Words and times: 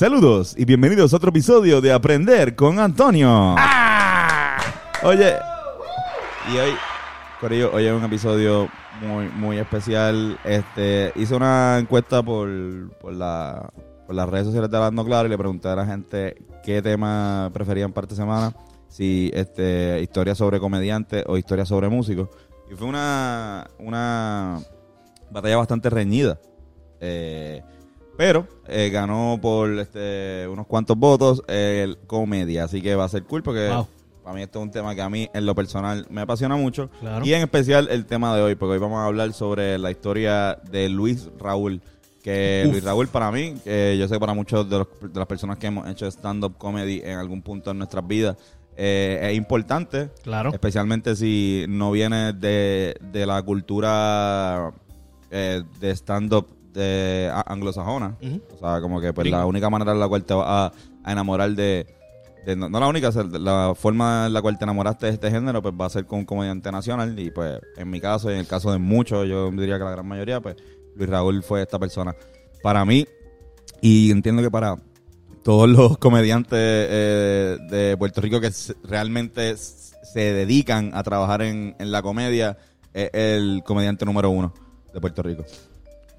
Saludos 0.00 0.54
y 0.56 0.64
bienvenidos 0.64 1.12
a 1.12 1.18
otro 1.18 1.28
episodio 1.28 1.82
de 1.82 1.92
Aprender 1.92 2.56
con 2.56 2.78
Antonio. 2.78 3.54
Oye, 5.02 5.34
y 6.50 6.56
hoy, 6.56 6.70
Corillo, 7.38 7.70
hoy 7.70 7.84
es 7.84 7.92
un 7.92 8.02
episodio 8.04 8.70
muy, 9.02 9.28
muy 9.28 9.58
especial. 9.58 10.38
Este, 10.42 11.12
hice 11.16 11.34
una 11.34 11.76
encuesta 11.78 12.22
por, 12.22 12.48
por, 12.98 13.12
la, 13.12 13.70
por 14.06 14.14
las 14.14 14.26
redes 14.26 14.46
sociales 14.46 14.70
de 14.70 14.76
Hablando 14.78 15.04
Claro 15.04 15.26
y 15.26 15.30
le 15.32 15.36
pregunté 15.36 15.68
a 15.68 15.76
la 15.76 15.84
gente 15.84 16.34
qué 16.64 16.80
tema 16.80 17.50
preferían 17.52 17.92
para 17.92 18.06
esta 18.06 18.16
semana. 18.16 18.54
Si 18.88 19.30
este, 19.34 20.00
historia 20.00 20.34
sobre 20.34 20.60
comediantes 20.60 21.24
o 21.26 21.36
historia 21.36 21.66
sobre 21.66 21.90
músicos. 21.90 22.30
Y 22.72 22.74
fue 22.74 22.86
una, 22.86 23.68
una 23.78 24.60
batalla 25.30 25.58
bastante 25.58 25.90
reñida. 25.90 26.40
Eh, 27.00 27.62
pero 28.20 28.46
eh, 28.68 28.90
ganó 28.92 29.38
por 29.40 29.70
este, 29.78 30.46
unos 30.46 30.66
cuantos 30.66 30.94
votos 30.94 31.42
el 31.48 31.96
comedia. 32.06 32.64
Así 32.64 32.82
que 32.82 32.94
va 32.94 33.04
a 33.04 33.08
ser 33.08 33.22
cool 33.24 33.42
porque 33.42 33.68
Wow. 33.70 33.86
para 34.22 34.36
mí 34.36 34.42
esto 34.42 34.58
es 34.58 34.62
un 34.66 34.70
tema 34.70 34.94
que 34.94 35.00
a 35.00 35.08
mí 35.08 35.30
en 35.32 35.46
lo 35.46 35.54
personal 35.54 36.06
me 36.10 36.20
apasiona 36.20 36.54
mucho. 36.56 36.90
Claro. 37.00 37.24
Y 37.24 37.32
en 37.32 37.40
especial 37.40 37.88
el 37.90 38.04
tema 38.04 38.36
de 38.36 38.42
hoy, 38.42 38.56
porque 38.56 38.74
hoy 38.74 38.78
vamos 38.78 38.98
a 38.98 39.06
hablar 39.06 39.32
sobre 39.32 39.78
la 39.78 39.90
historia 39.90 40.58
de 40.70 40.90
Luis 40.90 41.30
Raúl. 41.38 41.80
Que 42.22 42.64
Uf. 42.66 42.72
Luis 42.72 42.84
Raúl 42.84 43.08
para 43.08 43.32
mí, 43.32 43.54
que 43.64 43.96
yo 43.98 44.06
sé 44.06 44.12
que 44.16 44.20
para 44.20 44.34
muchos 44.34 44.68
de, 44.68 44.78
los- 44.80 44.88
de 45.00 45.18
las 45.18 45.26
personas 45.26 45.56
que 45.56 45.68
hemos 45.68 45.88
hecho 45.88 46.06
stand-up 46.10 46.58
comedy 46.58 47.00
en 47.02 47.16
algún 47.16 47.40
punto 47.40 47.70
en 47.70 47.78
nuestras 47.78 48.06
vidas, 48.06 48.36
eh, 48.76 49.18
es 49.30 49.34
importante. 49.38 50.10
Claro. 50.22 50.50
Especialmente 50.52 51.16
si 51.16 51.64
no 51.70 51.90
viene 51.90 52.34
de, 52.34 52.96
de 53.00 53.24
la 53.24 53.42
cultura 53.42 54.72
eh, 55.30 55.62
de 55.80 55.90
stand-up 55.96 56.46
de 56.72 57.30
a- 57.32 57.44
anglosajona. 57.52 58.16
O 58.54 58.58
sea, 58.58 58.80
como 58.80 59.00
que 59.00 59.12
pues 59.12 59.24
Gringo. 59.24 59.38
la 59.38 59.46
única 59.46 59.70
manera 59.70 59.92
en 59.92 60.00
la 60.00 60.08
cual 60.08 60.24
te 60.24 60.34
vas 60.34 60.46
a, 60.46 60.72
a 61.04 61.12
enamorar 61.12 61.50
de, 61.52 61.86
de- 62.46 62.56
no, 62.56 62.68
no 62.68 62.80
la 62.80 62.86
única, 62.88 63.08
o 63.08 63.12
sea, 63.12 63.24
la 63.24 63.74
forma 63.76 64.26
en 64.26 64.32
la 64.32 64.42
cual 64.42 64.58
te 64.58 64.64
enamoraste 64.64 65.06
de 65.06 65.12
este 65.12 65.30
género, 65.30 65.60
pues 65.62 65.74
va 65.78 65.86
a 65.86 65.90
ser 65.90 66.06
con 66.06 66.20
un 66.20 66.24
comediante 66.24 66.70
nacional. 66.72 67.18
Y 67.18 67.30
pues 67.30 67.58
en 67.76 67.90
mi 67.90 68.00
caso 68.00 68.30
y 68.30 68.34
en 68.34 68.40
el 68.40 68.46
caso 68.46 68.70
de 68.72 68.78
muchos, 68.78 69.26
yo 69.28 69.50
diría 69.50 69.78
que 69.78 69.84
la 69.84 69.90
gran 69.90 70.06
mayoría, 70.06 70.40
pues 70.40 70.56
Luis 70.96 71.08
Raúl 71.08 71.42
fue 71.42 71.62
esta 71.62 71.78
persona. 71.78 72.14
Para 72.62 72.84
mí, 72.84 73.06
y 73.80 74.10
entiendo 74.10 74.42
que 74.42 74.50
para 74.50 74.76
todos 75.42 75.68
los 75.68 75.96
comediantes 75.98 76.58
eh, 76.60 77.56
de 77.70 77.96
Puerto 77.96 78.20
Rico 78.20 78.40
que 78.40 78.50
realmente 78.84 79.56
se 79.56 80.20
dedican 80.34 80.90
a 80.94 81.02
trabajar 81.02 81.40
en, 81.42 81.74
en 81.78 81.90
la 81.90 82.02
comedia, 82.02 82.58
es 82.92 83.08
el 83.14 83.62
comediante 83.64 84.04
número 84.04 84.28
uno 84.30 84.52
de 84.92 85.00
Puerto 85.00 85.22
Rico. 85.22 85.44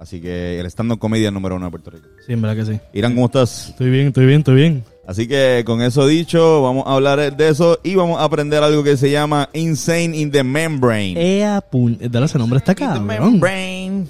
Así 0.01 0.19
que 0.19 0.59
el 0.59 0.65
stand-up 0.65 0.97
comedian 0.97 1.31
número 1.31 1.55
uno 1.57 1.65
de 1.65 1.69
Puerto 1.69 1.91
Rico. 1.91 2.07
Sí, 2.25 2.33
en 2.33 2.41
verdad 2.41 2.65
que 2.65 2.73
sí. 2.73 2.79
Irán, 2.91 3.13
¿cómo 3.13 3.27
estás? 3.27 3.69
Estoy 3.69 3.91
bien, 3.91 4.07
estoy 4.07 4.25
bien, 4.25 4.39
estoy 4.39 4.55
bien. 4.55 4.83
Así 5.05 5.27
que 5.27 5.61
con 5.63 5.83
eso 5.83 6.07
dicho, 6.07 6.63
vamos 6.63 6.85
a 6.87 6.93
hablar 6.95 7.37
de 7.37 7.47
eso 7.49 7.77
y 7.83 7.93
vamos 7.93 8.19
a 8.19 8.23
aprender 8.23 8.63
algo 8.63 8.83
que 8.83 8.97
se 8.97 9.11
llama 9.11 9.49
Insane 9.53 10.17
in 10.17 10.31
the 10.31 10.43
Membrane. 10.43 11.13
Ea, 11.17 11.61
pu... 11.61 11.91
Dale 11.99 12.25
ese 12.25 12.39
nombre 12.39 12.57
está 12.57 12.71
In 12.71 12.77
the 12.77 12.83
cabrón. 12.83 13.05
membrane. 13.05 14.07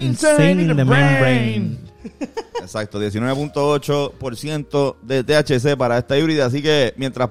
Insane 0.00 0.60
in 0.62 0.68
the 0.68 0.84
membrane. 0.84 1.78
Exacto, 2.60 3.00
19.8% 3.02 4.96
de 5.02 5.24
THC 5.24 5.76
para 5.78 5.96
esta 5.96 6.18
híbrida. 6.18 6.44
Así 6.44 6.60
que 6.60 6.92
mientras 6.98 7.30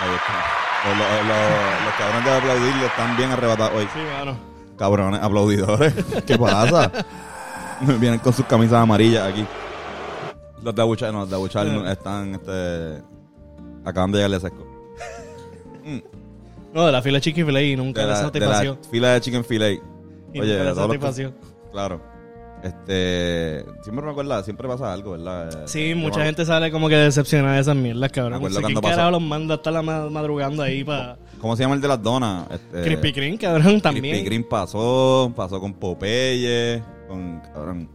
Ahí 0.00 0.14
está. 0.14 0.34
Los, 0.88 0.98
los- 0.98 1.26
los- 1.26 1.84
los 1.84 1.94
cabrones 1.98 2.24
de 2.24 2.30
aplaudir 2.36 2.84
están 2.84 3.16
bien 3.16 3.30
arrebatados 3.32 3.72
hoy. 3.74 3.88
Sí, 3.92 3.98
mano. 4.18 4.38
Cabrones 4.78 5.22
aplaudidores. 5.22 5.94
¿Qué 6.26 6.38
pasa? 6.38 6.92
Vienen 7.80 8.18
con 8.20 8.32
sus 8.32 8.46
camisas 8.46 8.74
amarillas 8.82 9.26
aquí. 9.26 9.44
Los 10.62 10.74
de 10.74 10.82
Abuchar, 10.82 11.12
no, 11.12 11.20
los 11.20 11.30
de 11.30 11.36
Abuchar 11.36 11.66
están, 11.88 12.34
este... 12.34 13.02
Acaban 13.84 14.10
de 14.12 14.18
llegarle 14.18 14.36
a 14.36 14.40
sesco. 14.40 14.66
No, 16.74 16.84
de 16.86 16.92
la 16.92 17.00
fila 17.02 17.20
chiqui 17.20 17.44
fila 17.44 17.62
y 17.62 17.76
nunca 17.76 18.00
de 18.02 18.06
la, 18.08 18.12
la, 18.12 18.18
de 18.30 18.40
la 18.40 18.46
satisfacción. 18.46 18.78
fila 18.90 19.08
de 19.12 19.20
chicken 19.20 19.44
filet. 19.44 19.80
Y 20.34 20.40
Oye, 20.40 20.52
nunca 20.52 20.64
la 20.64 20.70
de 20.70 20.74
los- 20.74 20.76
satisfacción. 20.76 21.34
Claro. 21.72 22.00
Este, 22.66 23.64
siempre 23.82 24.04
me 24.04 24.10
acuerdo, 24.10 24.42
siempre 24.42 24.66
pasa 24.68 24.92
algo, 24.92 25.12
¿verdad? 25.12 25.48
Eh, 25.52 25.62
Sí, 25.66 25.90
yo 25.90 25.96
mucha 25.96 26.18
me- 26.20 26.26
gente 26.26 26.44
sale 26.44 26.70
como 26.70 26.88
que 26.88 26.96
decepcionada 26.96 27.54
de 27.54 27.60
esas 27.60 27.76
mierdas, 27.76 28.00
Me 28.02 28.10
cabrón. 28.10 28.32
No 28.32 28.36
acuerdo 28.38 28.56
sé 28.56 28.62
quién 28.64 28.74
cuando 28.74 28.80
pasó. 28.82 28.96
carajo 28.96 29.10
los 29.12 29.22
manda 29.22 29.54
a 29.54 29.56
estar 29.56 29.72
la 29.72 29.82
ma- 29.82 30.10
madrugando 30.10 30.62
ahí 30.62 30.84
para... 30.84 31.16
¿Cómo 31.40 31.54
se 31.56 31.62
llama 31.62 31.74
el 31.74 31.80
de 31.80 31.88
las 31.88 32.02
donas? 32.02 32.46
Este, 32.50 32.82
Crispy 32.82 33.12
Kreme, 33.12 33.38
cabrón, 33.38 33.80
también. 33.80 34.04
Krispy 34.14 34.24
Kreme 34.28 34.44
pasó, 34.44 35.32
pasó 35.36 35.60
con 35.60 35.74
Popeye, 35.74 36.82
con 37.08 37.40
cabrón, 37.40 37.88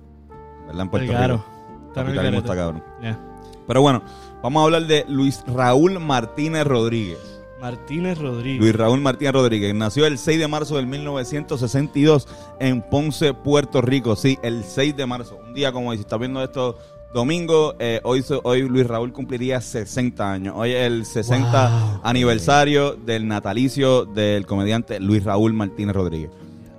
¿verdad? 0.67 0.81
En 0.81 0.89
Puerto 0.89 1.07
Claro. 1.11 1.33
Rico. 1.35 1.45
Está 1.89 2.01
en 2.01 2.07
el 2.07 2.13
Capitalismo 2.15 2.21
garete. 2.21 2.37
está 2.37 2.55
cabrón. 2.55 2.83
Ya. 3.01 3.19
Pero 3.67 3.81
bueno, 3.81 4.03
vamos 4.41 4.61
a 4.61 4.63
hablar 4.65 4.83
de 4.85 5.05
Luis 5.09 5.43
Raúl 5.47 5.99
Martínez 5.99 6.63
Rodríguez. 6.65 7.30
Martínez 7.61 8.17
Rodríguez. 8.17 8.59
Luis 8.59 8.75
Raúl 8.75 8.99
Martínez 9.01 9.33
Rodríguez 9.33 9.73
nació 9.75 10.07
el 10.07 10.17
6 10.17 10.39
de 10.39 10.47
marzo 10.47 10.77
del 10.77 10.87
1962 10.87 12.27
en 12.59 12.81
Ponce, 12.81 13.33
Puerto 13.35 13.81
Rico. 13.81 14.15
Sí, 14.15 14.39
el 14.41 14.63
6 14.63 14.97
de 14.97 15.05
marzo. 15.05 15.39
Un 15.45 15.53
día 15.53 15.71
como 15.71 15.89
hoy, 15.89 15.97
si 15.97 16.01
estás 16.01 16.19
viendo 16.19 16.43
esto 16.43 16.77
domingo, 17.13 17.75
eh, 17.77 18.01
hoy, 18.03 18.25
hoy 18.43 18.67
Luis 18.67 18.87
Raúl 18.87 19.13
cumpliría 19.13 19.61
60 19.61 20.31
años. 20.31 20.55
Hoy 20.57 20.71
es 20.71 20.87
el 20.87 21.05
60 21.05 21.69
Wow. 21.69 22.01
aniversario 22.03 22.93
del 22.95 23.27
natalicio 23.27 24.05
del 24.05 24.47
comediante 24.47 24.99
Luis 24.99 25.23
Raúl 25.23 25.53
Martínez 25.53 25.95
Rodríguez. 25.95 26.31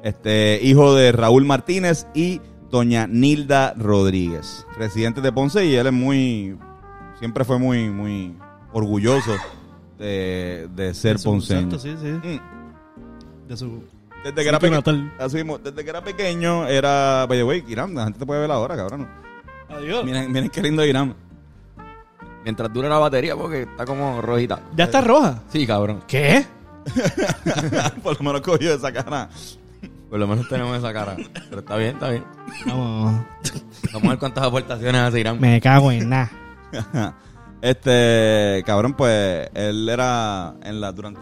Este, 0.03 0.59
hijo 0.62 0.94
de 0.97 1.12
Raúl 1.12 1.44
Martínez 1.44 2.09
y 2.12 2.41
doña 2.72 3.06
Nilda 3.06 3.72
Rodríguez. 3.76 4.66
Residente 4.76 5.20
de 5.20 5.31
Ponce 5.31 5.64
y 5.64 5.76
él 5.76 5.87
es 5.87 5.93
muy, 5.93 6.56
siempre 7.20 7.44
fue 7.44 7.59
muy, 7.60 7.88
muy 7.88 8.34
orgulloso 8.72 9.31
de, 10.02 10.68
de 10.74 10.94
ser 10.94 11.16
De 11.18 11.22
ponceño. 11.24 11.78
sí, 11.78 11.94
sí. 12.00 12.08
Mm. 12.08 13.48
De 13.48 13.56
su... 13.56 13.84
Desde 14.24 14.34
que, 14.36 14.48
era 14.48 14.58
Sitio 14.58 14.60
peque- 14.60 14.70
natal. 14.76 15.12
así 15.18 15.36
mismo, 15.36 15.58
desde 15.58 15.82
que 15.82 15.90
era 15.90 16.02
pequeño 16.02 16.66
era, 16.68 17.26
by 17.26 17.38
the 17.38 17.44
way, 17.44 17.64
Irán, 17.66 17.94
la 17.94 18.04
gente 18.04 18.20
te 18.20 18.26
puede 18.26 18.40
ver 18.40 18.50
ahora, 18.52 18.76
cabrón. 18.76 19.08
Adiós. 19.68 20.04
Miren, 20.04 20.30
miren 20.30 20.48
qué 20.50 20.62
lindo 20.62 20.84
Irán. 20.84 21.14
Mientras 22.44 22.72
dure 22.72 22.88
la 22.88 22.98
batería, 22.98 23.34
porque 23.36 23.62
está 23.62 23.84
como 23.84 24.20
rojita. 24.22 24.60
¿Ya 24.76 24.84
está 24.84 25.00
roja? 25.00 25.42
Sí, 25.48 25.66
cabrón. 25.66 26.02
¿Qué? 26.06 26.44
Por 28.02 28.16
lo 28.19 28.24
menos 28.24 28.40
cogió 28.42 28.74
esa 28.74 28.92
cara. 28.92 29.28
Por 30.10 30.19
lo 30.20 30.26
menos 30.28 30.48
tenemos 30.48 30.76
esa 30.76 30.92
cara. 30.92 31.16
Pero 31.48 31.60
está 31.60 31.76
bien, 31.76 31.90
está 31.94 32.10
bien. 32.10 32.24
Vamos. 32.66 33.22
Vamos 33.92 34.04
a 34.04 34.08
ver 34.10 34.19
cuántas 34.19 34.44
aportaciones 34.44 35.00
hace 35.00 35.20
Irán. 35.20 35.40
Me 35.40 35.60
cago 35.60 35.90
en 35.92 36.08
nada. 36.08 36.30
Este, 37.62 38.62
cabrón, 38.67 38.95
pues 38.95 39.49
él 39.55 39.89
era 39.89 40.55
en 40.65 40.81
la 40.81 40.91
durante 40.91 41.21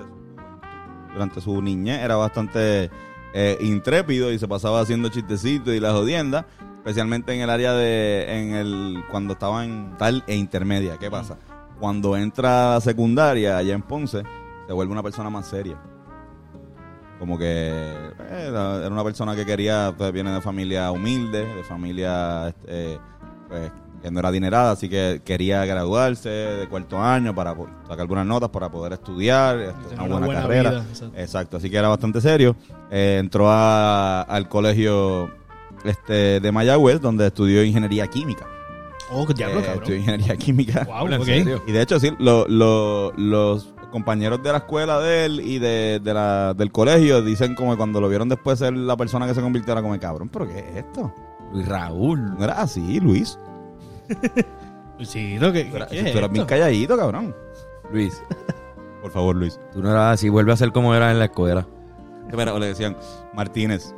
durante 1.13 1.41
su 1.41 1.61
niñez 1.61 2.01
era 2.01 2.17
bastante 2.17 2.91
eh, 3.35 3.59
intrépido 3.61 4.33
y 4.33 4.39
se 4.39 4.49
pasaba 4.49 4.81
haciendo 4.81 5.09
chistecitos 5.09 5.75
y 5.75 5.81
la 5.81 5.93
jodienda, 5.93 6.47
especialmente 6.79 7.35
en 7.35 7.43
el 7.43 7.51
área 7.51 7.75
de 7.75 8.41
en 8.41 8.55
el 8.55 9.05
cuando 9.11 9.35
estaba 9.35 9.65
en 9.65 9.97
tal 9.99 10.25
e 10.27 10.35
intermedia. 10.37 10.97
¿Qué 10.97 11.11
pasa? 11.11 11.37
Cuando 11.79 12.17
entra 12.17 12.71
a 12.71 12.75
la 12.75 12.81
secundaria 12.81 13.57
allá 13.57 13.75
en 13.75 13.83
Ponce, 13.83 14.23
se 14.67 14.73
vuelve 14.73 14.93
una 14.93 15.03
persona 15.03 15.31
más 15.31 15.47
seria. 15.47 15.79
Como 17.19 17.37
que 17.37 17.45
eh, 17.47 18.47
era, 18.49 18.89
una 18.89 19.05
persona 19.05 19.37
que 19.37 19.45
quería, 19.45 19.93
pues 19.97 20.11
viene 20.11 20.31
de 20.31 20.41
familia 20.41 20.91
humilde, 20.91 21.45
de 21.55 21.65
familia 21.65 22.49
este, 22.49 22.99
pues, 23.47 23.71
que 24.03 24.11
no 24.11 24.19
era 24.21 24.29
adinerada, 24.31 24.71
así 24.73 24.89
que 24.89 25.21
quería 25.25 25.65
graduarse 25.65 26.29
de 26.29 26.69
cuarto 26.69 26.99
año 27.03 27.35
para 27.35 27.55
sacar 27.83 28.01
algunas 28.01 28.27
notas 28.27 28.49
para 28.51 28.71
poder 28.71 28.95
estudiar, 28.95 29.59
este, 29.59 29.95
una 29.95 30.03
buena, 30.05 30.27
buena 30.27 30.43
carrera. 30.43 30.71
vida, 30.71 30.81
exacto. 30.89 31.19
exacto. 31.19 31.57
así 31.59 31.71
que 31.71 31.77
era 31.77 31.89
bastante 31.89 32.21
serio. 32.21 32.57
Eh, 32.91 33.19
entró 33.21 33.51
a- 33.51 34.23
al 34.23 34.49
colegio 34.49 35.31
este, 35.85 36.41
de 36.41 36.53
Mayagüez, 36.53 37.01
donde 37.01 37.27
estudió 37.27 37.63
ingeniería 37.65 38.07
química. 38.07 38.47
Oh, 39.13 39.27
qué 39.27 39.35
diablo, 39.35 39.59
Eh, 39.61 39.63
cabrón. 39.65 39.83
estudió 39.83 39.99
ingeniería 40.01 40.37
química. 40.37 40.85
Wow, 40.89 41.07
¿En 41.09 41.15
ok. 41.21 41.25
serio? 41.25 41.63
Y 41.67 41.73
de 41.73 41.83
hecho, 41.83 41.99
sí, 42.01 42.13
lo- 42.19 42.47
lo- 42.49 43.13
los 43.17 43.75
compañeros 43.91 44.41
de 44.43 44.53
la 44.53 44.59
escuela 44.59 45.01
de 45.01 45.25
él 45.27 45.41
y 45.41 45.59
de, 45.59 46.01
de 46.03 46.15
la, 46.15 46.55
del 46.55 46.71
colegio 46.71 47.23
dicen 47.23 47.57
como 47.57 47.73
que 47.73 47.77
cuando 47.77 48.01
lo 48.01 48.09
vieron 48.09 48.29
después 48.29 48.59
ser 48.61 48.73
la 48.73 48.97
persona 48.97 49.27
que 49.27 49.35
se 49.35 49.41
convirtió 49.43 49.73
era 49.73 49.83
como 49.83 49.99
cabrón, 49.99 50.29
pero 50.29 50.47
¿qué 50.47 50.61
es 50.61 50.77
esto? 50.77 51.13
Luis 51.53 51.67
Raúl. 51.67 52.39
No 52.39 52.45
era 52.45 52.61
así, 52.63 53.01
Luis. 53.01 53.37
Sí, 55.03 55.39
lo 55.39 55.53
que. 55.53 55.65
Tú 55.65 55.77
eras, 55.77 55.89
¿qué 55.91 56.03
tú 56.13 56.19
eras 56.19 56.31
bien 56.31 56.43
esto? 56.43 56.47
calladito, 56.47 56.97
cabrón. 56.97 57.35
Luis, 57.91 58.23
Por 59.01 59.11
favor, 59.11 59.35
Luis. 59.35 59.59
tú 59.73 59.83
no 59.83 59.91
eras 59.91 60.15
así, 60.15 60.29
vuelve 60.29 60.53
a 60.53 60.57
ser 60.57 60.73
como 60.73 60.95
era 60.95 61.11
en 61.11 61.19
la 61.19 61.25
escuela. 61.27 61.67
Pero 62.31 62.59
le 62.59 62.67
decían 62.67 62.97
Martínez. 63.35 63.95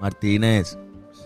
Martínez. 0.00 0.76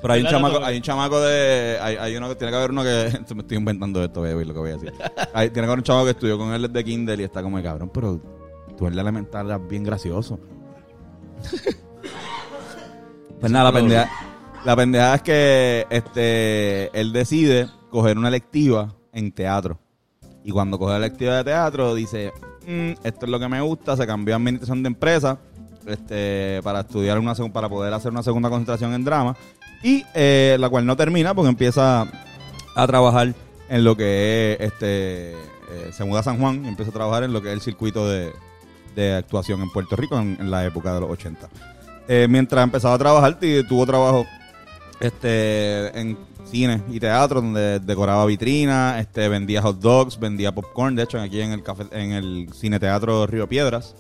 Pero 0.02 0.12
hay 0.12 0.20
un 0.20 0.28
Claro, 0.28 0.38
chamaco, 0.48 0.64
hay 0.64 0.76
un 0.76 0.82
chamaco 0.82 1.20
de, 1.20 1.78
hay, 1.80 1.96
hay 1.96 2.16
uno 2.16 2.28
que 2.28 2.34
tiene 2.36 2.50
que 2.52 2.56
haber 2.58 2.70
uno 2.70 2.82
que, 2.82 3.18
me 3.34 3.40
estoy 3.40 3.56
inventando 3.56 4.04
esto, 4.04 4.20
voy 4.20 4.30
a 4.30 4.36
oír 4.36 4.46
lo 4.46 4.52
que 4.52 4.60
voy 4.60 4.70
a 4.70 4.74
decir. 4.74 4.92
Hay- 5.32 5.48
tiene 5.50 5.66
que 5.66 5.72
haber 5.72 5.78
un 5.78 5.84
chamaco 5.84 6.04
que 6.04 6.10
estudió 6.10 6.36
con 6.38 6.52
él 6.52 6.62
desde 6.70 6.84
Kindle 6.84 7.16
y 7.16 7.24
está 7.24 7.42
como 7.42 7.60
cabrón, 7.62 7.90
pero 7.92 8.20
tú 8.76 8.86
en 8.86 8.94
la 8.94 9.02
elemental 9.02 9.46
eras 9.46 9.66
bien 9.66 9.82
gracioso. 9.84 10.38
pues 13.40 13.50
nada, 13.52 13.70
la 13.70 13.78
pendeja, 13.78 14.10
la 14.64 14.76
pendeja 14.76 15.14
es 15.14 15.22
que 15.22 15.86
este, 15.90 17.00
él 17.00 17.12
decide 17.12 17.68
coger 17.90 18.18
una 18.18 18.28
electiva 18.28 18.94
en 19.12 19.32
teatro. 19.32 19.78
Y 20.44 20.50
cuando 20.50 20.78
coge 20.78 20.92
la 20.92 20.98
electiva 20.98 21.36
de 21.36 21.44
teatro, 21.44 21.94
dice, 21.94 22.32
"Mm, 22.66 22.92
esto 23.02 23.26
es 23.26 23.30
lo 23.30 23.38
que 23.38 23.48
me 23.48 23.60
gusta, 23.60 23.96
se 23.96 24.06
cambió 24.06 24.34
a 24.34 24.38
administración 24.38 24.82
de 24.82 24.88
empresa 24.88 25.38
este, 25.86 26.60
para 26.62 26.80
estudiar 26.80 27.18
una 27.18 27.34
para 27.52 27.68
poder 27.68 27.92
hacer 27.94 28.10
una 28.10 28.22
segunda 28.22 28.50
concentración 28.50 28.92
en 28.92 29.04
drama. 29.04 29.36
Y 29.82 30.04
eh, 30.14 30.56
la 30.58 30.68
cual 30.68 30.86
no 30.86 30.96
termina 30.96 31.34
porque 31.34 31.48
empieza 31.48 32.06
a 32.74 32.86
trabajar 32.86 33.34
en 33.68 33.84
lo 33.84 33.96
que 33.96 34.56
es, 34.58 34.60
este, 34.60 35.32
eh, 35.32 35.90
se 35.92 36.04
muda 36.04 36.20
a 36.20 36.22
San 36.24 36.38
Juan 36.38 36.64
y 36.64 36.68
empieza 36.68 36.90
a 36.90 36.94
trabajar 36.94 37.24
en 37.24 37.32
lo 37.32 37.42
que 37.42 37.48
es 37.48 37.54
el 37.54 37.60
circuito 37.60 38.08
de, 38.08 38.32
de 38.94 39.14
actuación 39.14 39.60
en 39.62 39.70
Puerto 39.70 39.96
Rico 39.96 40.18
en, 40.18 40.50
la 40.50 40.64
época 40.64 40.94
de 40.94 41.00
los 41.00 41.10
80. 41.10 41.48
Eh, 42.08 42.26
mientras 42.28 42.64
empezaba 42.64 42.94
a 42.94 42.98
trabajar, 42.98 43.38
tuvo 43.68 43.86
trabajo 43.86 44.26
este, 45.00 45.98
en 45.98 46.16
cine 46.44 46.82
y 46.90 47.00
teatro, 47.00 47.40
donde 47.40 47.80
decoraba 47.80 48.24
vitrinas, 48.26 49.00
este, 49.00 49.28
vendía 49.28 49.62
hot 49.62 49.78
dogs, 49.80 50.18
vendía 50.18 50.54
popcorn. 50.54 50.94
De 50.94 51.02
hecho, 51.02 51.20
aquí 51.20 51.40
en 51.40 51.52
el 51.52 51.62
café, 51.62 51.84
en 51.92 52.12
el 52.12 52.48
cine 52.52 52.78
teatro 52.78 53.26
Río 53.26 53.48
Piedras, 53.48 53.94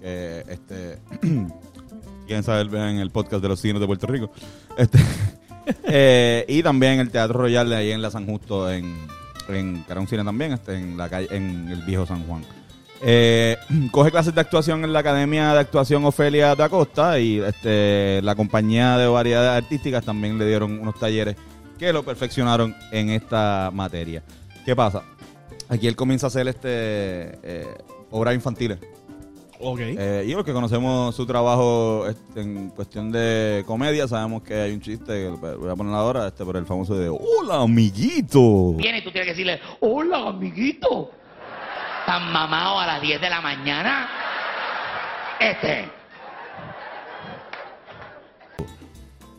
que 0.00 0.44
este, 0.48 0.98
quieren 2.26 2.42
saber, 2.42 2.68
vean 2.68 2.96
el 2.96 3.10
podcast 3.10 3.42
de 3.42 3.48
los 3.48 3.60
cines 3.60 3.80
de 3.80 3.86
Puerto 3.86 4.06
Rico. 4.06 4.30
Este, 4.76 4.98
eh, 5.84 6.44
y 6.48 6.62
también 6.62 7.00
el 7.00 7.10
Teatro 7.10 7.40
Royal 7.40 7.68
de 7.68 7.76
ahí 7.76 7.90
en 7.92 8.02
la 8.02 8.10
San 8.10 8.26
Justo, 8.26 8.70
en, 8.70 8.96
en 9.48 9.84
que 9.84 10.06
cine 10.06 10.24
también, 10.24 10.52
este, 10.52 10.74
en 10.74 10.96
la 10.96 11.08
calle, 11.08 11.28
en 11.30 11.68
el 11.68 11.82
viejo 11.82 12.06
San 12.06 12.26
Juan. 12.26 12.42
Eh, 13.02 13.56
coge 13.90 14.10
clases 14.10 14.34
de 14.34 14.40
actuación 14.40 14.84
en 14.84 14.92
la 14.92 15.00
Academia 15.00 15.52
de 15.54 15.60
Actuación 15.60 16.04
Ofelia 16.04 16.54
da 16.54 16.68
Costa 16.68 17.18
y 17.18 17.40
este, 17.40 18.20
la 18.22 18.34
compañía 18.34 18.98
de 18.98 19.06
variedades 19.06 19.62
artísticas 19.62 20.04
también 20.04 20.38
le 20.38 20.46
dieron 20.46 20.78
unos 20.78 20.98
talleres 20.98 21.36
que 21.78 21.92
lo 21.92 22.02
perfeccionaron 22.02 22.74
en 22.92 23.08
esta 23.10 23.70
materia. 23.72 24.22
¿Qué 24.66 24.76
pasa? 24.76 25.02
Aquí 25.68 25.86
él 25.86 25.96
comienza 25.96 26.26
a 26.26 26.28
hacer 26.28 26.46
este 26.48 27.38
eh, 27.42 27.66
obras 28.10 28.34
infantiles. 28.34 28.78
Ok. 29.62 29.80
Eh, 29.80 30.24
y 30.26 30.32
los 30.32 30.44
que 30.44 30.52
conocemos 30.52 31.14
su 31.14 31.26
trabajo 31.26 32.06
este, 32.08 32.40
en 32.40 32.70
cuestión 32.70 33.12
de 33.12 33.62
comedia, 33.66 34.08
sabemos 34.08 34.42
que 34.42 34.54
hay 34.54 34.72
un 34.72 34.80
chiste, 34.80 35.06
que 35.12 35.28
voy 35.28 35.70
a 35.70 35.76
poner 35.76 35.94
ahora, 35.94 36.28
este, 36.28 36.44
por 36.44 36.56
el 36.56 36.66
famoso 36.66 36.96
de 36.96 37.08
Hola, 37.08 37.62
amiguito. 37.62 38.74
Viene 38.74 38.98
y 38.98 39.04
tú 39.04 39.10
tienes 39.10 39.26
que 39.26 39.32
decirle, 39.32 39.60
hola, 39.80 40.28
amiguito. 40.28 41.10
¿Tan 42.10 42.32
mamado 42.32 42.80
a 42.80 42.86
las 42.86 43.00
10 43.00 43.20
de 43.20 43.30
la 43.30 43.40
mañana? 43.40 44.08
Este. 45.38 45.88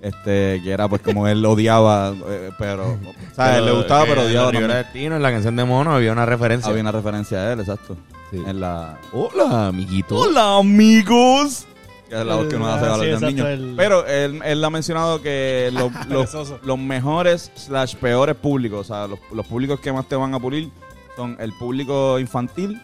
Este, 0.01 0.61
que 0.63 0.71
era 0.71 0.87
pues 0.87 1.01
como 1.01 1.27
él 1.27 1.45
odiaba, 1.45 2.13
eh, 2.29 2.49
pero, 2.57 2.93
o 2.93 3.35
sea, 3.35 3.57
él 3.57 3.65
le 3.65 3.71
gustaba, 3.73 4.05
pero 4.05 4.21
odiaba 4.21 4.51
en. 4.51 4.69
Destino, 4.69 5.17
en 5.17 5.21
la 5.21 5.31
canción 5.33 5.57
de 5.57 5.65
Mono, 5.65 5.93
había 5.93 6.13
una 6.13 6.25
referencia. 6.25 6.69
Había 6.69 6.83
una 6.83 6.93
referencia 6.93 7.39
a 7.39 7.51
él, 7.51 7.59
exacto. 7.59 7.97
Sí. 8.31 8.41
En 8.47 8.61
la... 8.61 8.97
Hola, 9.11 9.67
amiguito. 9.67 10.15
Hola, 10.15 10.55
amigos. 10.59 11.67
Que 12.07 12.21
es 12.21 12.25
la 12.25 12.35
voz 12.35 12.47
que 12.47 12.55
uno 12.55 12.67
hace 12.67 12.85
a 12.85 12.87
sí, 12.87 12.91
hablar 12.93 12.99
del 12.99 13.13
exacto, 13.15 13.35
niño. 13.35 13.47
el- 13.49 13.73
Pero 13.75 14.07
él, 14.07 14.41
él 14.45 14.63
ha 14.63 14.69
mencionado 14.69 15.21
que 15.21 15.71
los, 15.73 15.91
los, 16.33 16.53
los 16.63 16.79
mejores 16.79 17.51
slash 17.53 17.95
peores 17.95 18.37
públicos, 18.37 18.89
o 18.89 18.93
sea, 18.93 19.07
los, 19.07 19.19
los 19.33 19.45
públicos 19.45 19.77
que 19.81 19.91
más 19.91 20.07
te 20.07 20.15
van 20.15 20.33
a 20.33 20.39
pulir 20.39 20.71
son 21.15 21.35
el 21.39 21.53
público 21.53 22.19
infantil 22.19 22.81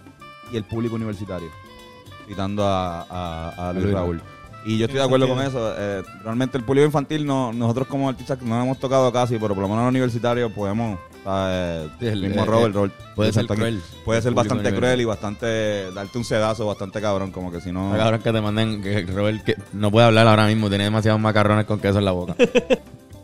y 0.52 0.58
el 0.58 0.64
público 0.64 0.96
universitario. 0.96 1.50
Citando 2.28 2.66
a, 2.66 3.02
a, 3.10 3.70
a 3.70 3.74
Luis 3.74 3.86
Luis. 3.86 3.96
Raúl. 3.96 4.22
Y 4.66 4.78
yo 4.78 4.86
estoy 4.86 5.00
de 5.00 5.06
acuerdo 5.06 5.30
con 5.30 5.40
eso. 5.42 5.74
eh, 5.78 6.04
realmente 6.24 6.58
el 6.58 6.64
público 6.66 6.86
infantil, 6.86 7.26
no 7.26 7.54
nosotros 7.54 7.88
como 7.88 8.10
artistas 8.10 8.42
no 8.42 8.58
lo 8.58 8.64
hemos 8.64 8.80
tocado 8.80 9.12
casi, 9.14 9.38
pero 9.38 9.54
por 9.56 9.60
lo 9.64 9.70
menos 9.70 9.82
en 9.84 9.86
el 9.88 9.90
universitario 9.92 10.50
podemos... 10.54 11.00
o 11.00 11.24
sea, 11.24 11.48
eh, 11.86 11.90
el- 12.02 12.22
mismo 12.22 12.44
eh, 12.44 12.46
Robert, 12.46 12.72
eh, 12.72 12.74
Robert, 12.78 12.94
puede 13.16 13.32
ser 13.32 13.48
cruel. 13.48 13.82
Puede 14.04 14.22
ser 14.22 14.34
bastante 14.34 14.74
cruel 14.76 15.00
y 15.00 15.06
bastante... 15.06 15.90
Darte 15.94 16.18
un 16.18 16.26
sedazo 16.26 16.66
bastante 16.68 17.00
cabrón, 17.00 17.32
como 17.32 17.50
que 17.50 17.62
si 17.62 17.72
no... 17.72 17.92
Está 17.92 17.98
cabrón 18.04 18.22
que 18.22 18.32
te 18.34 18.42
manden, 18.42 18.82
que 18.82 19.02
Robert 19.06 19.44
que 19.46 19.56
no 19.72 19.90
puede 19.90 20.08
hablar 20.08 20.28
ahora 20.28 20.48
mismo, 20.48 20.68
tiene 20.68 20.84
demasiados 20.84 21.22
macarrones 21.22 21.64
con 21.66 21.80
queso 21.80 22.00
en 22.00 22.06
la 22.06 22.12
boca. 22.12 22.36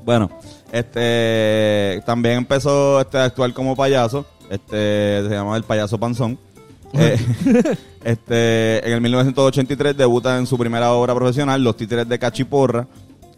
Bueno, 0.05 0.29
este 0.73 2.03
también 2.05 2.35
empezó 2.39 2.99
este, 2.99 3.17
a 3.19 3.23
actuar 3.23 3.53
como 3.53 3.73
payaso. 3.73 4.25
Este 4.53 5.23
se 5.23 5.29
llamaba 5.29 5.57
el 5.57 5.63
payaso 5.63 5.97
panzón. 5.97 6.37
Eh, 6.95 7.17
este, 8.03 8.87
en 8.87 8.93
el 8.93 9.01
1983 9.01 9.97
debuta 9.97 10.37
en 10.37 10.45
su 10.45 10.59
primera 10.59 10.91
obra 10.91 11.15
profesional, 11.15 11.63
Los 11.63 11.75
Títeres 11.75 12.07
de 12.07 12.19
Cachiporra. 12.19 12.85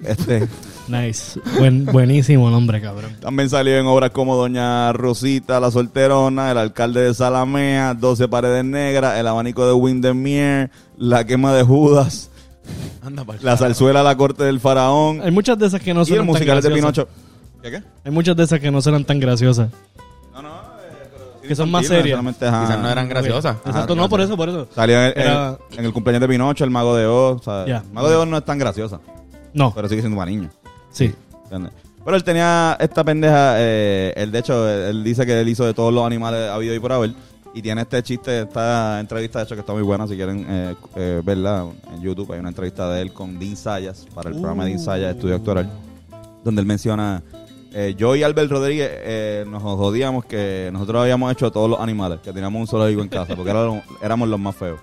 Este, 0.03 0.45
Nice. 0.89 1.39
Buen, 1.57 1.85
buenísimo 1.85 2.49
nombre, 2.49 2.81
cabrón. 2.81 3.15
también 3.21 3.49
salió 3.49 3.77
en 3.77 3.85
obras 3.85 4.09
como 4.11 4.35
Doña 4.35 4.91
Rosita, 4.91 5.61
La 5.61 5.71
Solterona, 5.71 6.51
El 6.51 6.57
Alcalde 6.57 6.99
de 6.99 7.13
Salamea, 7.13 7.93
12 7.93 8.27
Paredes 8.27 8.65
Negras, 8.65 9.17
El 9.17 9.27
Abanico 9.27 9.65
de 9.65 9.71
Windermere, 9.71 10.69
La 10.97 11.25
Quema 11.25 11.53
de 11.53 11.63
Judas, 11.63 12.29
Anda, 13.01 13.23
La 13.41 13.55
Zarzuela 13.55 14.03
La 14.03 14.17
Corte 14.17 14.43
del 14.43 14.59
Faraón 14.59 15.21
Hay 15.23 15.31
muchas 15.31 15.57
de 15.57 15.67
esas 15.67 15.81
que 15.81 15.93
no 15.93 16.03
y 16.05 16.11
el 16.11 16.23
musical 16.23 16.61
de. 16.61 16.71
Pinocho. 16.71 17.07
¿Qué 17.61 17.71
qué? 17.71 17.83
Hay 18.03 18.11
muchas 18.11 18.35
de 18.35 18.43
esas 18.43 18.59
que 18.59 18.69
no 18.69 18.81
suenan 18.81 19.05
tan 19.05 19.19
graciosas. 19.21 19.69
Que 21.47 21.55
son 21.55 21.69
más 21.71 21.85
serias. 21.87 22.19
Quizás 22.21 22.79
no 22.79 22.89
eran 22.89 23.07
graciosas. 23.09 23.57
Exacto, 23.65 23.95
no, 23.95 24.07
por 24.09 24.21
eso, 24.21 24.35
por 24.37 24.49
eso. 24.49 24.67
Salió 24.73 24.99
en, 25.01 25.13
en- 25.15 25.19
Era- 25.21 25.57
en 25.77 25.85
el 25.85 25.93
cumpleaños 25.93 26.21
de 26.21 26.27
Pinocho, 26.27 26.63
el 26.63 26.69
Mago 26.71 26.95
de 26.95 27.05
Oz. 27.05 27.41
o 27.41 27.43
sea, 27.43 27.65
Ya. 27.65 27.83
El 27.87 27.93
Mago 27.93 28.09
de 28.09 28.15
Oz 28.15 28.27
no 28.27 28.37
es 28.37 28.45
tan 28.45 28.57
graciosa, 28.57 28.99
No, 29.53 29.71
pero 29.73 29.87
sigue 29.89 30.01
siendo 30.01 30.17
una 30.17 30.25
niña. 30.25 30.49
sí. 30.91 31.13
¿entiendes? 31.43 31.71
Pero 32.03 32.17
él 32.17 32.23
tenía 32.23 32.77
esta 32.79 33.03
pendeja. 33.03 33.55
Eh, 33.57 34.13
él, 34.15 34.31
de 34.31 34.37
hecho, 34.39 34.69
él, 34.69 34.81
él 34.97 35.03
dice 35.03 35.25
que 35.25 35.41
él 35.41 35.49
hizo 35.49 35.65
de 35.65 35.73
todos 35.73 35.91
los 35.91 36.05
animales 36.05 36.49
habido 36.51 36.73
y 36.75 36.79
por 36.79 36.91
haber. 36.91 37.13
Y 37.55 37.61
tiene 37.63 37.81
este 37.81 38.03
chiste, 38.03 38.41
esta 38.41 38.99
entrevista, 38.99 39.39
de 39.39 39.45
hecho, 39.45 39.55
que 39.55 39.61
está 39.61 39.73
muy 39.73 39.81
buena. 39.81 40.07
Si 40.07 40.15
quieren 40.15 40.45
eh, 40.47 40.75
eh, 40.95 41.21
verla 41.23 41.65
en 41.93 42.01
YouTube, 42.01 42.31
hay 42.33 42.39
una 42.39 42.49
entrevista 42.49 42.89
de 42.91 43.01
él 43.01 43.11
con 43.13 43.39
Dean 43.39 43.55
Sayas 43.55 44.05
para 44.13 44.29
el 44.29 44.35
programa 44.35 44.65
de 44.65 44.71
Dean 44.71 44.81
Sayas 44.83 45.15
Estudio 45.15 45.35
Actoral. 45.35 45.67
Donde 46.43 46.61
él 46.61 46.67
menciona. 46.67 47.23
Eh, 47.77 47.93
yo 47.97 48.15
y 48.15 48.23
Albert 48.23 48.49
Rodríguez 48.49 48.89
eh, 48.91 49.45
nos 49.47 49.61
jodíamos 49.61 50.23
que 50.25 50.69
nosotros 50.71 51.01
habíamos 51.01 51.31
hecho 51.33 51.51
todos 51.51 51.69
los 51.69 51.79
animales, 51.79 52.19
que 52.23 52.31
teníamos 52.31 52.59
un 52.61 52.67
solo 52.67 52.89
hijo 52.89 53.01
en 53.01 53.09
casa, 53.09 53.35
porque 53.35 53.51
éramos, 53.51 53.83
éramos 54.01 54.29
los 54.29 54.39
más 54.39 54.55
feos. 54.55 54.79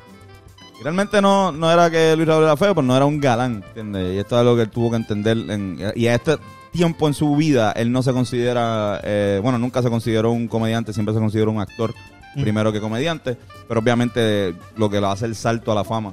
Y 0.79 0.83
realmente 0.83 1.23
no, 1.23 1.53
no 1.53 1.73
era 1.73 1.91
que 1.91 2.15
Luis 2.17 2.29
Raúl 2.29 2.45
era 2.45 2.57
feo, 2.57 2.75
pero 2.75 2.87
no 2.87 2.95
era 2.97 3.05
un 3.07 3.19
galán, 3.21 3.65
¿entiendes? 3.69 4.15
Y 4.15 4.19
esto 4.19 4.35
es 4.37 4.41
algo 4.41 4.57
que 4.57 4.63
él 4.63 4.69
tuvo 4.71 4.91
que 4.91 4.97
entender. 4.97 5.39
en- 5.51 5.79
y 5.97 6.07
a 6.07 6.15
este 6.15 6.37
tiempo 6.71 7.09
en 7.09 7.15
su 7.15 7.35
vida, 7.37 7.73
él 7.73 7.91
no 7.93 8.03
se 8.03 8.13
considera, 8.13 9.01
eh, 9.05 9.41
bueno, 9.43 9.59
nunca 9.59 9.81
se 9.83 9.89
consideró 9.91 10.31
un 10.33 10.47
comediante, 10.49 10.93
siempre 10.93 11.15
se 11.15 11.21
consideró 11.21 11.51
un 11.51 11.61
actor 11.61 11.95
primero 12.35 12.73
que 12.73 12.81
comediante, 12.81 13.37
pero 13.69 13.81
obviamente 13.81 14.55
lo 14.77 14.89
que 14.91 15.01
lo 15.01 15.09
hace 15.09 15.27
el 15.27 15.35
salto 15.35 15.71
a 15.73 15.75
la 15.75 15.85
fama 15.85 16.13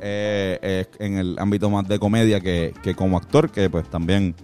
es 0.00 0.88
en 1.00 1.18
el 1.18 1.36
ámbito 1.38 1.68
más 1.70 1.86
de 1.88 1.98
comedia 1.98 2.40
que, 2.40 2.72
que 2.82 2.94
como 2.94 3.16
actor, 3.16 3.50
que 3.50 3.68
pues 3.70 3.88
también 3.90 4.34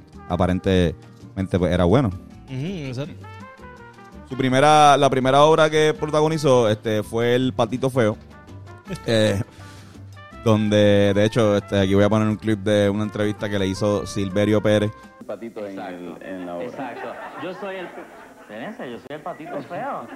pues, 1.35 1.73
era 1.73 1.85
bueno. 1.85 2.11
Exacto. 2.49 3.15
Su 4.29 4.37
primera, 4.37 4.97
la 4.97 5.11
primera 5.11 5.43
obra 5.43 5.69
que 5.69 5.95
protagonizó 5.99 6.69
este, 6.69 7.03
fue 7.03 7.35
El 7.35 7.53
Patito 7.53 7.91
Feo. 7.91 8.17
eh, 9.07 9.41
donde, 10.45 11.13
de 11.15 11.25
hecho, 11.25 11.57
este, 11.57 11.79
aquí 11.81 11.95
voy 11.95 12.05
a 12.05 12.09
poner 12.09 12.27
un 12.29 12.37
clip 12.37 12.59
de 12.61 12.89
una 12.91 13.05
entrevista 13.05 13.49
que 13.49 13.59
le 13.59 13.67
hizo 13.67 14.07
Silverio 14.07 14.61
Pérez. 14.63 14.91
patito 15.27 15.65
en, 15.67 15.79
el- 15.79 16.17
en 16.23 16.47
la 16.47 16.57
obra. 16.57 16.65
Exacto. 16.67 17.13
Yo 17.43 17.55
soy 17.55 17.77
el. 17.77 17.87
Espérense, 18.41 18.91
yo 18.91 18.99
soy 18.99 19.07
el 19.11 19.21
patito 19.21 19.63
feo. 19.63 20.07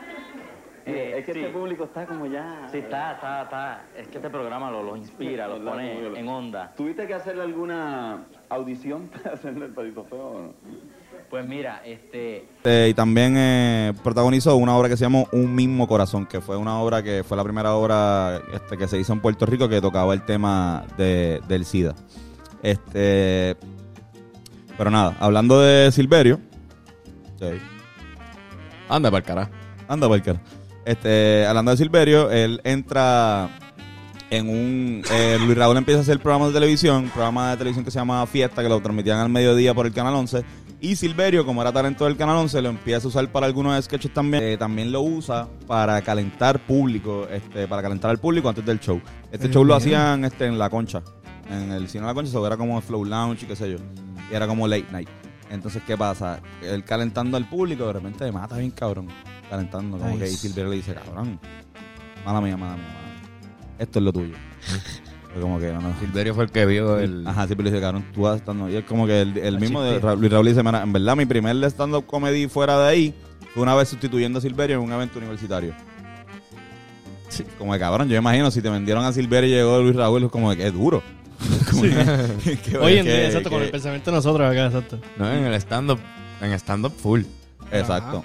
Eh, 0.85 1.15
es 1.19 1.25
que 1.27 1.33
sí. 1.33 1.41
este 1.41 1.53
público 1.53 1.85
está 1.85 2.07
como 2.07 2.27
ya. 2.27 2.69
Sí, 2.71 2.79
está, 2.79 3.13
está, 3.15 3.43
está. 3.43 3.85
Es 3.97 4.09
que 4.09 4.17
este 4.19 4.31
programa 4.31 4.71
lo- 4.71 4.83
los 4.83 4.99
inspira, 4.99 5.47
los 5.49 5.61
Lo- 5.61 5.71
pone 5.73 6.01
lo- 6.01 6.17
en 6.17 6.29
onda. 6.29 6.73
¿Tuviste 6.77 7.07
que 7.07 7.15
hacerle 7.15 7.43
alguna 7.43 8.25
audición 8.49 9.09
para 9.23 9.35
hacerle 9.35 9.67
el 9.67 9.73
patito 9.73 10.05
feo 10.05 10.19
o 10.27 10.43
no? 10.43 10.53
Pues 11.31 11.47
mira, 11.47 11.83
este, 11.85 12.47
Eh, 12.65 12.89
y 12.91 12.95
también 12.95 13.35
eh, 13.37 13.93
protagonizó 14.03 14.57
una 14.57 14.77
obra 14.77 14.89
que 14.89 14.97
se 14.97 15.05
llamó 15.05 15.29
Un 15.33 15.55
mismo 15.55 15.87
corazón, 15.89 16.27
que 16.27 16.41
fue 16.41 16.57
una 16.57 16.79
obra 16.81 17.03
que 17.03 17.25
fue 17.25 17.37
la 17.37 17.45
primera 17.45 17.75
obra 17.75 18.41
este, 18.53 18.77
que 18.77 18.87
se 18.89 18.99
hizo 18.99 19.13
en 19.13 19.21
Puerto 19.21 19.47
Rico 19.47 19.69
que 19.69 19.81
tocaba 19.81 20.15
el 20.15 20.25
tema 20.25 20.85
de, 20.97 21.41
del 21.49 21.65
SIDA. 21.65 21.95
Este, 22.63 23.57
pero 24.77 24.91
nada, 24.91 25.17
hablando 25.21 25.61
de 25.61 25.91
Silverio, 25.93 26.41
sí, 27.39 27.47
Anda 28.89 29.11
para 29.11 29.19
el 29.19 29.25
carajo. 29.25 29.51
anda 29.89 30.09
Walker. 30.09 30.39
Este, 30.85 31.45
hablando 31.47 31.73
de 31.73 31.77
Silverio, 31.77 32.31
él 32.31 32.61
entra 32.65 33.51
en 34.31 34.49
un 34.49 35.03
eh, 35.13 35.39
Luis 35.41 35.57
Raúl 35.57 35.77
empieza 35.77 36.01
a 36.01 36.03
hacer 36.03 36.19
programas 36.21 36.49
de 36.49 36.55
televisión, 36.55 37.11
programa 37.13 37.51
de 37.51 37.57
televisión 37.59 37.85
que 37.85 37.91
se 37.91 37.99
llama 37.99 38.25
Fiesta, 38.27 38.63
que 38.63 38.69
lo 38.69 38.81
transmitían 38.81 39.19
al 39.19 39.29
mediodía 39.29 39.75
por 39.75 39.87
el 39.87 39.93
Canal 39.93 40.15
11. 40.15 40.45
Y 40.87 40.95
Silverio, 40.95 41.45
como 41.45 41.63
era 41.63 41.73
talento 41.73 42.05
del 42.05 42.17
Canal 42.17 42.37
11, 42.37 42.63
lo 42.63 42.69
empieza 42.69 43.07
a 43.07 43.09
usar 43.09 43.33
para 43.33 43.47
algunos 43.47 43.85
sketches 43.85 44.15
también. 44.15 44.45
Eh, 44.45 44.57
también 44.57 44.93
lo 44.93 45.03
usa 45.03 45.49
para 45.67 46.01
calentar 46.01 46.65
público, 46.65 47.27
este, 47.29 47.67
para 47.67 47.83
calentar 47.83 48.09
al 48.13 48.19
público 48.19 48.49
antes 48.49 48.65
del 48.65 48.79
show. 48.79 49.01
Este 49.33 49.51
show 49.51 49.65
lo 49.65 49.75
bien. 49.75 49.79
hacían 49.79 50.25
este, 50.25 50.47
en 50.47 50.57
La 50.61 50.71
Concha, 50.71 51.03
en 51.51 51.73
el 51.73 51.89
cine 51.89 52.03
de 52.03 52.07
La 52.07 52.15
Concha, 52.15 52.29
eso 52.31 52.47
era 52.47 52.57
como 52.57 52.81
Flow 52.81 53.05
Lounge 53.05 53.43
y 53.43 53.49
qué 53.49 53.57
sé 53.57 53.69
yo. 53.73 53.79
Y 54.31 54.35
era 54.37 54.47
como 54.47 54.69
late 54.69 54.87
night. 54.93 55.09
Entonces, 55.51 55.83
¿qué 55.85 55.97
pasa? 55.97 56.39
Él 56.63 56.85
calentando 56.85 57.37
al 57.37 57.49
público, 57.49 57.89
de 57.89 57.93
repente 57.95 58.25
me 58.27 58.31
mata 58.31 58.57
bien 58.57 58.71
cabrón. 58.71 59.09
Calentando, 59.51 59.99
como 59.99 60.11
Nice. 60.11 60.21
que 60.21 60.31
Silverio 60.31 60.71
le 60.71 60.77
dice, 60.77 60.95
cabrón, 60.95 61.41
mala 62.25 62.41
mía, 62.41 62.57
mala 62.57 62.77
mía, 62.77 62.87
mala 62.87 63.09
mía. 63.09 63.77
Esto 63.81 63.99
es 63.99 64.05
lo 64.05 64.13
tuyo. 64.13 64.35
Fue 65.37 65.43
como 65.43 65.59
que, 65.61 65.71
no, 65.71 65.83
no. 65.83 65.95
Silverio 66.01 66.35
fue 66.35 66.45
el 66.45 66.51
que 66.51 66.65
vio 66.65 66.99
el. 66.99 67.27
Ajá, 67.27 67.43
Silverio 67.47 67.65
le 67.65 67.71
dice, 67.73 67.83
cabrón, 67.83 68.07
tú 68.15 68.23
vas 68.23 68.37
estando. 68.37 68.71
Y 68.71 68.77
es 68.77 68.85
como 68.85 69.07
que 69.07 69.21
el, 69.21 69.37
el 69.37 69.61
mismo 69.61 69.83
de 69.83 70.01
Luis 70.17 70.33
Raúl 70.33 70.47
dice, 70.47 70.63
"Mira, 70.63 70.83
en 70.83 70.93
verdad, 70.95 71.15
mi 71.15 71.27
primer 71.27 71.63
stand-up 71.65 72.07
comedy 72.07 72.49
fuera 72.49 72.79
de 72.79 72.89
ahí 72.89 73.15
fue 73.53 73.63
una 73.63 73.75
vez 73.75 73.89
sustituyendo 73.91 74.39
a 74.39 74.43
Silverio 74.43 74.77
en 74.79 74.83
un 74.85 74.93
evento 74.93 75.19
universitario. 75.19 75.75
Como 77.59 77.75
de 77.75 77.79
cabrón, 77.79 78.09
yo 78.09 78.13
me 78.15 78.19
imagino 78.19 78.51
si 78.51 78.63
te 78.63 78.71
vendieron 78.71 79.05
a 79.05 79.13
Silverio 79.13 79.51
y 79.51 79.53
llegó 79.53 79.83
Luis 79.83 79.95
Raúl, 79.95 80.25
es 80.25 80.31
como 80.31 80.49
de 80.51 80.57
que 80.57 80.67
es 80.69 80.73
duro. 80.73 81.03
Como 81.71 81.83
que- 81.83 82.59
que- 82.65 82.79
Hoy 82.79 82.97
en 82.97 83.05
que- 83.05 83.13
día, 83.13 83.27
exacto, 83.27 83.51
con 83.51 83.59
que- 83.59 83.67
el 83.67 83.71
pensamiento 83.71 84.11
de 84.11 84.17
nosotros 84.17 84.51
acá, 84.51 84.67
exacto. 84.67 84.99
No, 85.19 85.31
en 85.31 85.45
el 85.45 85.55
stand-up. 85.55 85.99
En 86.41 86.53
stand-up 86.55 86.93
full. 86.97 87.23
Exacto. 87.71 88.25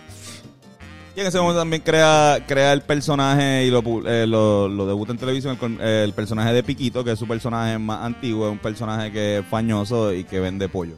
Y 1.22 1.24
en 1.24 1.28
ese 1.28 1.38
momento 1.38 1.60
también 1.60 1.84
crea, 1.84 2.44
crea 2.48 2.74
el 2.74 2.82
personaje 2.82 3.66
y 3.66 3.70
lo, 3.70 3.84
eh, 4.08 4.25
lo, 4.25 4.68
lo 4.68 4.88
debuta 4.88 5.12
en 5.12 5.20
televisión, 5.20 5.56
el, 5.62 5.78
eh, 5.80 6.01
el 6.04 6.13
personaje 6.13 6.51
de 6.51 6.63
Piquito, 6.63 7.04
que 7.04 7.12
es 7.12 7.20
su 7.20 7.28
personaje 7.28 7.78
más 7.78 8.04
antiguo, 8.04 8.48
es 8.48 8.51
un 8.54 8.58
personaje 8.58 9.12
que 9.12 9.38
es 9.38 9.46
fañoso 9.46 10.12
y 10.13 10.24
que 10.24 10.40
vende 10.40 10.68
pollo. 10.68 10.96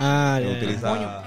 Ah, 0.00 0.38
Que 0.40 0.48
ya. 0.48 0.56
utiliza 0.56 1.22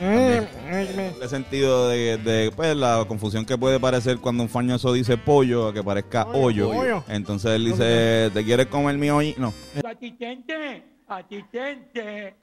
el 0.00 1.28
sentido 1.28 1.90
de, 1.90 2.16
de, 2.18 2.50
pues, 2.50 2.74
la 2.76 3.04
confusión 3.06 3.44
que 3.46 3.56
puede 3.56 3.78
parecer 3.78 4.18
cuando 4.18 4.42
un 4.42 4.48
fañoso 4.48 4.92
dice 4.92 5.16
pollo 5.16 5.68
a 5.68 5.72
que 5.72 5.84
parezca 5.84 6.26
hoyo. 6.26 7.04
Entonces 7.06 7.52
él 7.52 7.66
dice, 7.66 8.32
¿te 8.34 8.42
quieres 8.44 8.66
comer 8.66 8.98
mi 8.98 9.10
hoyo? 9.10 9.32
No. 9.38 9.54
Asistente, 9.88 10.82
asistente. 11.06 12.34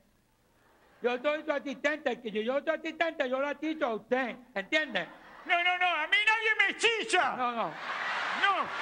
Yo 1.03 1.11
soy 1.21 1.39
su 1.45 1.51
asistente, 1.51 2.21
que 2.21 2.31
si 2.31 2.45
yo 2.45 2.53
soy 2.53 2.63
su 2.65 2.71
asistente, 2.71 3.29
yo 3.29 3.39
lo 3.41 3.47
asisto 3.47 3.85
a 3.85 3.95
usted, 3.95 4.35
¿entiende? 4.55 5.05
No, 5.45 5.53
no, 5.63 5.77
no, 5.79 5.85
a 5.85 6.07
mí 6.07 6.17
nadie 6.25 6.51
me 6.73 6.77
chicha. 6.77 7.35
No, 7.37 7.51
no, 7.51 7.57
no. 7.63 7.69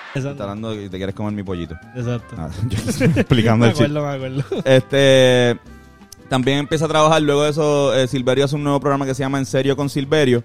Está 0.08 0.20
Exacto. 0.20 0.44
hablando 0.44 0.72
de 0.72 0.84
que 0.84 0.90
te 0.90 0.98
quieres 0.98 1.16
comer 1.16 1.34
mi 1.34 1.44
pollito. 1.44 1.76
Exacto. 1.96 2.36
Ah, 2.38 2.50
yo 2.68 2.78
estoy 2.90 3.08
explicando 3.16 3.66
me 3.66 3.72
el 3.72 3.78
chiste. 3.78 3.86
acuerdo, 3.98 4.08
me 4.08 4.16
acuerdo. 4.44 4.62
Este 4.66 5.60
también 6.30 6.58
empieza 6.60 6.86
a 6.86 6.88
trabajar, 6.90 7.22
luego 7.22 7.44
de 7.44 7.52
eso, 7.52 7.96
eh, 7.96 8.06
Silverio 8.08 8.44
hace 8.46 8.56
un 8.56 8.64
nuevo 8.64 8.80
programa 8.82 9.06
que 9.06 9.14
se 9.16 9.24
llama 9.24 9.38
En 9.38 9.46
serio 9.46 9.78
con 9.78 9.90
Silverio. 9.90 10.44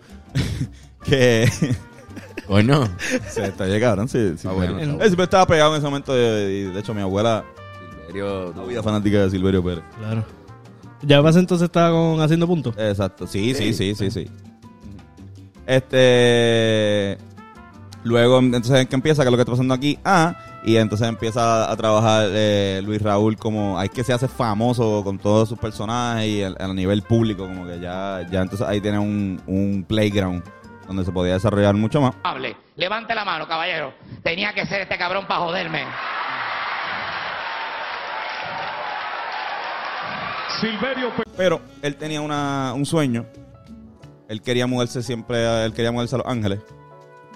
que 1.04 1.48
Coño. 2.46 2.88
se 3.28 3.46
está 3.46 3.66
llegando, 3.66 4.06
sí, 4.08 4.34
sí, 4.36 4.46
Ah, 4.48 4.52
bueno, 4.52 4.78
Él 4.78 4.90
está 4.90 5.04
siempre 5.06 5.24
estaba 5.24 5.46
pegado 5.46 5.72
en 5.72 5.78
ese 5.78 5.86
momento. 5.86 6.14
De, 6.14 6.52
y 6.52 6.72
de 6.72 6.80
hecho, 6.80 6.94
mi 6.94 7.00
abuela, 7.00 7.44
Silverio. 8.06 8.50
una 8.50 8.64
vida 8.64 8.82
fanática 8.82 9.18
de 9.24 9.30
Silverio 9.30 9.62
Pérez. 9.64 9.82
Claro. 9.98 10.24
¿Ya 11.02 11.20
vas 11.20 11.34
entonces 11.36 11.64
estaba 11.64 11.90
con 11.90 12.20
haciendo 12.20 12.46
puntos? 12.46 12.76
Exacto, 12.78 13.26
sí, 13.26 13.52
sí, 13.54 13.72
sí, 13.74 13.94
sí, 13.96 14.10
sí. 14.10 14.30
Este. 15.72 17.16
Luego, 18.04 18.40
entonces, 18.40 18.86
¿qué 18.88 18.94
empieza? 18.94 19.22
¿Qué 19.22 19.28
es 19.28 19.30
lo 19.30 19.36
que 19.38 19.42
está 19.42 19.52
pasando 19.52 19.72
aquí? 19.72 19.98
Ah, 20.04 20.34
y 20.64 20.76
entonces 20.76 21.08
empieza 21.08 21.70
a 21.70 21.76
trabajar 21.76 22.26
eh, 22.30 22.82
Luis 22.84 23.00
Raúl 23.00 23.36
como. 23.36 23.78
Ahí 23.78 23.88
que 23.88 24.04
se 24.04 24.12
hace 24.12 24.28
famoso 24.28 25.02
con 25.02 25.18
todos 25.18 25.48
sus 25.48 25.58
personajes 25.58 26.26
y 26.26 26.42
a, 26.42 26.54
a 26.58 26.74
nivel 26.74 27.02
público, 27.02 27.46
como 27.46 27.66
que 27.66 27.80
ya, 27.80 28.26
ya 28.30 28.42
entonces 28.42 28.66
ahí 28.66 28.80
tiene 28.82 28.98
un, 28.98 29.40
un 29.46 29.84
playground 29.88 30.42
donde 30.86 31.04
se 31.04 31.12
podía 31.12 31.34
desarrollar 31.34 31.74
mucho 31.74 32.02
más. 32.02 32.14
Hable. 32.22 32.54
Levante 32.76 33.14
la 33.14 33.24
mano, 33.24 33.48
caballero. 33.48 33.94
Tenía 34.22 34.52
que 34.52 34.66
ser 34.66 34.82
este 34.82 34.98
cabrón 34.98 35.26
para 35.26 35.40
joderme. 35.40 35.84
Pero 41.36 41.60
él 41.80 41.96
tenía 41.96 42.20
una, 42.20 42.72
un 42.74 42.84
sueño. 42.84 43.26
Él 44.32 44.40
quería 44.40 44.66
mudarse 44.66 45.02
siempre, 45.02 45.46
a- 45.46 45.66
él 45.66 45.74
quería 45.74 45.92
mudarse 45.92 46.14
a 46.14 46.18
Los 46.18 46.26
Ángeles. 46.26 46.60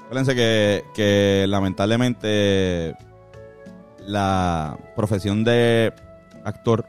Fíjense 0.08 0.34
que, 0.34 0.82
que 0.94 1.44
lamentablemente 1.46 2.94
la 4.06 4.78
profesión 4.94 5.44
de 5.44 5.92
actor 6.44 6.86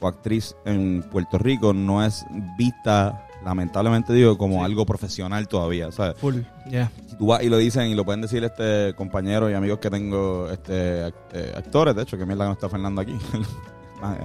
o 0.00 0.08
actriz 0.08 0.54
en 0.64 1.02
Puerto 1.10 1.36
Rico 1.38 1.72
no 1.74 2.04
es 2.04 2.24
vista, 2.56 3.26
lamentablemente 3.44 4.12
digo, 4.12 4.38
como 4.38 4.64
algo 4.64 4.86
profesional 4.86 5.48
todavía. 5.48 5.90
¿sabes? 5.90 6.16
Full. 6.18 6.40
Ya. 6.70 6.90
si 7.08 7.16
tú 7.16 7.26
vas 7.26 7.42
y 7.42 7.48
lo 7.48 7.56
dicen 7.58 7.88
y 7.88 7.94
lo 7.94 8.04
pueden 8.04 8.20
decir 8.22 8.44
este 8.44 8.94
compañeros 8.94 9.50
y 9.50 9.54
amigos 9.54 9.78
que 9.78 9.90
tengo 9.90 10.48
este 10.50 11.08
eh, 11.32 11.52
actores 11.56 11.94
de 11.94 12.02
hecho 12.02 12.16
que 12.18 12.24
mierda 12.26 12.44
que 12.44 12.48
no 12.48 12.52
está 12.54 12.68
Fernando 12.68 13.00
aquí 13.02 13.16
Ah, 14.02 14.16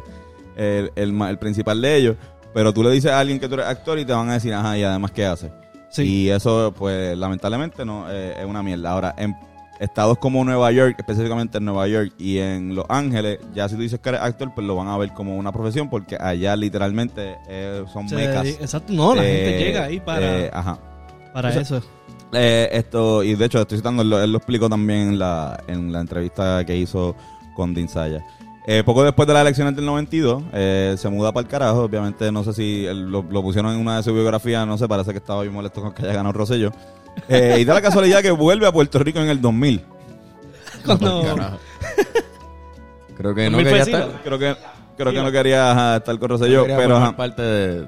el, 0.57 0.91
el, 0.95 1.21
el 1.21 1.37
principal 1.39 1.81
de 1.81 1.95
ellos 1.95 2.15
pero 2.53 2.73
tú 2.73 2.83
le 2.83 2.91
dices 2.91 3.11
a 3.11 3.19
alguien 3.19 3.39
que 3.39 3.47
tú 3.47 3.55
eres 3.55 3.65
actor 3.67 3.97
y 3.99 4.05
te 4.05 4.13
van 4.13 4.29
a 4.29 4.33
decir 4.33 4.53
ajá 4.53 4.77
y 4.77 4.83
además 4.83 5.11
qué 5.11 5.25
hace 5.25 5.51
Sí. 5.89 6.03
y 6.03 6.29
eso 6.29 6.73
pues 6.77 7.17
lamentablemente 7.17 7.83
no 7.83 8.05
eh, 8.09 8.35
es 8.39 8.45
una 8.45 8.63
mierda 8.63 8.91
ahora 8.91 9.13
en 9.17 9.35
estados 9.79 10.17
como 10.19 10.45
Nueva 10.45 10.71
York 10.71 10.95
específicamente 10.97 11.57
en 11.57 11.65
Nueva 11.65 11.85
York 11.87 12.13
y 12.17 12.37
en 12.37 12.75
Los 12.75 12.85
Ángeles 12.87 13.39
ya 13.53 13.67
si 13.67 13.75
tú 13.75 13.81
dices 13.81 13.99
que 13.99 14.09
eres 14.09 14.21
actor 14.21 14.53
pues 14.55 14.65
lo 14.65 14.75
van 14.75 14.87
a 14.87 14.97
ver 14.97 15.11
como 15.11 15.35
una 15.35 15.51
profesión 15.51 15.89
porque 15.89 16.15
allá 16.17 16.55
literalmente 16.55 17.35
eh, 17.49 17.83
son 17.91 18.07
Se 18.07 18.15
mecas 18.15 18.47
exacto. 18.47 18.93
No, 18.93 19.13
la 19.15 19.23
gente 19.23 19.59
eh, 19.61 19.65
llega 19.65 19.83
ahí 19.83 19.99
para, 19.99 20.39
eh, 20.39 20.49
ajá 20.53 20.79
para 21.33 21.49
o 21.49 21.51
sea, 21.51 21.61
eso. 21.61 21.81
eh, 22.33 22.69
esto, 22.73 23.23
y 23.23 23.35
de 23.35 23.45
hecho, 23.45 23.59
estoy 23.61 23.77
citando, 23.77 24.01
él 24.03 24.09
lo, 24.09 24.21
él 24.21 24.31
lo 24.31 24.37
explicó 24.37 24.69
también 24.69 24.99
en 25.09 25.19
la, 25.19 25.61
en 25.67 25.91
la 25.93 26.01
entrevista 26.01 26.65
que 26.65 26.75
hizo 26.75 27.15
con 27.55 27.73
Dinsaya. 27.73 28.21
Eh, 28.67 28.83
poco 28.85 29.03
después 29.03 29.27
de 29.27 29.33
las 29.33 29.41
elecciones 29.41 29.75
del 29.75 29.85
92, 29.85 30.43
eh, 30.53 30.95
se 30.97 31.09
muda 31.09 31.31
para 31.31 31.43
el 31.43 31.49
carajo. 31.49 31.83
Obviamente, 31.83 32.31
no 32.31 32.43
sé 32.43 32.53
si 32.53 32.85
él 32.85 33.09
lo, 33.09 33.23
lo 33.23 33.41
pusieron 33.41 33.73
en 33.73 33.79
una 33.79 33.97
de 33.97 34.03
sus 34.03 34.13
biografías, 34.13 34.67
no 34.67 34.77
sé, 34.77 34.87
parece 34.87 35.11
que 35.11 35.17
estaba 35.17 35.41
bien 35.41 35.53
molesto 35.53 35.81
con 35.81 35.93
que 35.93 36.03
haya 36.03 36.13
ganado 36.13 36.33
Rosselló. 36.33 36.71
Eh, 37.27 37.57
y 37.61 37.65
da 37.65 37.73
la 37.73 37.81
casualidad 37.81 38.21
que 38.21 38.31
vuelve 38.31 38.67
a 38.67 38.71
Puerto 38.71 38.99
Rico 38.99 39.19
en 39.19 39.29
el 39.29 39.41
2000. 39.41 39.83
Cuando, 40.85 41.23
Carajo. 41.23 41.57
Creo 43.17 43.35
que 43.35 43.49
no 43.49 43.57
quería 43.57 43.83
estar. 43.83 44.21
Creo 44.23 44.39
que, 44.39 44.55
creo 44.97 45.11
que 45.11 45.21
no 45.21 45.31
quería 45.31 45.97
estar 45.97 46.17
con 46.17 46.29
Rosselló, 46.29 46.59
no 46.59 46.63
quería 46.63 46.77
pero 46.77 46.97
ajá. 46.97 47.15
parte 47.15 47.41
de 47.41 47.87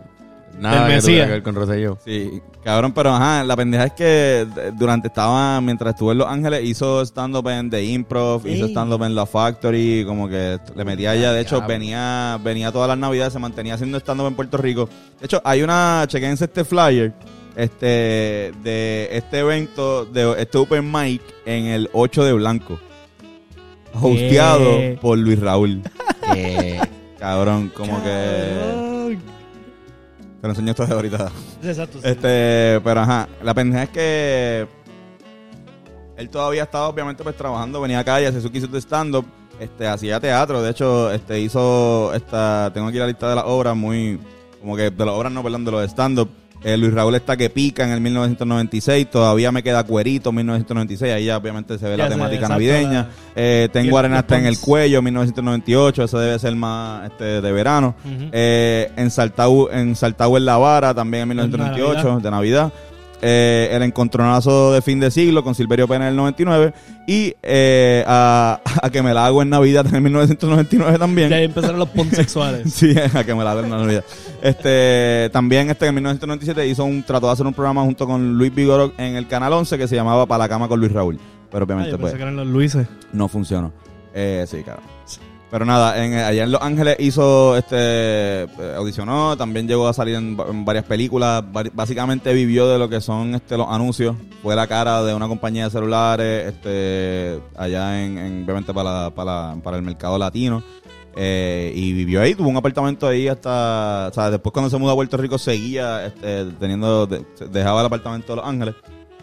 nada 0.57 0.87
Del 0.87 0.95
que 0.97 1.01
tuviera 1.01 1.25
que 1.25 1.31
ver 1.31 1.43
con 1.43 1.55
Rosselló. 1.55 1.97
Sí, 2.03 2.41
cabrón, 2.63 2.93
pero 2.93 3.11
ajá, 3.11 3.43
la 3.43 3.55
pendeja 3.55 3.85
es 3.85 3.93
que 3.93 4.47
durante 4.77 5.07
estaba, 5.07 5.59
mientras 5.61 5.93
estuve 5.93 6.13
en 6.13 6.19
Los 6.19 6.27
Ángeles, 6.27 6.63
hizo 6.63 7.01
stand-up 7.01 7.47
en 7.49 7.69
The 7.69 7.83
Improv, 7.83 8.45
hizo 8.47 8.67
stand-up 8.67 9.03
en 9.03 9.15
La 9.15 9.25
Factory, 9.25 10.03
como 10.05 10.27
que 10.27 10.59
le 10.75 10.85
metía 10.85 11.11
allá, 11.11 11.33
de 11.33 11.41
hecho, 11.41 11.61
venía 11.67 12.39
venía 12.43 12.71
todas 12.71 12.87
las 12.87 12.97
navidades, 12.97 13.33
se 13.33 13.39
mantenía 13.39 13.75
haciendo 13.75 13.97
stand-up 13.97 14.27
en 14.27 14.35
Puerto 14.35 14.57
Rico. 14.57 14.89
De 15.19 15.25
hecho, 15.25 15.41
hay 15.43 15.61
una, 15.61 16.05
chequense 16.07 16.45
este 16.45 16.63
flyer, 16.63 17.13
este, 17.55 18.51
de 18.63 19.09
este 19.11 19.39
evento, 19.39 20.05
de 20.05 20.35
este 20.39 20.57
open 20.57 20.91
mic 20.91 21.21
en 21.45 21.65
el 21.65 21.89
8 21.93 22.23
de 22.23 22.33
Blanco, 22.33 22.79
hosteado 23.93 24.99
por 25.01 25.17
Luis 25.17 25.39
Raúl. 25.39 25.81
Eh, 26.35 26.79
Cabrón, 27.23 27.71
como 27.73 28.03
que... 28.03 28.82
Te 30.43 30.47
lo 30.47 30.51
enseño 30.51 30.71
esto 30.71 30.85
de 30.85 30.93
ahorita. 30.93 31.31
Exacto. 31.63 31.99
sí. 32.01 32.05
Este, 32.09 32.81
pero 32.83 32.99
ajá, 32.99 33.29
la 33.41 33.53
pendeja 33.53 33.83
es 33.83 33.89
que 33.91 34.67
él 36.17 36.29
todavía 36.29 36.63
estaba 36.63 36.89
obviamente 36.89 37.23
pues 37.23 37.37
trabajando, 37.37 37.79
venía 37.79 37.99
acá 37.99 38.21
y 38.21 38.25
hacía 38.25 38.41
su 38.41 38.51
quiso 38.51 38.67
de 38.67 38.81
stand-up, 38.81 39.25
este, 39.57 39.87
hacía 39.87 40.19
teatro, 40.19 40.61
de 40.61 40.71
hecho, 40.71 41.09
este, 41.11 41.39
hizo 41.39 42.13
esta, 42.13 42.69
tengo 42.73 42.87
aquí 42.87 42.97
la 42.97 43.07
lista 43.07 43.29
de 43.29 43.35
las 43.35 43.45
obras 43.47 43.73
muy, 43.73 44.19
como 44.59 44.75
que 44.75 44.91
de 44.91 45.05
las 45.05 45.15
obras 45.15 45.31
no, 45.31 45.41
perdón, 45.43 45.63
de 45.63 45.71
los 45.71 45.89
stand-up, 45.89 46.29
Eh, 46.63 46.77
Luis 46.77 46.93
Raúl 46.93 47.15
está 47.15 47.35
que 47.35 47.49
pica 47.49 47.83
en 47.83 47.91
el 47.91 48.01
1996. 48.01 49.09
Todavía 49.09 49.51
me 49.51 49.63
queda 49.63 49.83
cuerito 49.83 50.31
1996. 50.31 51.13
Ahí 51.13 51.25
ya 51.25 51.37
obviamente 51.37 51.77
se 51.77 51.85
ve 51.85 51.97
Ya 51.97 52.05
la 52.05 52.09
temática 52.09 52.47
navideña. 52.47 53.09
Eh, 53.35 53.69
tengo 53.71 53.97
arena 53.97 54.19
hasta 54.19 54.37
en 54.37 54.45
el 54.45 54.57
cuello 54.59 55.01
1998. 55.01 56.03
Eso 56.03 56.19
debe 56.19 56.39
ser 56.39 56.55
más 56.55 57.05
este, 57.11 57.41
de 57.41 57.51
verano. 57.51 57.95
Eh, 58.31 58.91
en 58.95 59.11
Saltau 59.11 59.69
en 59.71 59.95
Saltau 59.95 60.37
en 60.37 60.45
la 60.45 60.57
vara 60.57 60.93
también 60.93 61.23
en 61.23 61.29
1998 61.29 62.03
Navidad. 62.03 62.21
de 62.21 62.31
Navidad. 62.31 62.73
Eh, 63.25 63.69
el 63.71 63.83
encontronazo 63.83 64.73
de 64.73 64.81
fin 64.81 64.99
de 64.99 65.09
siglo 65.09 65.45
con 65.45 65.55
Silverio 65.55 65.87
Pena 65.87 66.05
en 66.07 66.09
el 66.11 66.17
99 66.17 66.73
y 67.07 67.33
eh, 67.41 68.03
a, 68.05 68.59
a 68.81 68.89
que 68.89 69.01
me 69.01 69.13
la 69.13 69.25
hago 69.25 69.41
en 69.41 69.49
Navidad 69.49 69.85
en 69.87 69.95
el 69.95 70.01
1999 70.01 70.99
también. 70.99 71.31
Y 71.31 71.33
ahí 71.33 71.45
empezaron 71.45 71.79
los 71.79 71.87
pons 71.87 72.09
sexuales. 72.15 72.73
Sí, 72.73 72.93
a 73.13 73.23
que 73.23 73.33
me 73.33 73.45
la 73.45 73.55
den 73.55 73.65
en 73.65 73.71
Navidad. 73.71 74.03
Este, 74.41 75.29
también 75.31 75.69
este 75.69 75.87
en 75.87 75.95
1997 75.95 76.67
hizo 76.67 76.83
un 76.83 77.01
trató 77.03 77.27
de 77.27 77.33
hacer 77.33 77.47
un 77.47 77.53
programa 77.53 77.81
junto 77.83 78.05
con 78.05 78.37
Luis 78.37 78.53
Vigoro 78.53 78.91
en 78.97 79.15
el 79.15 79.25
canal 79.27 79.53
11 79.53 79.77
que 79.77 79.87
se 79.87 79.95
llamaba 79.95 80.25
Para 80.25 80.43
la 80.43 80.49
cama 80.49 80.67
con 80.67 80.81
Luis 80.81 80.91
Raúl. 80.91 81.17
Pero 81.49 81.59
Ay, 81.59 81.63
obviamente 81.65 81.91
yo 81.91 81.97
pues 81.99 82.13
que 82.13 82.21
eran 82.21 82.35
los 82.35 82.47
Luises. 82.47 82.87
no 83.13 83.29
funcionó. 83.29 83.71
Eh, 84.13 84.43
sí, 84.49 84.63
claro. 84.63 84.81
Pero 85.53 85.65
nada, 85.65 86.03
en, 86.03 86.15
allá 86.15 86.45
en 86.45 86.51
Los 86.51 86.63
Ángeles 86.63 86.95
hizo, 86.97 87.55
este, 87.55 87.75
eh, 87.77 88.47
audicionó, 88.75 89.37
también 89.37 89.67
llegó 89.67 89.87
a 89.87 89.93
salir 89.93 90.15
en, 90.15 90.35
va- 90.35 90.47
en 90.49 90.65
varias 90.65 90.83
películas, 90.85 91.43
básicamente 91.75 92.33
vivió 92.33 92.67
de 92.67 92.79
lo 92.79 92.89
que 92.89 92.99
son 92.99 93.35
este, 93.35 93.55
los 93.55 93.67
anuncios, 93.69 94.15
fue 94.41 94.55
la 94.55 94.65
cara 94.65 95.03
de 95.03 95.13
una 95.13 95.27
compañía 95.27 95.65
de 95.65 95.69
celulares, 95.69 96.55
este, 96.55 97.39
allá 97.55 98.03
en, 98.03 98.17
en- 98.17 98.43
obviamente 98.45 98.73
para, 98.73 99.11
para, 99.11 99.55
para 99.63 99.77
el 99.77 99.83
mercado 99.83 100.17
latino, 100.17 100.63
eh, 101.15 101.71
y 101.75 101.93
vivió 101.93 102.23
ahí, 102.23 102.33
tuvo 102.33 102.49
un 102.49 102.57
apartamento 102.57 103.05
ahí 103.07 103.27
hasta, 103.27 104.07
o 104.09 104.13
sea, 104.15 104.31
después 104.31 104.51
cuando 104.53 104.71
se 104.71 104.77
mudó 104.79 104.93
a 104.93 104.95
Puerto 104.95 105.17
Rico 105.17 105.37
seguía 105.37 106.07
este, 106.07 106.45
teniendo, 106.59 107.05
de- 107.05 107.23
dejaba 107.51 107.81
el 107.81 107.85
apartamento 107.85 108.33
de 108.33 108.37
Los 108.37 108.45
Ángeles, 108.47 108.73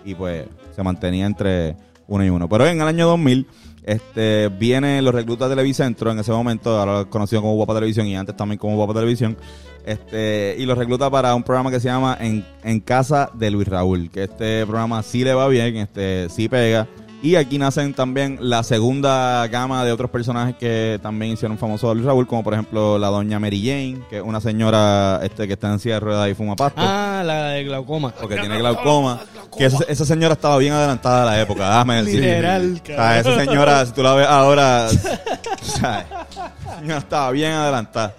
y 0.04 0.14
pues 0.14 0.44
se 0.76 0.82
mantenía 0.84 1.26
entre 1.26 1.74
uno 2.06 2.24
y 2.24 2.30
uno. 2.30 2.48
Pero 2.48 2.66
en 2.68 2.80
el 2.80 2.86
año 2.86 3.06
2000 3.08 3.46
este, 3.84 4.48
vienen 4.48 5.04
los 5.04 5.14
reclutas 5.14 5.48
de 5.48 5.54
Televicentro 5.56 6.10
en 6.10 6.18
ese 6.18 6.32
momento, 6.32 6.78
ahora 6.78 7.04
conocido 7.06 7.42
como 7.42 7.54
Guapa 7.54 7.74
Televisión 7.74 8.06
y 8.06 8.16
antes 8.16 8.36
también 8.36 8.58
como 8.58 8.76
Guapa 8.76 8.94
Televisión, 8.94 9.36
este, 9.84 10.56
y 10.58 10.66
los 10.66 10.76
recluta 10.76 11.10
para 11.10 11.34
un 11.34 11.42
programa 11.42 11.70
que 11.70 11.80
se 11.80 11.88
llama 11.88 12.16
En, 12.20 12.44
en 12.62 12.80
Casa 12.80 13.30
de 13.34 13.50
Luis 13.50 13.66
Raúl, 13.66 14.10
que 14.10 14.24
este 14.24 14.66
programa 14.66 15.02
sí 15.02 15.24
le 15.24 15.34
va 15.34 15.48
bien, 15.48 15.76
este, 15.76 16.28
sí 16.28 16.48
pega. 16.48 16.86
Y 17.22 17.34
aquí 17.36 17.58
nacen 17.58 17.92
también 17.92 18.38
la 18.40 18.62
segunda 18.62 19.46
gama 19.48 19.84
de 19.84 19.92
otros 19.92 20.10
personajes 20.10 20.56
que 20.56 20.98
también 21.02 21.32
hicieron 21.32 21.58
famosos 21.58 21.90
a 21.90 21.92
Luis 21.94 22.06
Raúl, 22.06 22.26
como 22.26 22.42
por 22.42 22.54
ejemplo 22.54 22.98
la 22.98 23.08
doña 23.08 23.38
Mary 23.38 23.60
Jane, 23.62 23.98
que 24.08 24.16
es 24.18 24.22
una 24.22 24.40
señora 24.40 25.20
este, 25.22 25.46
que 25.46 25.52
está 25.52 25.70
en 25.70 25.78
silla 25.80 25.96
de 25.96 26.00
ruedas 26.00 26.30
y 26.30 26.34
fuma 26.34 26.56
pasto 26.56 26.80
Ah, 26.82 27.22
la 27.24 27.48
de 27.48 27.64
glaucoma. 27.64 28.14
porque 28.18 28.36
tiene 28.36 28.56
glaucoma. 28.58 29.20
Que 29.56 29.64
esa, 29.66 29.78
esa 29.88 30.04
señora 30.04 30.34
estaba 30.34 30.56
bien 30.58 30.72
adelantada 30.72 31.22
a 31.22 31.26
la 31.26 31.40
época, 31.40 31.66
déjame 31.68 32.02
decir. 32.04 32.20
Literal, 32.20 32.80
O 32.82 32.86
sea, 32.86 33.18
esa 33.18 33.38
señora, 33.40 33.86
si 33.86 33.92
tú 33.92 34.02
la 34.02 34.14
ves 34.14 34.26
ahora, 34.28 34.86
o 35.62 35.64
sea, 35.64 36.06
esa 36.30 36.78
señora 36.78 36.98
estaba 36.98 37.30
bien 37.32 37.52
adelantada. 37.52 38.14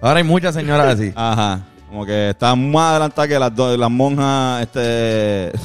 Ahora 0.00 0.18
hay 0.18 0.24
muchas 0.24 0.54
señoras 0.54 0.94
así. 0.94 1.12
Ajá. 1.14 1.60
Como 1.88 2.04
que 2.06 2.30
estaba 2.30 2.56
más 2.56 2.90
adelantada 2.92 3.28
que 3.28 3.38
las, 3.38 3.54
dos- 3.54 3.78
las 3.78 3.90
monjas 3.90 4.62
este, 4.62 4.80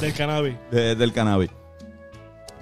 Del 0.00 0.12
cannabis. 0.16 0.54
de- 0.70 0.94
del 0.94 1.12
cannabis. 1.12 1.50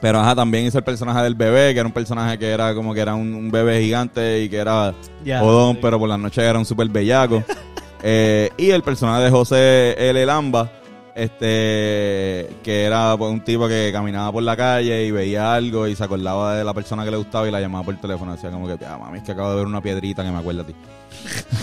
Pero 0.00 0.20
ajá, 0.20 0.36
también 0.36 0.64
hizo 0.64 0.78
el 0.78 0.84
personaje 0.84 1.22
del 1.24 1.34
bebé, 1.34 1.74
que 1.74 1.80
era 1.80 1.86
un 1.86 1.92
personaje 1.92 2.38
que 2.38 2.48
era 2.50 2.72
como 2.72 2.94
que 2.94 3.00
era 3.00 3.14
un, 3.16 3.34
un 3.34 3.50
bebé 3.50 3.82
gigante 3.82 4.40
y 4.42 4.48
que 4.48 4.58
era 4.58 4.94
Ya. 5.24 5.40
jodón, 5.40 5.74
Sí. 5.74 5.78
pero 5.82 5.98
por 5.98 6.08
las 6.08 6.18
noches 6.20 6.42
era 6.44 6.56
un 6.58 6.64
súper 6.64 6.88
bellaco. 6.88 7.42
Eh, 8.00 8.48
y 8.56 8.70
el 8.70 8.84
personaje 8.84 9.24
de 9.24 9.30
José 9.32 9.96
L. 10.10 10.24
Lamba, 10.24 10.70
este, 11.18 12.48
que 12.62 12.84
era 12.84 13.16
pues, 13.18 13.32
un 13.32 13.40
tipo 13.40 13.66
que 13.66 13.90
caminaba 13.92 14.30
por 14.30 14.44
la 14.44 14.56
calle 14.56 15.04
y 15.04 15.10
veía 15.10 15.52
algo 15.52 15.88
y 15.88 15.96
se 15.96 16.04
acordaba 16.04 16.54
de 16.54 16.62
la 16.62 16.72
persona 16.72 17.04
que 17.04 17.10
le 17.10 17.16
gustaba 17.16 17.48
y 17.48 17.50
la 17.50 17.60
llamaba 17.60 17.84
por 17.84 17.96
teléfono. 17.96 18.32
Decía 18.32 18.52
como 18.52 18.68
que, 18.68 18.84
ah, 18.86 18.98
mami, 18.98 19.18
es 19.18 19.24
que 19.24 19.32
acabo 19.32 19.50
de 19.50 19.56
ver 19.56 19.66
una 19.66 19.82
piedrita 19.82 20.22
que 20.22 20.30
me 20.30 20.38
acuerda 20.38 20.62
a 20.62 20.66
ti. 20.66 20.76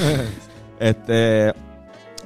este, 0.79 1.53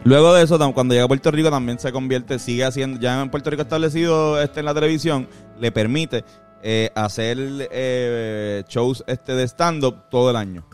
luego 0.03 0.33
de 0.33 0.43
eso, 0.43 0.57
cuando 0.73 0.95
llega 0.95 1.05
a 1.05 1.07
Puerto 1.07 1.29
Rico 1.29 1.51
también 1.51 1.77
se 1.77 1.91
convierte, 1.91 2.39
sigue 2.39 2.65
haciendo, 2.65 2.99
ya 2.99 3.21
en 3.21 3.29
Puerto 3.29 3.51
Rico 3.51 3.61
establecido 3.61 4.41
este, 4.41 4.61
en 4.61 4.65
la 4.65 4.73
televisión, 4.73 5.27
le 5.59 5.71
permite 5.71 6.23
eh, 6.63 6.89
hacer 6.95 7.37
eh, 7.71 8.63
shows 8.67 9.03
este 9.05 9.35
de 9.35 9.43
stand-up 9.47 10.09
todo 10.09 10.31
el 10.31 10.35
año. 10.35 10.65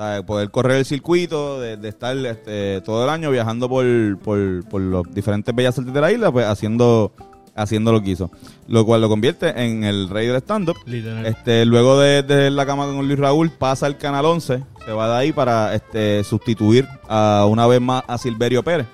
Sea, 0.00 0.22
poder 0.22 0.50
correr 0.50 0.78
el 0.78 0.86
circuito, 0.86 1.60
de, 1.60 1.76
de 1.76 1.88
estar 1.90 2.16
este, 2.16 2.80
todo 2.80 3.04
el 3.04 3.10
año 3.10 3.30
viajando 3.30 3.68
por, 3.68 3.84
por, 4.20 4.66
por 4.66 4.80
los 4.80 5.14
diferentes 5.14 5.54
bellas 5.54 5.78
artes 5.78 5.92
de 5.92 6.00
la 6.00 6.10
isla, 6.10 6.32
pues 6.32 6.46
haciendo, 6.46 7.12
haciendo 7.54 7.92
lo 7.92 8.02
que 8.02 8.12
hizo. 8.12 8.30
Lo 8.66 8.86
cual 8.86 9.02
lo 9.02 9.10
convierte 9.10 9.50
en 9.62 9.84
el 9.84 10.08
rey 10.08 10.26
del 10.26 10.36
stand-up. 10.36 10.78
Este, 11.26 11.66
luego 11.66 12.00
de, 12.00 12.22
de 12.22 12.50
la 12.50 12.64
cama 12.64 12.86
con 12.86 13.06
Luis 13.06 13.18
Raúl, 13.18 13.50
pasa 13.50 13.84
al 13.84 13.98
Canal 13.98 14.24
11, 14.24 14.62
se 14.86 14.92
va 14.92 15.06
de 15.06 15.16
ahí 15.16 15.32
para 15.32 15.74
este, 15.74 16.24
sustituir 16.24 16.88
a 17.06 17.44
una 17.46 17.66
vez 17.66 17.82
más 17.82 18.02
a 18.08 18.16
Silverio 18.16 18.62
Pérez, 18.62 18.86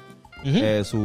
eh, 0.44 0.82
su, 0.84 0.96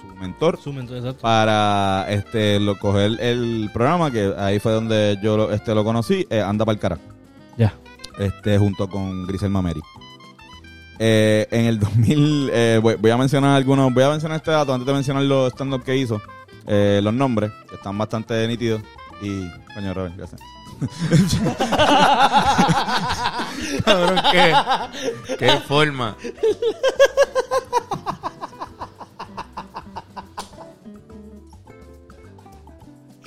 su 0.00 0.16
mentor, 0.18 0.58
Su 0.62 0.72
mentor, 0.72 0.96
exacto. 0.96 1.20
para 1.20 2.06
este, 2.08 2.58
lo, 2.58 2.78
coger 2.78 3.20
el 3.20 3.68
programa, 3.70 4.10
que 4.10 4.32
ahí 4.38 4.58
fue 4.60 4.72
donde 4.72 5.18
yo 5.22 5.36
lo, 5.36 5.52
este, 5.52 5.74
lo 5.74 5.84
conocí, 5.84 6.26
eh, 6.30 6.40
Anda 6.40 6.64
para 6.64 6.74
el 6.74 6.80
carajo 6.80 7.02
Ya. 7.58 7.74
Este, 8.18 8.58
junto 8.58 8.88
con 8.88 9.26
Grisel 9.26 9.50
Mameri. 9.50 9.80
Eh, 10.98 11.46
en 11.50 11.64
el 11.64 11.80
2000, 11.80 12.50
eh, 12.52 12.78
voy, 12.82 12.96
voy 12.96 13.10
a 13.10 13.16
mencionar 13.16 13.56
algunos, 13.56 13.94
voy 13.94 14.04
a 14.04 14.10
mencionar 14.10 14.36
este 14.36 14.50
dato 14.50 14.74
antes 14.74 14.86
de 14.86 14.92
mencionar 14.92 15.22
los 15.22 15.50
stand-up 15.52 15.82
que 15.82 15.96
hizo, 15.96 16.20
eh, 16.66 17.00
los 17.02 17.14
nombres, 17.14 17.50
están 17.72 17.96
bastante 17.96 18.46
nítidos. 18.46 18.82
Y, 19.22 19.48
coño, 19.74 19.94
Robert, 19.94 20.14
gracias. 20.16 20.40
Cabrón, 23.84 24.20
¿qué? 24.32 24.54
¿Qué 25.38 25.50
forma? 25.66 26.16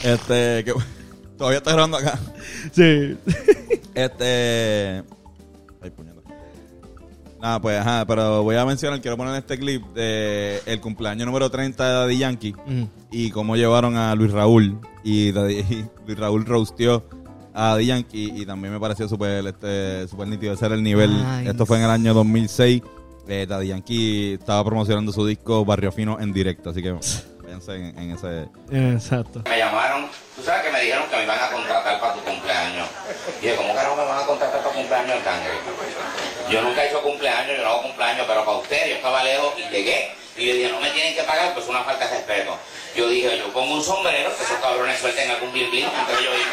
Este, 0.03 0.65
que, 0.65 0.73
todavía 1.37 1.59
está 1.59 1.71
grabando 1.71 1.97
acá. 1.97 2.19
Sí. 2.73 3.17
Este. 3.95 5.03
Ay, 5.81 5.89
puñeta. 5.95 6.19
Nada, 7.41 7.59
pues, 7.59 7.77
ajá, 7.77 8.05
pero 8.07 8.41
voy 8.43 8.55
a 8.55 8.65
mencionar, 8.65 9.01
quiero 9.01 9.17
poner 9.17 9.35
este 9.35 9.59
clip 9.59 9.83
de 9.93 10.61
el 10.65 10.79
cumpleaños 10.79 11.25
número 11.25 11.49
30 11.51 11.85
de 11.87 11.93
Daddy 11.93 12.17
Yankee. 12.17 12.55
Y 13.11 13.31
cómo 13.31 13.55
llevaron 13.57 13.97
a 13.97 14.15
Luis 14.15 14.31
Raúl 14.31 14.79
y, 15.03 15.31
Daddy- 15.33 15.65
y 15.69 15.85
Luis 16.07 16.17
Raúl 16.17 16.45
roasteó 16.45 17.03
a 17.53 17.71
Daddy 17.71 17.87
Yankee 17.87 18.31
y 18.33 18.45
también 18.45 18.73
me 18.73 18.79
pareció 18.79 19.09
súper 19.09 19.45
este, 19.45 20.07
súper 20.07 20.27
nítido 20.29 20.53
ese 20.53 20.65
era 20.65 20.73
el 20.75 20.81
nivel 20.83 21.11
Nice. 21.11 21.51
esto 21.51 21.65
fue 21.67 21.77
en 21.77 21.83
el 21.83 21.91
año 21.91 22.13
2006 22.15 22.81
eh, 23.27 23.45
Daddy 23.47 23.67
Yankee 23.67 24.33
estaba 24.39 24.63
promocionando 24.65 25.11
su 25.11 25.23
disco 25.27 25.63
Barrio 25.63 25.91
Fino 25.91 26.19
en 26.19 26.33
directo 26.33 26.71
así 26.71 26.81
que 26.81 26.93
váyanse 27.43 27.75
en, 27.75 27.99
en 27.99 28.11
ese 28.11 28.47
Exacto. 28.71 29.43
Me 29.47 29.59
llamaron, 29.59 30.05
tú 30.35 30.41
sabes 30.41 30.65
que 30.65 30.71
me 30.71 30.81
dijeron 30.81 31.03
que 31.11 31.15
me 31.17 31.23
iban 31.25 31.37
a 31.39 31.51
contratar 31.53 31.99
para 31.99 32.13
tu 32.15 32.19
dije, 33.43 33.55
¿cómo 33.57 33.75
carajo 33.75 33.95
me 33.97 34.05
van 34.05 34.19
a 34.19 34.25
contratar 34.25 34.61
para 34.61 34.73
cumpleaños 34.73 35.17
el 35.17 35.23
cangre? 35.23 35.51
Yo 36.49 36.61
nunca 36.61 36.83
he 36.83 36.87
hecho 36.87 37.01
cumpleaños, 37.01 37.57
yo 37.57 37.63
no 37.63 37.69
hago 37.69 37.81
cumpleaños, 37.83 38.25
pero 38.25 38.45
para 38.45 38.57
ustedes, 38.57 38.89
yo 38.89 38.95
estaba 38.95 39.23
lejos 39.23 39.53
y 39.57 39.69
llegué. 39.69 40.15
Y 40.37 40.47
yo 40.47 40.53
dije, 40.53 40.69
no 40.71 40.79
me 40.79 40.89
tienen 40.91 41.13
que 41.13 41.23
pagar, 41.23 41.53
pues 41.53 41.67
una 41.67 41.83
falta 41.83 42.07
de 42.07 42.15
respeto. 42.15 42.57
Yo 42.95 43.09
dije, 43.09 43.37
yo 43.37 43.51
pongo 43.51 43.75
un 43.75 43.83
sombrero, 43.83 44.35
que 44.35 44.43
esos 44.43 44.57
cabrones 44.59 44.99
suelten 44.99 45.29
algún 45.29 45.51
blin 45.51 45.69
blin, 45.69 45.85
entonces 45.85 46.25
yo 46.25 46.31
dije, 46.31 46.49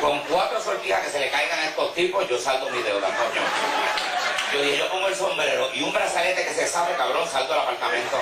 con 0.00 0.18
cuatro 0.30 0.60
sortijas 0.60 1.04
que 1.04 1.10
se 1.10 1.20
le 1.20 1.30
caigan 1.30 1.58
a 1.58 1.66
estos 1.66 1.94
tipos, 1.94 2.28
yo 2.28 2.38
saldo 2.38 2.70
mi 2.70 2.82
deuda, 2.82 3.08
coño. 3.08 3.42
Yo 4.54 4.62
dije, 4.62 4.78
yo 4.78 4.88
pongo 4.88 5.08
el 5.08 5.14
sombrero 5.14 5.68
y 5.74 5.82
un 5.82 5.92
brazalete 5.92 6.44
que 6.44 6.54
se 6.54 6.66
sabe, 6.66 6.94
cabrón, 6.96 7.28
saldo 7.28 7.52
al 7.52 7.60
apartamento. 7.60 8.16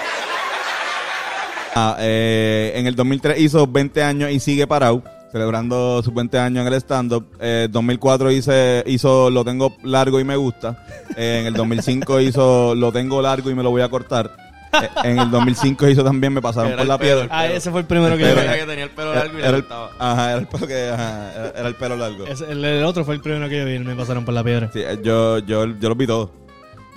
Ah, 1.76 1.96
eh, 2.00 2.72
en 2.74 2.86
el 2.86 2.96
2003 2.96 3.38
hizo 3.38 3.66
20 3.66 4.02
años 4.02 4.30
y 4.30 4.40
sigue 4.40 4.66
parado 4.66 5.15
celebrando 5.36 6.02
sus 6.02 6.14
20 6.14 6.38
años 6.38 6.66
en 6.66 6.72
el 6.72 6.80
stand-up. 6.80 7.26
Eh, 7.40 7.68
2004 7.70 8.30
hice, 8.30 8.82
hizo 8.86 9.28
Lo 9.30 9.44
tengo 9.44 9.76
largo 9.84 10.18
y 10.18 10.24
me 10.24 10.36
gusta. 10.36 10.84
Eh, 11.16 11.38
en 11.40 11.46
el 11.46 11.54
2005 11.54 12.20
hizo 12.22 12.74
Lo 12.74 12.90
tengo 12.92 13.20
largo 13.20 13.50
y 13.50 13.54
me 13.54 13.62
lo 13.62 13.70
voy 13.70 13.82
a 13.82 13.88
cortar. 13.88 14.34
Eh, 14.72 14.88
en 15.04 15.18
el 15.18 15.30
2005 15.30 15.88
hizo 15.88 16.02
también 16.04 16.32
Me 16.32 16.40
pasaron 16.42 16.72
Era 16.72 16.78
por 16.78 16.86
la 16.86 16.98
pelo, 16.98 17.20
piedra. 17.20 17.28
Ah, 17.38 17.46
ese 17.46 17.70
fue 17.70 17.80
el 17.80 17.86
primero 17.86 18.16
que 18.16 18.22
yo 18.22 18.34
vi. 18.34 18.40
que 18.58 18.66
tenía 18.66 18.84
el 18.84 18.90
pelo 18.90 19.14
largo 19.14 19.38
y 19.38 19.42
era 19.42 19.56
el, 19.58 19.64
ajá, 19.98 20.30
era 20.32 20.40
el 20.40 20.46
pelo 20.46 20.66
que 20.66 20.88
ajá, 20.90 21.32
era, 21.34 21.52
era 21.60 21.68
el 21.68 21.74
pelo 21.74 21.96
largo. 21.96 22.26
Ese- 22.26 22.50
el, 22.50 22.64
el 22.64 22.84
otro 22.84 23.04
fue 23.04 23.14
el 23.14 23.20
primero 23.20 23.48
que 23.48 23.58
yo 23.58 23.64
vi. 23.66 23.78
Me 23.78 23.94
pasaron 23.94 24.24
por 24.24 24.32
la 24.34 24.42
piedra. 24.42 24.70
Sí, 24.72 24.80
eh, 24.82 24.98
yo, 25.02 25.38
yo, 25.40 25.66
yo 25.66 25.88
los 25.90 25.96
vi 25.98 26.06
todos. 26.06 26.30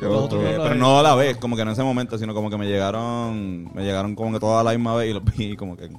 Yo- 0.02 0.30
eh, 0.32 0.58
pero 0.64 0.76
no 0.76 0.98
a 1.00 1.04
la 1.04 1.14
vez, 1.16 1.36
como 1.38 1.58
que 1.58 1.66
no 1.66 1.72
en 1.72 1.74
ese 1.74 1.84
momento, 1.84 2.18
sino 2.18 2.34
como 2.34 2.50
que 2.50 2.58
me 2.58 2.66
llegaron, 2.68 3.66
me 3.74 3.84
llegaron 3.84 4.16
como 4.16 4.32
que 4.32 4.40
todas 4.40 4.62
a 4.62 4.64
la 4.64 4.72
misma 4.72 4.96
vez 4.96 5.10
y 5.10 5.14
los 5.14 5.24
vi 5.26 5.58
como 5.58 5.76
que 5.76 5.90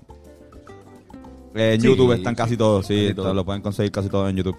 Eh, 1.54 1.74
en 1.74 1.80
Sí, 1.80 1.86
YouTube 1.88 2.12
están 2.12 2.34
casi 2.34 2.56
todos, 2.56 2.86
sí, 2.86 3.12
lo 3.14 3.44
pueden 3.44 3.62
conseguir 3.62 3.90
casi 3.92 4.08
todos 4.08 4.30
en 4.30 4.36
YouTube. 4.36 4.56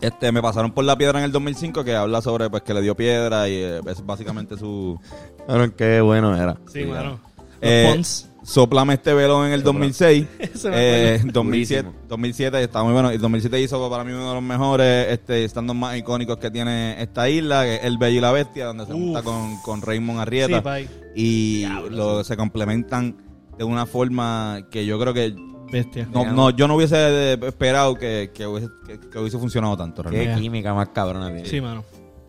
Este, 0.00 0.32
me 0.32 0.42
pasaron 0.42 0.72
por 0.72 0.84
la 0.84 0.96
piedra 0.96 1.20
en 1.20 1.24
el 1.26 1.32
2005 1.32 1.84
que 1.84 1.94
habla 1.94 2.20
sobre 2.20 2.50
pues 2.50 2.62
que 2.62 2.74
le 2.74 2.82
dio 2.82 2.96
piedra 2.96 3.48
y 3.48 3.52
eh, 3.54 3.80
es 3.86 4.04
básicamente 4.04 4.56
su... 4.58 4.98
Cabrón, 5.46 5.74
qué 5.76 6.00
bueno 6.00 6.36
era. 6.36 6.56
Sí. 6.72 6.82
Los 6.84 7.18
Eh, 7.60 7.90
Pons. 7.94 8.28
Soplame 8.42 8.94
este 8.94 9.14
velón 9.14 9.46
en 9.46 9.52
el 9.52 9.62
2006. 9.62 10.26
Ese 10.40 10.70
me 10.70 10.76
eh, 10.76 11.14
acuerdo. 11.14 11.32
2007, 11.34 11.82
Durísimo. 11.84 12.08
2007 12.08 12.62
está 12.64 12.82
muy 12.82 12.92
bueno. 12.92 13.12
Y 13.12 13.18
2007 13.18 13.60
hizo 13.60 13.88
para 13.88 14.02
mí 14.02 14.10
uno 14.10 14.28
de 14.30 14.34
los 14.34 14.42
mejores 14.42 15.06
este, 15.10 15.44
stand 15.44 15.72
más 15.74 15.96
icónicos 15.96 16.38
que 16.38 16.50
tiene 16.50 17.00
esta 17.00 17.28
isla, 17.30 17.62
que 17.62 17.76
es 17.76 17.84
El 17.84 17.98
Bello 17.98 18.18
y 18.18 18.20
la 18.20 18.32
Bestia, 18.32 18.66
donde 18.66 18.86
se 18.86 18.92
Uf. 18.92 18.98
junta 18.98 19.22
con, 19.22 19.56
con 19.62 19.80
Raymond 19.82 20.18
Arrieta. 20.18 20.60
Sí, 20.76 20.88
y 21.14 21.66
lo, 21.90 22.24
se 22.24 22.36
complementan 22.36 23.16
de 23.56 23.62
una 23.62 23.86
forma 23.86 24.66
que 24.72 24.84
yo 24.84 24.98
creo 24.98 25.14
que 25.14 25.32
Bestia. 25.72 26.06
no, 26.12 26.24
no 26.26 26.50
yo 26.50 26.68
no 26.68 26.76
hubiese 26.76 27.32
esperado 27.32 27.94
que, 27.96 28.30
que, 28.34 28.46
hubiese, 28.46 28.68
que- 28.86 29.00
que 29.10 29.18
hubiese 29.18 29.38
funcionado 29.38 29.76
tanto. 29.76 30.02
Qué 30.04 30.10
realmente. 30.10 30.40
química 30.42 30.74
más 30.74 30.90
cabrona 30.90 31.26
tiene. 31.32 31.48
Sí, 31.48 31.60
mano. 31.60 31.82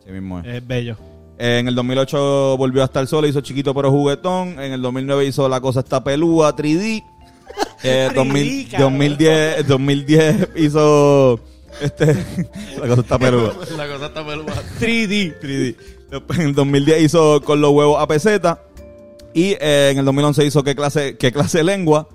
Sí 0.06 0.12
mismo 0.12 0.40
es. 0.40 0.46
Es 0.48 0.66
bello. 0.68 0.96
Eh, 1.38 1.58
En 1.60 1.68
el 1.68 1.76
2008 1.76 2.56
volvió 2.58 2.82
a 2.82 2.86
estar 2.86 3.06
solo, 3.08 3.28
hizo 3.28 3.42
chiquito 3.42 3.74
pero 3.74 3.92
juguetón. 3.92 4.60
En 4.60 4.72
el 4.74 4.82
2009 4.82 5.26
hizo 5.26 5.48
La 5.50 5.60
cosa 5.62 5.82
está 5.82 6.04
pelúa, 6.04 6.56
3D. 6.56 7.04
Eh, 7.84 8.10
2000 8.16 8.70
cabrón. 8.70 8.92
2010, 8.94 9.68
2010 9.68 10.50
hizo 10.56 11.40
este 11.82 12.06
La 12.80 12.88
cosa 12.88 13.02
está 13.02 13.20
pelúa. 13.20 13.54
La 13.78 13.88
cosa 13.88 14.06
está 14.08 14.26
peluda. 14.26 14.54
3D. 14.80 15.40
3D. 15.42 15.76
Después, 16.10 16.40
en 16.40 16.46
el 16.48 16.56
2010 16.56 17.02
hizo 17.04 17.42
Con 17.42 17.60
los 17.62 17.72
huevos 17.72 18.02
a 18.02 18.08
peseta. 18.08 18.62
Y 19.34 19.56
eh, 19.60 19.90
en 19.92 19.98
el 19.98 20.06
2011 20.06 20.46
hizo 20.46 20.64
¿Qué 20.64 20.76
clase, 20.76 21.18
qué 21.18 21.32
clase 21.32 21.58
de 21.60 21.64
lengua? 21.66 22.08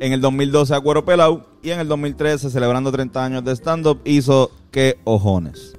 En 0.00 0.12
el 0.12 0.20
2012 0.20 0.74
a 0.74 0.80
Cuero 0.80 1.04
Pelao. 1.04 1.46
Y 1.62 1.70
en 1.70 1.80
el 1.80 1.88
2013, 1.88 2.50
celebrando 2.50 2.90
30 2.92 3.24
años 3.24 3.44
de 3.44 3.52
stand-up, 3.52 4.00
hizo 4.04 4.50
¿Qué 4.70 4.98
ojones? 5.04 5.74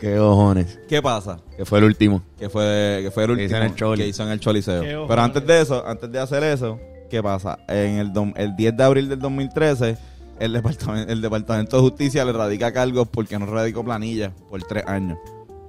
Qué 0.00 0.16
cojones. 0.16 0.78
¿Qué 0.88 1.00
pasa? 1.00 1.38
Que 1.56 1.64
fue 1.64 1.78
el 1.78 1.84
último. 1.84 2.22
que 2.38 2.48
fue, 2.48 3.00
que 3.02 3.10
fue 3.12 3.22
el 3.24 3.28
Que 3.28 3.32
último 3.44 3.46
hizo 3.46 3.56
en 3.56 3.62
el 3.62 3.74
Choli. 3.76 4.02
que 4.02 4.08
hizo 4.08 4.22
en 4.24 4.28
el 4.30 4.40
Choliseo. 4.40 4.80
Qué 4.82 4.86
Pero 4.88 5.04
ojones. 5.04 5.24
antes 5.24 5.46
de 5.46 5.60
eso, 5.60 5.86
antes 5.86 6.10
de 6.10 6.18
hacer 6.18 6.42
eso, 6.42 6.80
¿qué 7.10 7.22
pasa? 7.22 7.58
En 7.68 7.98
el, 7.98 8.12
dom- 8.12 8.32
el 8.36 8.56
10 8.56 8.76
de 8.76 8.82
abril 8.84 9.08
del 9.08 9.20
2013, 9.20 9.96
el 10.40 10.52
departamento, 10.54 11.12
el 11.12 11.20
departamento 11.20 11.76
de 11.76 11.82
Justicia 11.82 12.24
le 12.24 12.32
radica 12.32 12.72
cargos 12.72 13.06
porque 13.08 13.38
no 13.38 13.46
radicó 13.46 13.84
planilla 13.84 14.32
por 14.50 14.60
tres 14.64 14.84
años. 14.88 15.18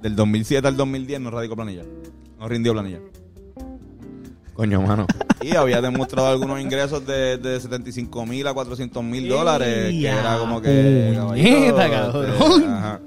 Del 0.02 0.16
2007 0.16 0.66
al 0.66 0.76
2010 0.76 1.20
no 1.20 1.30
radicó 1.30 1.54
planilla. 1.54 1.82
No 2.40 2.48
rindió 2.48 2.72
planilla. 2.72 2.98
Coño, 4.54 4.80
mano. 4.82 5.06
Y 5.42 5.56
había 5.56 5.80
demostrado 5.80 6.28
algunos 6.28 6.60
ingresos 6.60 7.04
de, 7.06 7.38
de 7.38 7.60
75 7.60 8.24
mil 8.24 8.46
a 8.46 8.54
400 8.54 9.02
mil 9.02 9.28
dólares, 9.28 9.90
que 9.90 10.02
¡Ea, 10.06 10.20
era 10.20 10.38
como 10.38 10.62
que... 10.62 11.12
puñeta, 11.20 11.90
caballito, 11.90 12.22
cabrón! 12.22 12.62
este, 12.62 12.70
ajá. 12.70 13.00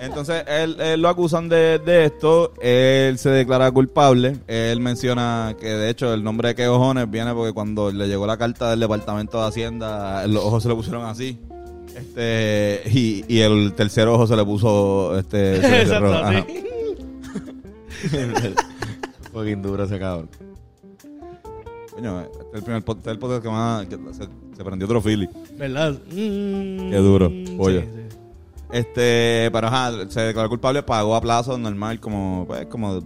Entonces, 0.00 0.42
él, 0.48 0.76
él 0.80 1.02
lo 1.02 1.08
acusan 1.10 1.50
de, 1.50 1.78
de 1.78 2.06
esto, 2.06 2.54
él 2.60 3.18
se 3.18 3.28
declara 3.28 3.70
culpable, 3.70 4.38
él 4.48 4.80
menciona 4.80 5.54
que 5.60 5.66
de 5.68 5.90
hecho 5.90 6.14
el 6.14 6.24
nombre 6.24 6.48
de 6.48 6.54
que 6.54 6.66
ojones 6.68 7.10
viene 7.10 7.34
porque 7.34 7.52
cuando 7.52 7.92
le 7.92 8.08
llegó 8.08 8.26
la 8.26 8.38
carta 8.38 8.70
del 8.70 8.80
Departamento 8.80 9.40
de 9.40 9.48
Hacienda, 9.48 10.26
los 10.26 10.42
ojos 10.42 10.62
se 10.62 10.70
le 10.70 10.74
pusieron 10.74 11.04
así. 11.04 11.38
Este, 11.94 12.82
y, 12.90 13.24
y 13.28 13.40
el 13.40 13.74
tercer 13.74 14.08
ojo 14.08 14.26
se 14.26 14.36
le 14.36 14.44
puso 14.44 15.18
este 15.18 15.60
se 15.60 15.70
le 15.70 15.86
cerró, 15.86 16.14
Exacto, 16.14 16.26
ajá. 16.26 16.46
sí. 18.40 18.54
Fucking 19.32 19.62
duro 19.62 19.84
ese 19.84 19.98
cabrón. 19.98 20.28
Coño, 21.94 22.20
este 22.20 22.38
es 22.38 22.54
el 22.54 22.62
primer 22.62 22.84
pod- 22.84 22.96
este 22.98 23.10
es 23.10 23.14
el 23.14 23.18
podcast 23.18 23.42
que 23.42 23.48
más 23.50 23.86
que 23.86 23.96
se, 24.14 24.28
se 24.56 24.64
prendió 24.64 24.86
otro 24.86 25.00
Philly. 25.02 25.28
¿Verdad? 25.56 25.96
Qué 26.10 26.96
duro, 26.96 27.28
sí, 27.28 27.54
pollo. 27.56 27.80
sí. 27.80 27.88
Este, 28.72 29.50
pero 29.52 29.66
ajá, 29.66 29.92
se 30.08 30.20
declaró 30.20 30.48
culpable, 30.48 30.82
pagó 30.82 31.16
a 31.16 31.20
plazo 31.20 31.58
normal 31.58 31.98
como, 31.98 32.44
pues, 32.46 32.66
como 32.66 33.00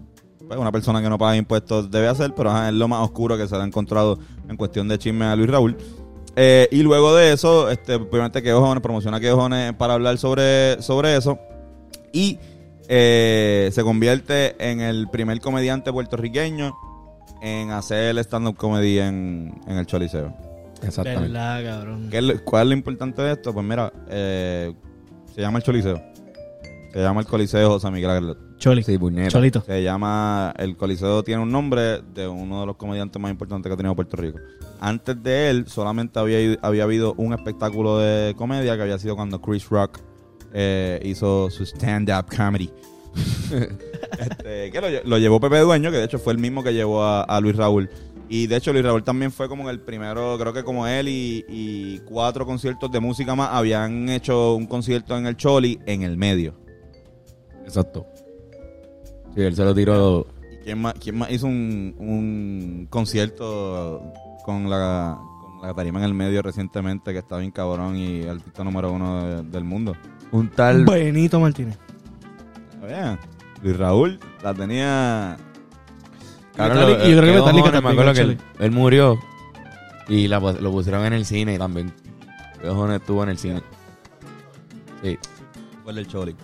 pues, 0.47 0.59
una 0.61 0.71
persona 0.71 1.01
que 1.01 1.09
no 1.09 1.17
paga 1.17 1.37
impuestos 1.37 1.91
debe 1.91 2.07
hacer, 2.09 2.35
pero 2.35 2.51
ajá, 2.51 2.69
es 2.69 2.75
lo 2.75 2.87
más 2.87 3.03
oscuro 3.03 3.37
que 3.39 3.49
se 3.49 3.57
le 3.57 3.63
ha 3.63 3.67
encontrado 3.67 4.19
en 4.47 4.57
cuestión 4.59 4.89
de 4.89 4.99
chisme 4.99 5.25
a 5.25 5.35
Luis 5.35 5.49
Raúl. 5.51 5.77
Eh, 6.37 6.69
y 6.71 6.83
luego 6.83 7.15
de 7.15 7.33
eso, 7.33 7.71
este, 7.71 7.95
obviamente 7.95 8.43
que 8.43 8.53
Ojones, 8.53 8.83
promociona 8.83 9.21
que 9.21 9.33
Ojones 9.33 9.73
para 9.75 9.95
hablar 9.95 10.19
sobre, 10.19 10.83
sobre 10.83 11.17
eso. 11.17 11.39
Y 12.13 12.39
eh, 12.89 13.71
se 13.73 13.83
convierte 13.83 14.57
en 14.71 14.81
el 14.81 15.09
primer 15.09 15.41
comediante 15.41 15.93
puertorriqueño 15.93 16.75
en 17.43 17.71
hacer 17.71 18.05
el 18.11 18.19
stand-up 18.19 18.57
comedy 18.57 18.99
en, 18.99 19.61
en 19.67 19.77
el 19.77 19.87
Choliseo. 19.87 20.35
Exactamente. 20.83 21.29
¿Verdad, 21.33 21.65
cabrón? 21.65 22.09
¿Qué 22.11 22.19
es 22.19 22.25
lo- 22.25 22.45
¿Cuál 22.45 22.63
es 22.65 22.69
lo 22.69 22.75
importante 22.75 23.23
de 23.23 23.33
esto? 23.33 23.53
Pues 23.55 23.65
mira, 23.67 23.93
eh, 24.09 24.73
se 25.35 25.41
llama 25.41 25.59
el 25.59 25.65
Choliseo. 25.65 26.01
Se 26.93 27.01
llama 27.01 27.21
el 27.23 27.27
Coliseo 27.27 27.71
José 27.71 27.91
Miguel 27.91 28.11
Aguilar. 28.11 28.37
Choli. 28.59 28.83
Sí, 28.85 28.97
puñeta. 28.97 29.31
Cholito. 29.31 29.61
Se 29.63 29.83
llama, 29.83 30.55
el 30.57 30.77
Coliseo 30.77 31.23
tiene 31.25 31.43
un 31.43 31.51
nombre 31.51 32.01
de 32.15 32.29
uno 32.29 32.61
de 32.61 32.67
los 32.67 32.77
comediantes 32.77 33.21
más 33.21 33.31
importantes 33.31 33.69
que 33.69 33.75
ha 33.75 33.77
tenido 33.77 33.95
Puerto 33.97 34.17
Rico. 34.17 34.39
Antes 34.81 35.21
de 35.23 35.51
él, 35.51 35.67
solamente 35.67 36.19
había, 36.21 36.41
ido- 36.41 36.59
había 36.63 36.85
habido 36.85 37.15
un 37.17 37.33
espectáculo 37.35 37.99
de 37.99 38.35
comedia 38.37 38.77
que 38.77 38.83
había 38.83 38.99
sido 38.99 39.17
cuando 39.17 39.41
Chris 39.41 39.69
Rock 39.69 39.99
eh, 40.55 41.01
hizo 41.05 41.51
su 41.51 41.65
stand-up 41.65 42.27
comedy. 42.35 42.71
Este, 44.19 44.71
que 44.71 44.81
lo, 44.81 44.89
lle- 44.89 45.03
lo 45.05 45.19
llevó 45.19 45.41
Pepe 45.41 45.59
Dueño, 45.61 45.91
que 45.91 45.97
de 45.99 46.05
hecho 46.05 46.19
fue 46.19 46.33
el 46.33 46.39
mismo 46.39 46.63
que 46.63 46.73
llevó 46.73 47.03
a, 47.03 47.23
a 47.23 47.41
Luis 47.41 47.57
Raúl. 47.57 47.91
Y 48.29 48.47
de 48.47 48.57
hecho 48.57 48.73
Luis 48.73 48.85
Raúl 48.85 49.03
también 49.05 49.31
fue 49.33 49.49
como 49.49 49.69
el 49.71 49.81
primero, 49.81 50.37
creo 50.39 50.53
que 50.53 50.63
como 50.65 50.87
él 50.87 51.09
y, 51.09 51.45
y 51.49 51.99
cuatro 52.01 52.47
conciertos 52.47 52.91
de 52.91 53.01
música 53.01 53.35
más 53.35 53.51
habían 53.53 54.09
hecho 54.09 54.55
un 54.55 54.67
concierto 54.67 55.17
en 55.19 55.27
el 55.27 55.37
Choli 55.37 55.79
en 55.87 56.03
el 56.03 56.17
medio. 56.17 56.55
Exacto. 57.65 58.07
Sí, 59.35 59.43
él 59.43 59.55
se 59.55 59.65
lo 59.65 59.75
tiró. 59.75 60.27
¿Y 60.53 60.65
quién 60.65 60.81
más, 60.81 60.95
quién 60.95 61.17
más 61.19 61.31
hizo 61.31 61.47
un, 61.47 61.95
un 61.99 62.87
concierto 62.89 64.01
con 64.45 64.71
la, 64.71 65.19
con 65.59 65.67
la 65.69 65.75
tarima 65.75 65.99
en 65.99 66.05
el 66.07 66.15
medio 66.15 66.41
recientemente 66.41 67.13
que 67.13 67.19
está 67.19 67.37
bien 67.39 67.51
cabrón 67.51 67.97
y 67.97 68.23
artista 68.27 68.63
número 68.65 68.93
uno 68.93 69.25
de- 69.25 69.43
del 69.43 69.65
mundo? 69.65 69.95
Un 70.33 70.49
tal. 70.51 70.85
Benito 70.85 71.39
Martínez. 71.41 71.79
Vean, 72.83 73.19
Luis 73.63 73.77
Raúl 73.77 74.19
la 74.43 74.53
tenía... 74.55 75.37
Cabrón, 76.57 76.79
Metallica- 76.79 76.99
lo- 76.99 77.09
y 77.09 77.11
yo 77.15 77.21
creo 77.21 77.33
que 77.33 77.39
Metallica 77.41 77.43
cojones, 77.43 77.65
me 77.65 77.73
también, 77.73 77.93
acuerdo 77.93 78.15
que 78.59 78.65
él, 78.65 78.71
murió 78.71 79.19
y 80.09 80.29
la, 80.29 80.39
lo 80.39 80.71
pusieron 80.71 81.05
en 81.07 81.13
el 81.15 81.25
cine 81.25 81.59
también. 81.59 81.93
¿Qué 82.61 82.69
cojones 82.69 83.01
estuvo 83.01 83.23
en 83.25 83.29
el 83.31 83.39
cine? 83.39 83.63
Sí, 85.03 85.19
Fue 85.83 85.93
el 85.93 85.97
del 85.97 86.07
Choli. 86.07 86.37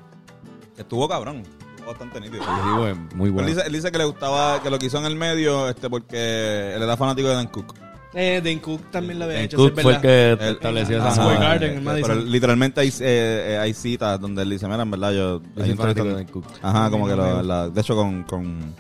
Estuvo 0.76 1.08
cabrón. 1.08 1.42
Estuvo 1.76 1.86
bastante 1.90 2.20
nítido. 2.20 2.42
yo 2.42 2.64
digo, 2.72 2.86
es 2.88 2.96
muy 2.96 3.06
Pero 3.14 3.24
Él 3.26 3.32
bueno. 3.32 3.48
dice, 3.48 3.62
él 3.66 3.72
dice 3.72 3.92
que 3.92 3.98
le 3.98 4.04
gustaba, 4.04 4.62
que 4.62 4.70
lo 4.70 4.78
quiso 4.78 4.98
en 4.98 5.04
el 5.04 5.14
medio 5.16 5.68
este 5.68 5.88
porque 5.90 6.74
él 6.74 6.82
era 6.82 6.96
fanático 6.96 7.28
de 7.28 7.34
Dan 7.34 7.46
Cook. 7.48 7.74
Eh, 8.12 8.40
Dan 8.44 8.58
Cook 8.58 8.90
también 8.90 9.18
lo 9.20 9.26
había 9.26 9.38
El 9.38 9.44
hecho. 9.44 9.56
Cook 9.56 9.68
sí, 9.68 9.74
es 9.76 9.82
fue 9.82 9.92
el 9.94 10.00
verdad. 10.00 10.38
que 10.38 10.50
estableció 10.50 10.98
esa. 11.08 11.32
Garden, 11.38 11.76
en 11.78 11.84
Madison. 11.84 12.10
Pero 12.10 12.20
literalmente 12.26 12.80
hay, 12.80 12.92
eh, 13.00 13.58
hay 13.60 13.72
citas 13.72 14.20
donde 14.20 14.42
él 14.42 14.50
dice, 14.50 14.66
mira, 14.66 14.82
en 14.82 14.90
verdad 14.90 15.12
yo... 15.12 15.40
Yo 15.56 15.62
hay 15.64 15.74
fanático 15.74 16.06
de 16.06 16.14
Dan 16.14 16.24
Cook. 16.26 16.44
Ajá, 16.62 16.90
como 16.90 17.06
que 17.06 17.14
lo- 17.14 17.42
la- 17.42 17.68
de 17.68 17.80
hecho 17.80 17.94
con, 17.94 18.24
con, 18.24 18.74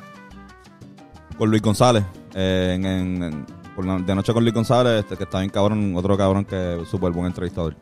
con 1.38 1.48
Luis 1.50 1.62
González, 1.62 2.04
eh, 2.34 2.72
en, 2.74 2.84
en- 2.84 3.22
en- 3.22 3.46
por 3.76 3.86
la- 3.86 3.98
de 3.98 4.14
noche 4.16 4.32
con 4.32 4.42
Luis 4.42 4.52
González, 4.54 5.00
este, 5.04 5.16
que 5.16 5.24
está 5.24 5.38
bien 5.38 5.50
cabrón, 5.50 5.94
otro 5.96 6.16
cabrón 6.16 6.44
que 6.44 6.82
es 6.82 6.88
súper 6.88 7.12
buen 7.12 7.26
entrevistador. 7.26 7.76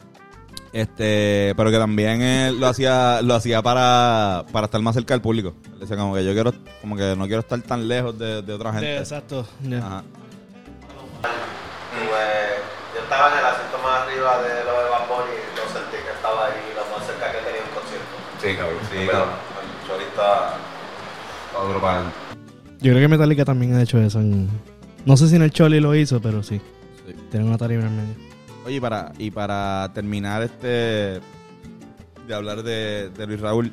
Este, 0.71 1.55
pero 1.57 1.71
que 1.71 1.79
también 1.79 2.21
él 2.21 2.61
lo 2.61 2.67
hacía, 2.67 3.23
lo 3.23 3.35
hacía 3.35 3.63
para, 3.63 4.45
para 4.53 4.67
estar 4.67 4.83
más 4.83 4.95
cerca 4.95 5.15
del 5.15 5.23
público. 5.23 5.55
Él 5.73 5.81
decía 5.81 5.97
como 5.97 6.15
que 6.15 6.23
yo 6.27 6.35
quiero, 6.35 6.53
como 6.83 6.95
que 6.95 7.17
no 7.17 7.25
quiero 7.27 7.41
estar 7.41 7.61
tan 7.63 7.89
lejos 7.89 8.19
de, 8.19 8.43
de 8.43 8.53
otra 8.53 8.71
Sí, 8.73 8.77
gente. 8.77 8.99
exacto. 8.99 9.47
Ajá. 9.79 10.05
Pues 11.23 12.63
yo 12.95 13.01
estaba 13.03 13.33
en 13.33 13.39
el 13.39 13.45
asiento 13.45 13.79
más 13.83 14.03
arriba 14.07 14.43
de 14.43 14.65
lo 14.65 14.73
de 14.83 14.89
Bad 14.91 15.09
Bunny 15.09 15.35
y 15.35 15.57
lo 15.57 15.65
sentí 15.73 15.97
que 16.05 16.13
estaba 16.15 16.47
ahí 16.47 16.73
lo 16.75 16.85
más 16.97 17.07
cerca 17.07 17.33
que 17.33 17.39
tenía 17.39 17.63
un 17.65 17.73
concierto. 17.75 18.15
Sí, 18.41 18.57
cabrón. 18.57 18.79
Sí, 18.91 18.97
Pero- 19.07 19.13
cabrón. 19.13 19.35
El 19.59 19.89
chorista 19.89 20.55
está 21.49 21.59
duro 21.65 21.81
para 21.81 21.99
él. 22.01 22.05
Yo 22.81 22.93
creo 22.93 23.01
que 23.01 23.09
Metallica 23.09 23.45
también 23.45 23.75
ha 23.75 23.83
hecho 23.83 23.99
eso. 23.99 24.21
en- 24.21 24.49
No 25.05 25.17
sé 25.17 25.29
si 25.29 25.37
en 25.37 25.43
el 25.43 25.51
Choli 25.51 25.81
lo 25.81 25.95
hizo, 25.95 26.21
pero 26.21 26.43
sí. 26.43 26.61
Sí. 27.07 27.15
Tiene 27.31 27.47
una 27.47 27.57
tarima 27.59 27.83
en 27.83 27.89
el 27.89 27.95
medio. 27.95 28.15
Oye, 28.67 28.77
y 28.77 28.81
para, 28.81 29.13
y 29.19 29.31
para 29.31 29.91
terminar 29.95 30.43
este 30.43 31.21
de 32.27 32.35
hablar 32.35 32.63
de, 32.63 33.09
de 33.11 33.27
Luis 33.27 33.41
Raúl, 33.41 33.73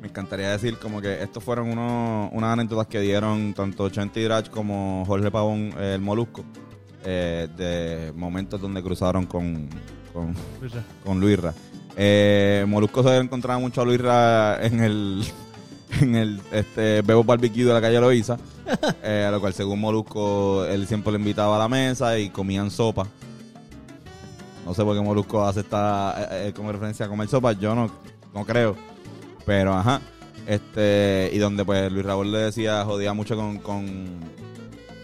me 0.00 0.08
encantaría 0.08 0.50
decir 0.50 0.78
como 0.78 1.00
que 1.00 1.22
estos 1.22 1.42
fueron 1.42 1.70
unos, 1.70 2.30
unas 2.32 2.52
anécdotas 2.52 2.86
que 2.86 3.00
dieron 3.00 3.52
tanto 3.54 3.88
Chente 3.90 4.22
Drach 4.22 4.48
como 4.48 5.04
Jorge 5.06 5.30
Pavón, 5.30 5.72
eh, 5.78 5.94
el 5.94 6.00
Molusco, 6.00 6.44
eh, 7.04 7.48
de 7.56 8.12
momentos 8.14 8.60
donde 8.60 8.82
cruzaron 8.82 9.26
con, 9.26 9.68
con, 10.12 10.34
con 11.04 11.20
Luisra. 11.20 11.52
Eh, 11.96 12.64
Molusco 12.68 13.02
se 13.02 13.16
encontraba 13.16 13.58
mucho 13.58 13.80
a 13.80 13.84
Luisra 13.84 14.64
en 14.64 14.80
el 14.80 15.24
en 16.00 16.14
el 16.14 16.40
este 16.52 17.02
Bebo 17.02 17.24
Barbecue 17.24 17.64
de 17.64 17.72
la 17.72 17.80
calle 17.80 18.00
Loíza, 18.00 18.38
eh, 19.02 19.24
a 19.26 19.30
lo 19.32 19.40
cual 19.40 19.52
según 19.52 19.80
Molusco 19.80 20.64
él 20.66 20.86
siempre 20.86 21.12
le 21.12 21.18
invitaba 21.18 21.56
a 21.56 21.58
la 21.58 21.68
mesa 21.68 22.18
y 22.18 22.30
comían 22.30 22.70
sopa. 22.70 23.06
No 24.64 24.74
sé 24.74 24.84
por 24.84 24.94
qué 24.94 25.02
Molusco 25.02 25.44
hace 25.44 25.60
esta 25.60 26.14
como 26.54 26.70
referencia 26.70 27.06
a 27.06 27.08
comer 27.08 27.26
sopa, 27.26 27.52
yo 27.52 27.74
no, 27.74 27.90
no 28.34 28.44
creo. 28.44 28.87
Pero 29.48 29.74
ajá. 29.74 30.00
Este, 30.46 31.30
y 31.32 31.38
donde 31.38 31.64
pues 31.64 31.90
Luis 31.90 32.04
Raúl 32.06 32.30
le 32.30 32.38
decía, 32.38 32.84
jodía 32.84 33.12
mucho 33.14 33.34
con, 33.34 33.58
con, 33.58 33.86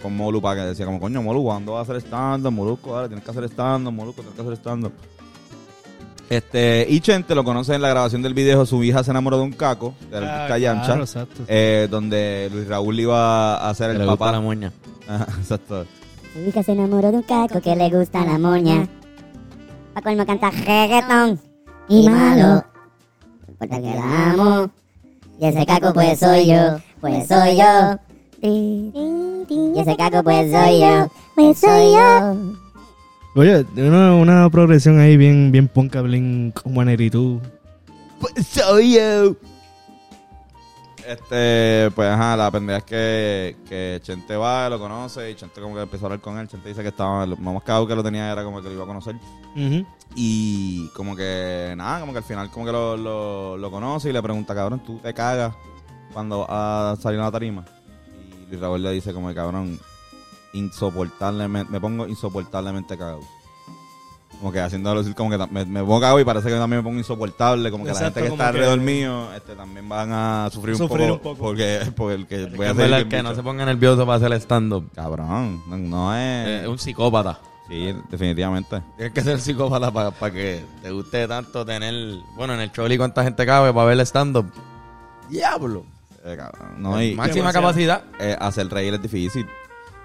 con 0.01 0.17
Molu 0.17 0.41
para 0.41 0.61
que 0.63 0.67
decía 0.69 0.87
como, 0.87 1.01
coño, 1.01 1.21
Molu, 1.23 1.43
¿cuándo 1.43 1.73
vas 1.73 1.81
a 1.89 1.93
hacer 1.93 1.97
stand-up? 2.07 2.53
Molusco, 2.53 2.95
dale, 2.95 3.09
tienes 3.09 3.25
que 3.25 3.31
hacer 3.31 3.45
stand-up, 3.45 3.93
Molusco, 3.93 4.21
tienes 4.23 4.37
que 4.37 4.43
hacer 4.43 4.55
stand-up. 4.57 4.93
Este, 6.31 6.87
y 6.89 7.01
Chente 7.01 7.35
lo 7.35 7.45
conoce 7.45 7.75
en 7.75 7.83
la 7.83 7.91
grabación 7.91 8.23
del 8.23 8.33
video 8.33 8.65
Su 8.65 8.83
hija 8.83 9.05
se 9.05 9.11
enamoró 9.11 9.37
de 9.37 9.43
un 9.43 9.53
caco, 9.53 9.95
del 10.11 10.25
Ah, 10.25 10.47
Callancha, 10.49 10.87
claro, 10.87 11.03
exacto. 11.05 11.43
eh, 11.49 11.87
donde 11.91 12.49
Luis 12.53 12.67
Raúl 12.69 12.99
iba 13.01 13.57
a 13.57 13.69
hacer 13.71 13.89
Que 13.89 13.93
el 13.93 13.99
le 13.99 14.05
gusta 14.07 14.19
papá. 14.19 14.33
la 14.33 14.41
moña. 14.41 14.73
Ajá, 15.09 15.27
exacto. 15.39 15.85
Su 16.33 16.41
hija 16.41 16.63
se 16.63 16.73
enamoró 16.73 17.11
de 17.11 17.19
un 17.19 17.23
caco 17.23 17.61
que 17.61 17.77
le 17.77 17.91
gusta 17.91 18.25
la 18.25 18.39
moña. 18.39 18.89
Pa' 19.95 20.01
colmo 20.03 20.25
canta 20.27 20.51
reggaetón 20.51 21.39
y 21.89 22.09
malo. 22.09 22.65
Importa 23.55 23.81
que 23.81 23.95
la 23.95 24.31
amo. 24.33 24.71
Y 25.41 25.47
ese 25.47 25.67
caco 25.67 25.93
pues 25.93 26.19
soy 26.19 26.47
yo, 26.47 26.79
pues 27.01 27.29
soy 27.29 27.57
yo. 27.57 27.99
Y 28.43 28.93
ese 29.77 29.97
caco 29.97 30.23
pues 30.23 30.51
soy 30.51 30.81
yo, 30.81 31.11
pues 31.35 31.59
soy 31.59 31.93
yo. 31.93 32.37
Oye, 33.37 33.65
una, 33.77 34.15
una 34.15 34.51
progresión 34.51 35.01
ahí 35.01 35.17
bien, 35.17 35.51
bien 35.51 35.69
ponca, 35.69 36.03
Blink 36.03 36.61
182. 36.63 37.43
Pues 38.21 38.47
soy 38.47 38.95
yo. 38.95 39.37
Este, 41.07 41.91
pues 41.95 42.09
ajá, 42.09 42.37
la 42.37 42.51
pendeja 42.51 42.79
es 42.79 42.85
que, 42.85 43.57
que 43.69 44.01
Chente 44.03 44.37
va, 44.37 44.69
lo 44.71 44.79
conoce 44.79 45.31
y 45.31 45.35
Chente 45.35 45.61
como 45.61 45.75
que 45.75 45.83
empezó 45.83 46.05
a 46.05 46.07
hablar 46.07 46.21
con 46.21 46.39
él. 46.39 46.49
Chente 46.49 46.69
dice 46.69 46.83
que 46.83 46.89
estaba, 46.89 47.27
lo 47.27 47.37
más 47.37 47.63
cagado 47.63 47.87
que 47.87 47.95
lo 47.95 48.03
tenía 48.03 48.33
era 48.33 48.43
como 48.43 48.63
que 48.63 48.69
lo 48.69 48.75
iba 48.75 48.85
a 48.85 48.87
conocer. 48.87 49.17
Y 50.15 50.89
como 50.89 51.15
que 51.15 51.75
nada, 51.77 52.01
como 52.01 52.13
que 52.13 52.19
al 52.19 52.25
final 52.25 52.51
como 52.51 52.67
que 52.67 52.73
lo, 52.73 52.97
lo, 52.97 53.57
lo 53.57 53.71
conoce 53.71 54.11
y 54.11 54.13
le 54.13 54.23
pregunta, 54.23 54.55
cabrón, 54.55 54.81
¿tú 54.81 54.99
te 54.99 55.13
cagas 55.13 55.55
cuando 56.13 56.41
vas 56.41 56.99
a 56.99 57.03
salir 57.03 57.21
a 57.21 57.25
la 57.25 57.33
tarima? 57.33 57.65
Y 58.43 58.47
Luis 58.49 58.61
Raúl 58.61 58.83
le 58.83 58.93
dice 58.93 59.13
como 59.13 59.29
que 59.29 59.35
cabrón, 59.35 59.79
insoportablemente, 60.55 61.71
me 61.71 61.81
pongo 61.81 62.07
insoportablemente 62.07 62.97
cagado. 62.97 63.21
Como 64.41 64.53
que 64.53 64.61
haciéndolo 64.61 65.01
decir 65.01 65.15
como 65.15 65.31
que 65.31 65.39
me, 65.51 65.65
me 65.65 65.81
pongo 65.81 66.01
cagado 66.01 66.21
y 66.21 66.25
parece 66.25 66.49
que 66.49 66.55
también 66.57 66.81
me 66.81 66.85
pongo 66.85 66.99
insoportable, 66.99 67.71
como 67.71 67.85
que 67.85 67.91
Exacto, 67.93 68.21
la 68.21 68.27
gente 68.27 68.29
que 68.29 68.35
está 68.35 68.45
que- 68.45 68.49
alrededor 68.59 68.81
mío 68.81 69.33
este, 69.35 69.55
también 69.55 69.89
van 69.89 70.13
a 70.13 70.51
sufrir, 70.53 70.77
Sufrir 70.77 71.07
un, 71.07 71.11
un 71.13 71.19
poco 71.19 71.31
poco. 71.37 71.45
porque, 71.47 71.81
porque 71.97 72.15
el 72.15 72.27
que 72.27 72.47
voy 72.57 72.67
a 72.67 72.71
hacer 72.73 72.91
verdad, 72.91 73.09
que 73.09 73.23
no 73.23 73.35
se 73.35 73.43
ponga 73.43 73.65
nervioso 73.65 74.05
para 74.05 74.17
hacer 74.17 74.33
stand-up. 74.41 74.91
Cabrón, 74.95 75.63
no, 75.67 75.77
no 75.79 76.15
es... 76.15 76.63
Es 76.63 76.69
un 76.69 76.79
psicópata. 76.79 77.39
Sí, 77.69 77.95
definitivamente. 78.11 78.83
Tienes 78.99 79.15
que 79.15 79.23
ser 79.23 79.41
psicópata 79.41 79.91
para 79.91 80.31
que 80.31 80.63
te 80.83 80.91
guste 80.91 81.27
tanto 81.27 81.65
tener. 81.65 81.95
Bueno, 82.37 82.53
en 82.53 82.61
el 82.61 82.71
Choli, 82.71 82.99
¿cuánta 82.99 83.23
gente 83.25 83.47
cabe 83.47 83.73
para 83.73 83.87
ver 83.87 83.95
el 83.95 84.01
stand-up? 84.07 84.53
Diablo. 85.31 85.87
Eh, 86.27 86.37
cabrón, 86.37 86.75
no, 86.83 87.01
y- 87.03 87.15
Máxima 87.15 87.53
Demasiado. 87.53 87.67
capacidad. 87.67 88.03
eh, 88.21 88.37
hacer 88.39 88.69
reír 88.69 88.93
es 88.95 89.01
difícil. 89.03 89.47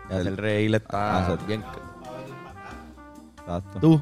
El 0.09 0.37
reír 0.37 0.73
está 0.73 1.25
Hacer- 1.27 1.45
bien. 1.45 1.63
Exacto. 3.39 3.79
Tú. 3.79 4.01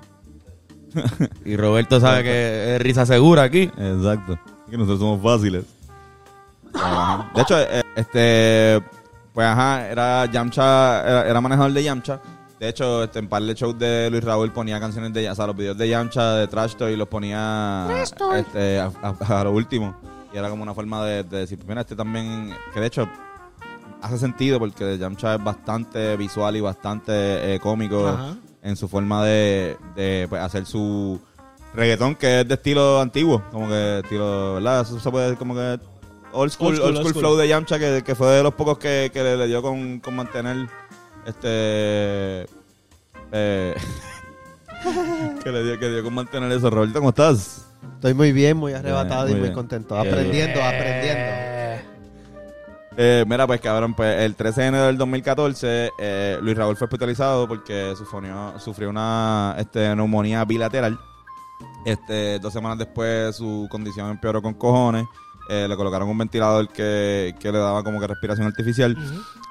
Y 1.45 1.55
Roberto 1.57 1.99
sabe 1.99 2.23
que 2.23 2.75
es 2.75 2.81
risa 2.81 3.05
segura 3.05 3.43
aquí. 3.43 3.63
Exacto. 3.77 4.37
Que 4.69 4.77
nosotros 4.77 4.99
somos 4.99 5.21
fáciles. 5.21 5.65
Ajá. 6.73 7.29
De 7.33 7.41
hecho, 7.41 7.59
eh, 7.59 7.83
este, 7.95 8.81
pues 9.33 9.47
ajá, 9.47 9.87
era 9.87 10.25
Yamcha, 10.25 11.01
era, 11.01 11.29
era 11.29 11.41
manejador 11.41 11.71
de 11.73 11.83
Yamcha. 11.83 12.19
De 12.59 12.69
hecho, 12.69 13.03
este, 13.03 13.19
en 13.19 13.27
par 13.27 13.43
de 13.43 13.53
shows 13.53 13.77
de 13.77 14.09
Luis 14.09 14.23
Raúl 14.23 14.51
ponía 14.51 14.79
canciones 14.79 15.13
de, 15.13 15.29
o 15.29 15.35
sea, 15.35 15.45
los 15.47 15.55
videos 15.55 15.77
de 15.77 15.89
Yamcha, 15.89 16.35
de 16.35 16.47
Trash 16.47 16.75
Toy, 16.75 16.95
los 16.95 17.07
ponía 17.07 17.87
este, 18.35 18.79
a, 18.79 18.91
a- 19.01 19.39
a 19.39 19.43
lo 19.43 19.51
último. 19.51 19.95
Y 20.33 20.37
era 20.37 20.49
como 20.49 20.63
una 20.63 20.73
forma 20.73 21.05
de, 21.05 21.23
de 21.23 21.37
decir, 21.39 21.59
mira, 21.67 21.81
este 21.81 21.95
también, 21.95 22.53
que 22.73 22.79
de 22.79 22.87
hecho 22.87 23.07
hace 24.01 24.17
sentido 24.17 24.59
porque 24.59 24.97
Yamcha 24.97 25.35
es 25.35 25.43
bastante 25.43 26.17
visual 26.17 26.55
y 26.55 26.61
bastante 26.61 27.55
eh, 27.55 27.59
cómico 27.59 28.07
Ajá. 28.07 28.35
En 28.67 28.75
su 28.75 28.87
forma 28.87 29.23
de, 29.25 29.77
de, 29.95 30.27
pues, 30.29 30.41
hacer 30.41 30.65
su 30.65 31.19
reggaetón 31.73 32.15
que 32.15 32.41
es 32.41 32.47
de 32.47 32.55
estilo 32.55 32.99
antiguo, 32.99 33.41
como 33.51 33.67
que 33.69 33.99
estilo, 34.03 34.55
¿verdad? 34.55 34.81
Eso 34.81 34.99
se 34.99 35.09
puede 35.09 35.25
decir 35.25 35.37
como 35.37 35.55
que 35.55 35.59
old 35.61 35.79
school, 35.79 35.87
Old 36.33 36.51
old 36.51 36.51
school, 36.51 36.75
school, 36.75 36.97
old 36.97 37.07
school. 37.07 37.13
flow 37.13 37.37
de 37.37 37.47
Yamcha 37.47 37.79
que, 37.79 38.03
que 38.03 38.13
fue 38.15 38.27
de 38.27 38.43
los 38.43 38.53
pocos 38.53 38.77
que, 38.77 39.09
que 39.13 39.23
le, 39.23 39.37
le 39.37 39.47
dio 39.47 39.61
con, 39.61 39.99
con 39.99 40.15
mantener 40.15 40.67
este 41.25 42.45
eh, 43.31 43.75
que 45.43 45.51
le 45.51 45.63
dio 45.63 45.79
que 45.79 45.89
dio 45.89 46.03
con 46.03 46.13
mantener 46.13 46.51
eso. 46.51 46.69
Roberto, 46.69 46.99
¿cómo 46.99 47.09
estás? 47.09 47.65
Estoy 47.95 48.13
muy 48.13 48.31
bien, 48.33 48.57
muy 48.57 48.73
arrebatado 48.73 49.23
muy 49.23 49.31
y 49.31 49.35
muy 49.35 49.43
bien. 49.43 49.53
contento. 49.53 49.97
Aprendiendo, 49.97 50.61
aprendiendo. 50.63 51.46
Eh, 52.99 53.23
mira, 53.27 53.45
pues 53.45 53.61
cabrón, 53.61 53.93
pues 53.93 54.21
el 54.23 54.35
13 54.35 54.61
de 54.61 54.67
enero 54.67 54.85
del 54.87 54.97
2014, 54.97 55.91
eh, 55.99 56.39
Luis 56.41 56.57
Raúl 56.57 56.75
fue 56.75 56.85
hospitalizado 56.85 57.47
porque 57.47 57.93
sufrió, 57.95 58.59
sufrió 58.59 58.89
una 58.89 59.55
este, 59.59 59.95
neumonía 59.95 60.43
bilateral. 60.45 60.99
Este, 61.85 62.39
dos 62.39 62.51
semanas 62.51 62.79
después 62.79 63.35
su 63.35 63.67
condición 63.69 64.09
empeoró 64.09 64.41
con 64.41 64.55
cojones. 64.55 65.05
Eh, 65.49 65.65
le 65.69 65.75
colocaron 65.77 66.09
un 66.09 66.17
ventilador 66.17 66.67
que, 66.69 67.33
que 67.39 67.51
le 67.51 67.59
daba 67.59 67.83
como 67.83 67.99
que 68.01 68.07
respiración 68.07 68.47
artificial. 68.47 68.97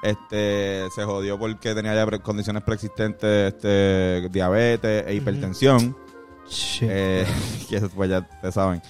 Este, 0.03 0.83
se 0.93 1.03
jodió 1.05 1.39
porque 1.39 1.73
tenía 1.73 1.95
ya 1.95 2.05
pre- 2.05 2.19
condiciones 2.19 2.61
preexistentes, 2.63 3.53
este, 3.53 4.27
diabetes 4.29 5.05
e 5.07 5.13
hipertensión. 5.15 5.95
Shit. 6.49 6.89
Eh, 6.91 7.25
que 7.69 7.77
eso 7.77 7.89
pues 7.95 8.09
ya 8.09 8.21
te 8.41 8.51
saben. 8.51 8.81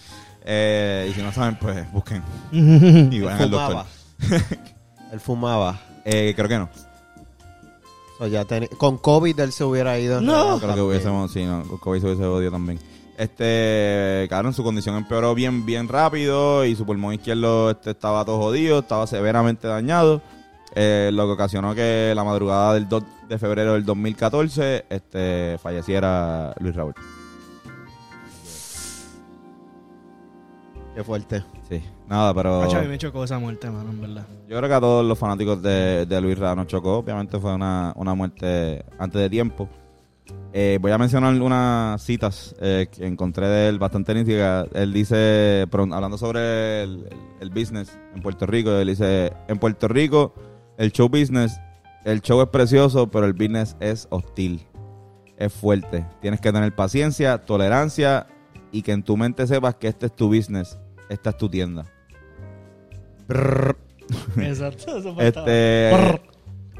Eh, 0.44 1.08
y 1.10 1.14
si 1.14 1.22
no 1.22 1.32
saben, 1.32 1.58
pues 1.62 1.90
busquen 1.94 2.24
y 2.52 3.20
vayan 3.22 3.42
al 3.44 3.52
doctor. 3.52 3.86
Él 5.12 5.20
fumaba. 5.20 5.80
Eh, 6.06 6.34
creo 6.36 6.48
que 6.48 6.58
no. 6.58 6.70
O 8.20 8.28
ya 8.28 8.44
teni- 8.46 8.70
Con 8.78 8.98
COVID 8.98 9.40
él 9.40 9.52
se 9.52 9.64
hubiera 9.64 10.00
ido. 10.00 10.22
No. 10.22 10.60
Creo 10.60 10.74
que 10.76 10.82
hubiésemos, 10.82 11.32
sí, 11.32 11.46
no, 11.46 11.64
con 11.64 11.78
COVID 11.78 12.00
se 12.02 12.06
hubiese 12.08 12.24
jodido 12.24 12.52
también. 12.52 12.80
Este, 13.18 14.28
cabrón, 14.30 14.54
su 14.54 14.64
condición 14.64 14.96
empeoró 14.96 15.34
bien, 15.36 15.66
bien 15.66 15.88
rápido 15.88 16.66
y 16.66 16.76
su 16.76 16.86
pulmón 16.86 17.14
izquierdo 17.16 17.72
este, 17.72 17.92
estaba 17.92 18.24
todo 18.26 18.38
jodido, 18.38 18.80
estaba 18.80 19.08
severamente 19.08 19.68
dañado, 19.68 20.22
eh, 20.76 21.10
lo 21.14 21.26
que 21.26 21.32
ocasionó 21.34 21.74
que 21.74 22.14
la 22.16 22.24
madrugada 22.24 22.74
del 22.76 22.88
2 22.88 23.04
de 23.28 23.38
febrero 23.40 23.74
del 23.74 23.86
2014 23.86 24.86
este, 24.90 25.58
falleciera 25.62 26.54
Luis 26.60 26.76
Raúl. 26.76 26.94
Qué 30.98 31.04
fuerte. 31.04 31.44
Sí, 31.70 31.80
nada, 32.08 32.34
pero 32.34 32.60
Macho, 32.62 32.78
a 32.78 32.82
mí 32.82 32.88
me 32.88 32.98
chocó 32.98 33.24
esa 33.24 33.38
muerte, 33.38 33.70
mano, 33.70 33.92
en 33.92 34.02
verdad. 34.02 34.26
yo 34.50 34.58
creo 34.58 34.68
que 34.68 34.74
a 34.74 34.80
todos 34.80 35.06
los 35.06 35.16
fanáticos 35.20 35.62
de, 35.62 36.08
de 36.08 36.22
Luis 36.22 36.40
Raúl 36.40 36.56
nos 36.58 36.66
chocó. 36.66 36.98
Obviamente 36.98 37.38
fue 37.40 37.54
una, 37.54 37.94
una 37.98 38.16
muerte 38.16 38.84
antes 38.98 39.22
de 39.22 39.30
tiempo. 39.30 39.70
Eh, 40.52 40.80
voy 40.82 40.92
a 40.92 40.98
mencionar 40.98 41.40
unas 41.40 42.02
citas 42.02 42.56
eh, 42.60 42.88
que 42.92 43.06
encontré 43.06 43.48
de 43.48 43.68
él 43.70 43.78
bastante 43.78 44.16
nítidas. 44.16 44.68
Él 44.74 44.92
dice, 44.92 45.68
pero 45.70 45.84
hablando 45.84 46.18
sobre 46.18 46.82
el, 46.82 47.06
el- 47.12 47.18
el 47.42 47.50
business 47.52 47.96
en 48.16 48.24
Puerto 48.24 48.48
Rico, 48.48 48.72
él 48.72 48.88
dice, 48.88 49.32
en 49.48 49.60
Puerto 49.60 49.88
Rico 49.88 50.34
el 50.80 50.92
show 50.92 51.08
business, 51.10 51.60
el 52.06 52.22
show 52.22 52.42
es 52.42 52.48
precioso, 52.50 53.12
pero 53.12 53.28
el 53.28 53.34
business 53.34 53.78
es 53.80 54.08
hostil, 54.10 54.66
es 55.38 55.54
fuerte. 55.54 56.08
Tienes 56.22 56.42
que 56.42 56.52
tener 56.52 56.74
paciencia, 56.74 57.38
tolerancia 57.46 58.26
y 58.72 58.82
que 58.82 58.94
en 58.94 59.04
tu 59.04 59.16
mente 59.16 59.46
sepas 59.46 59.76
que 59.76 59.88
este 59.90 60.08
es 60.08 60.16
tu 60.16 60.28
business, 60.28 60.80
esta 61.10 61.30
es 61.32 61.38
tu 61.38 61.50
tienda. 61.50 61.86
Exacto, 64.38 64.98
eso 64.98 65.16
Este, 65.20 65.92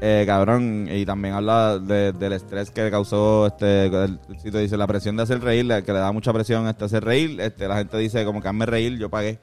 eh, 0.00 0.24
cabrón, 0.26 0.88
y 0.90 1.04
también 1.04 1.34
habla 1.34 1.78
de- 1.78 2.12
del 2.12 2.32
estrés 2.32 2.70
que 2.70 2.90
causó, 2.90 3.46
este, 3.48 3.86
el 3.86 4.18
sitio 4.38 4.60
dice, 4.60 4.76
la 4.76 4.86
presión 4.86 5.16
de 5.16 5.24
hacer 5.24 5.40
reír, 5.42 5.66
que 5.84 5.92
le 5.92 5.98
da 5.98 6.12
mucha 6.12 6.32
presión 6.32 6.66
este, 6.68 6.84
hacer 6.84 7.04
reír, 7.04 7.40
este, 7.40 7.68
la 7.68 7.76
gente 7.76 7.98
dice, 7.98 8.24
como 8.24 8.40
que 8.40 8.48
hazme 8.48 8.64
reír, 8.66 8.96
yo 8.98 9.10
pagué. 9.10 9.40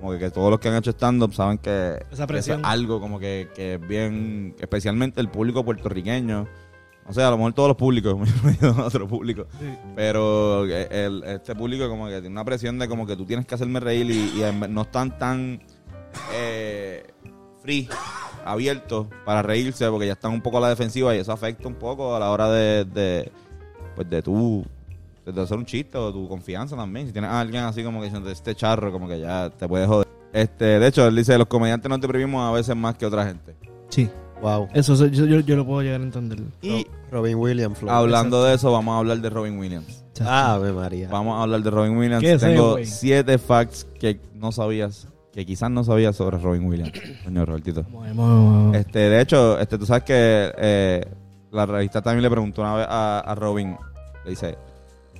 Como 0.00 0.12
que, 0.12 0.18
que 0.18 0.30
todos 0.30 0.50
los 0.50 0.58
que 0.58 0.68
han 0.70 0.76
hecho 0.76 0.92
stand-up 0.92 1.34
saben 1.34 1.58
que 1.58 1.98
Esa 2.10 2.24
eso 2.24 2.26
presión. 2.26 2.60
es 2.60 2.66
algo 2.66 3.00
como 3.00 3.18
que, 3.20 3.48
que 3.54 3.74
es 3.74 3.86
bien, 3.86 4.56
especialmente 4.58 5.20
el 5.20 5.28
público 5.28 5.62
puertorriqueño. 5.62 6.48
O 7.06 7.12
sea, 7.12 7.26
a 7.28 7.30
lo 7.30 7.36
mejor 7.38 7.52
todos 7.54 7.68
los 7.70 7.76
públicos, 7.76 8.14
otro 8.84 9.08
público. 9.08 9.46
Pero 9.96 10.64
eh, 10.66 10.86
el- 10.90 11.24
este 11.24 11.54
público 11.56 11.88
como 11.88 12.06
que 12.06 12.14
tiene 12.20 12.28
una 12.28 12.44
presión 12.44 12.78
de 12.78 12.86
como 12.88 13.06
que 13.06 13.16
tú 13.16 13.24
tienes 13.24 13.46
que 13.46 13.54
hacerme 13.54 13.80
reír 13.80 14.08
y, 14.10 14.40
y 14.42 14.68
no 14.68 14.82
están 14.82 15.18
tan 15.18 15.60
eh, 16.32 17.04
free, 17.62 17.88
abiertos 18.44 19.06
para 19.24 19.42
reírse 19.42 19.88
porque 19.90 20.06
ya 20.06 20.12
están 20.12 20.32
un 20.32 20.40
poco 20.40 20.58
a 20.58 20.60
la 20.60 20.68
defensiva 20.68 21.14
y 21.14 21.18
eso 21.18 21.32
afecta 21.32 21.66
un 21.68 21.74
poco 21.74 22.14
a 22.14 22.20
la 22.20 22.30
hora 22.30 22.48
de, 22.50 22.84
de 22.84 23.32
pues 23.96 24.08
de 24.08 24.22
tú 24.22 24.64
de 25.26 25.40
hacer 25.42 25.56
un 25.58 25.66
chiste 25.66 25.96
o 25.98 26.12
tu 26.12 26.28
confianza 26.28 26.74
también. 26.76 27.06
Si 27.06 27.12
tienes 27.12 27.30
a 27.30 27.40
alguien 27.40 27.62
así 27.64 27.84
como 27.84 28.00
que 28.00 28.06
diciendo 28.06 28.30
este 28.30 28.54
charro, 28.54 28.90
como 28.90 29.06
que 29.08 29.20
ya 29.20 29.50
te 29.50 29.68
puedes 29.68 29.86
joder. 29.86 30.08
Este, 30.32 30.64
de 30.78 30.86
hecho, 30.86 31.06
él 31.06 31.14
dice, 31.16 31.36
los 31.38 31.46
comediantes 31.46 31.88
nos 31.88 32.00
deprimimos 32.00 32.48
a 32.48 32.52
veces 32.52 32.74
más 32.76 32.96
que 32.96 33.04
otra 33.06 33.26
gente. 33.26 33.54
Sí, 33.90 34.08
Wow. 34.42 34.68
eso 34.72 34.94
eso- 34.94 35.06
yo, 35.06 35.26
yo, 35.26 35.40
yo 35.40 35.56
lo 35.56 35.66
puedo 35.66 35.82
llegar 35.82 36.00
a 36.00 36.04
entender. 36.04 36.40
Y 36.62 36.86
Robin 37.10 37.36
Williams. 37.36 37.78
Hablando 37.88 38.44
de 38.44 38.54
eso, 38.54 38.72
vamos 38.72 38.94
a 38.94 38.98
hablar 38.98 39.18
de 39.20 39.30
Robin 39.30 39.58
Williams. 39.58 40.04
Ave 40.24 40.72
María. 40.72 41.08
Vamos 41.10 41.38
a 41.38 41.42
hablar 41.42 41.62
de 41.62 41.70
Robin 41.70 41.96
Williams. 41.96 42.22
¿Qué 42.22 42.36
Tengo 42.38 42.76
siete 42.84 43.38
facts 43.38 43.86
que 43.98 44.20
no 44.34 44.52
sabías, 44.52 45.08
que 45.32 45.46
quizás 45.46 45.70
no 45.70 45.82
sabías 45.84 46.14
sobre 46.16 46.38
Robin 46.38 46.64
Williams. 46.66 46.92
Coño, 47.24 47.44
Robertito. 47.46 47.84
Hemos- 48.06 48.76
Este, 48.76 48.98
de 48.98 49.20
hecho, 49.20 49.58
este, 49.58 49.78
tú 49.78 49.86
sabes 49.86 50.04
que 50.04 50.52
eh, 50.58 51.04
la 51.50 51.66
revista 51.66 52.02
también 52.02 52.22
le 52.22 52.30
preguntó 52.30 52.60
una 52.62 52.74
vez 52.76 52.86
a, 52.88 53.20
a 53.20 53.34
Robin, 53.34 53.76
le 54.24 54.30
dice, 54.30 54.56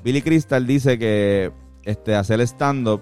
Billy 0.05 0.21
Crystal 0.23 0.67
dice 0.67 0.99
que 0.99 1.51
este, 1.85 2.15
hacer 2.15 2.41
stand-up 2.43 3.01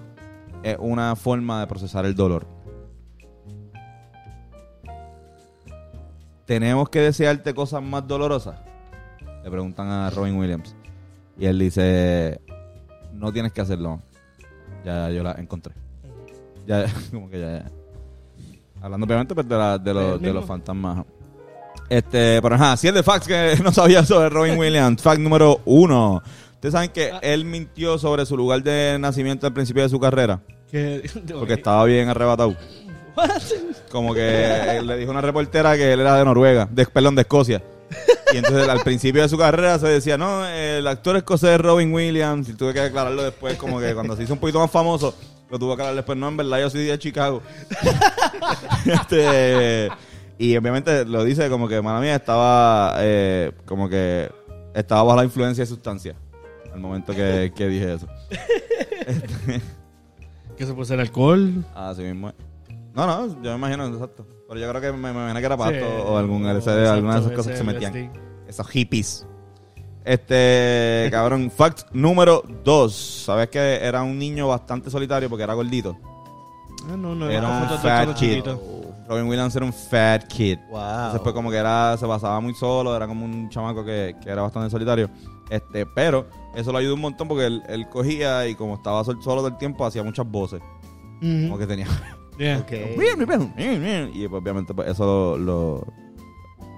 es 0.63 0.77
una 0.79 1.15
forma 1.15 1.59
de 1.61 1.67
procesar 1.67 2.05
el 2.05 2.15
dolor. 2.15 2.45
¿Tenemos 6.49 6.89
que 6.89 6.99
desearte 6.99 7.53
cosas 7.53 7.83
más 7.83 8.07
dolorosas? 8.07 8.55
Le 9.43 9.51
preguntan 9.51 9.87
a 9.87 10.09
Robin 10.09 10.35
Williams. 10.35 10.75
Y 11.37 11.45
él 11.45 11.59
dice, 11.59 12.41
no 13.13 13.31
tienes 13.31 13.53
que 13.53 13.61
hacerlo. 13.61 14.01
Ya 14.83 15.11
yo 15.11 15.21
la 15.21 15.33
encontré. 15.33 15.75
Ya, 16.65 16.87
como 17.11 17.29
que 17.29 17.39
ya, 17.39 17.51
ya. 17.59 17.65
Hablando 18.81 19.05
obviamente 19.05 19.35
pues, 19.35 19.47
de, 19.47 19.55
la- 19.55 19.77
de, 19.77 19.93
los, 19.93 20.19
de 20.19 20.33
los 20.33 20.43
fantasmas. 20.43 21.05
Este, 21.87 22.41
pero 22.41 22.55
ajá, 22.55 22.75
siete 22.77 23.03
facts 23.03 23.27
que 23.27 23.59
no 23.63 23.71
sabía 23.71 24.03
sobre 24.03 24.29
Robin 24.29 24.57
Williams. 24.57 25.03
Fact 25.03 25.19
número 25.21 25.61
uno. 25.65 26.23
Ustedes 26.55 26.73
saben 26.73 26.89
que 26.89 27.11
Ah. 27.11 27.19
él 27.21 27.45
mintió 27.45 27.99
sobre 27.99 28.25
su 28.25 28.35
lugar 28.35 28.63
de 28.63 28.97
nacimiento 28.99 29.45
al 29.45 29.53
principio 29.53 29.83
de 29.83 29.89
su 29.89 29.99
carrera. 29.99 30.41
que- 30.71 31.07
Porque 31.37 31.53
estaba 31.53 31.85
bien 31.85 32.09
arrebatado. 32.09 32.55
Como 33.91 34.13
que 34.13 34.77
él 34.77 34.87
le 34.87 34.97
dijo 34.97 35.11
a 35.11 35.13
una 35.13 35.21
reportera 35.21 35.75
que 35.75 35.93
él 35.93 35.99
era 35.99 36.15
de 36.15 36.25
Noruega, 36.25 36.67
de, 36.71 36.85
perdón, 36.85 37.15
de 37.15 37.21
Escocia. 37.21 37.61
Y 38.33 38.37
entonces 38.37 38.67
al 38.67 38.81
principio 38.81 39.21
de 39.21 39.29
su 39.29 39.37
carrera 39.37 39.79
se 39.79 39.87
decía, 39.87 40.17
no, 40.17 40.45
el 40.45 40.85
actor 40.87 41.15
escocés 41.15 41.59
Robin 41.59 41.91
Williams, 41.91 42.47
y 42.49 42.53
tuve 42.53 42.73
que 42.73 42.81
aclararlo 42.81 43.23
después, 43.23 43.57
como 43.57 43.79
que 43.79 43.93
cuando 43.93 44.15
se 44.15 44.23
hizo 44.23 44.33
un 44.33 44.39
poquito 44.39 44.59
más 44.59 44.69
famoso, 44.69 45.15
lo 45.49 45.57
tuve 45.57 45.69
que 45.69 45.73
aclarar 45.73 45.95
después, 45.95 46.17
no, 46.17 46.27
en 46.27 46.37
verdad 46.37 46.59
yo 46.59 46.69
soy 46.69 46.85
de 46.85 46.99
Chicago. 46.99 47.41
este, 48.85 49.89
y 50.37 50.55
obviamente 50.55 51.05
lo 51.05 51.23
dice 51.23 51.49
como 51.49 51.67
que, 51.67 51.81
mala 51.81 51.99
mía, 51.99 52.15
estaba 52.15 52.95
eh, 52.99 53.51
como 53.65 53.89
que 53.89 54.29
estaba 54.75 55.03
bajo 55.03 55.17
la 55.17 55.23
influencia 55.23 55.63
de 55.63 55.67
sustancia 55.67 56.15
al 56.71 56.79
momento 56.79 57.13
que, 57.13 57.51
que 57.55 57.67
dije 57.67 57.93
eso. 57.95 58.07
Que 60.59 60.65
se 60.65 60.73
puede 60.73 60.87
ser 60.87 60.99
alcohol. 60.99 61.63
Así 61.73 62.01
mismo. 62.01 62.33
No, 63.05 63.27
no, 63.27 63.41
yo 63.41 63.51
me 63.51 63.55
imagino, 63.57 63.87
exacto. 63.87 64.25
Pero 64.47 64.59
yo 64.59 64.69
creo 64.69 64.81
que 64.81 64.91
me, 64.91 65.11
me 65.13 65.19
imagino 65.19 65.39
que 65.39 65.45
era 65.45 65.57
pasto 65.57 65.73
Sí. 65.75 66.03
o 66.05 66.17
algún, 66.17 66.45
ese- 66.47 66.57
Exacto, 66.57 66.91
alguna 66.91 67.13
de 67.15 67.19
esas 67.21 67.31
cosas 67.33 67.51
que 67.51 67.57
se 67.57 67.63
metían. 67.63 67.93
LSD. 67.93 68.19
Esos 68.47 68.67
hippies. 68.69 69.27
Este, 70.05 71.07
cabrón, 71.11 71.51
fact 71.55 71.91
número 71.93 72.43
dos. 72.63 72.95
¿Sabes 73.25 73.49
que 73.49 73.59
era 73.81 74.01
un 74.03 74.17
niño 74.17 74.47
bastante 74.47 74.89
solitario 74.89 75.29
porque 75.29 75.43
era 75.43 75.53
gordito? 75.53 75.97
Ah, 76.91 76.95
no, 76.97 77.13
no, 77.13 77.29
Era 77.29 77.47
un 77.71 77.77
fat 77.79 78.13
kid. 78.15 78.43
Robin 79.07 79.27
Williams 79.27 79.55
era 79.55 79.65
un 79.65 79.73
fat 79.73 80.23
kid. 80.27 80.57
Wow. 80.69 80.79
Entonces, 80.81 81.21
pues, 81.21 81.33
como 81.35 81.49
que 81.49 81.57
era, 81.57 81.97
se 81.97 82.05
pasaba 82.07 82.39
muy 82.39 82.53
solo, 82.53 82.95
era 82.95 83.07
como 83.07 83.25
un 83.25 83.49
chamaco 83.49 83.83
que, 83.83 84.15
que 84.21 84.29
era 84.29 84.43
bastante 84.43 84.69
solitario. 84.69 85.09
Este, 85.49 85.85
pero 85.87 86.27
eso 86.55 86.71
lo 86.71 86.77
ayudó 86.77 86.93
un 86.93 87.01
montón 87.01 87.27
porque 87.27 87.45
él, 87.47 87.63
él 87.67 87.89
cogía 87.89 88.47
y 88.47 88.53
como 88.55 88.75
estaba 88.75 89.03
sol- 89.03 89.17
solo 89.23 89.37
todo 89.37 89.47
el 89.47 89.57
tiempo, 89.57 89.83
hacía 89.85 90.03
muchas 90.03 90.27
voces. 90.29 90.61
Como 91.21 91.57
que 91.57 91.67
tenía 91.67 91.87
Yeah. 92.39 92.59
Ok. 92.59 92.71
Y 92.71 94.27
pues, 94.27 94.41
obviamente 94.41 94.73
pues, 94.73 94.89
eso 94.89 95.05
lo, 95.05 95.37
lo, 95.37 95.87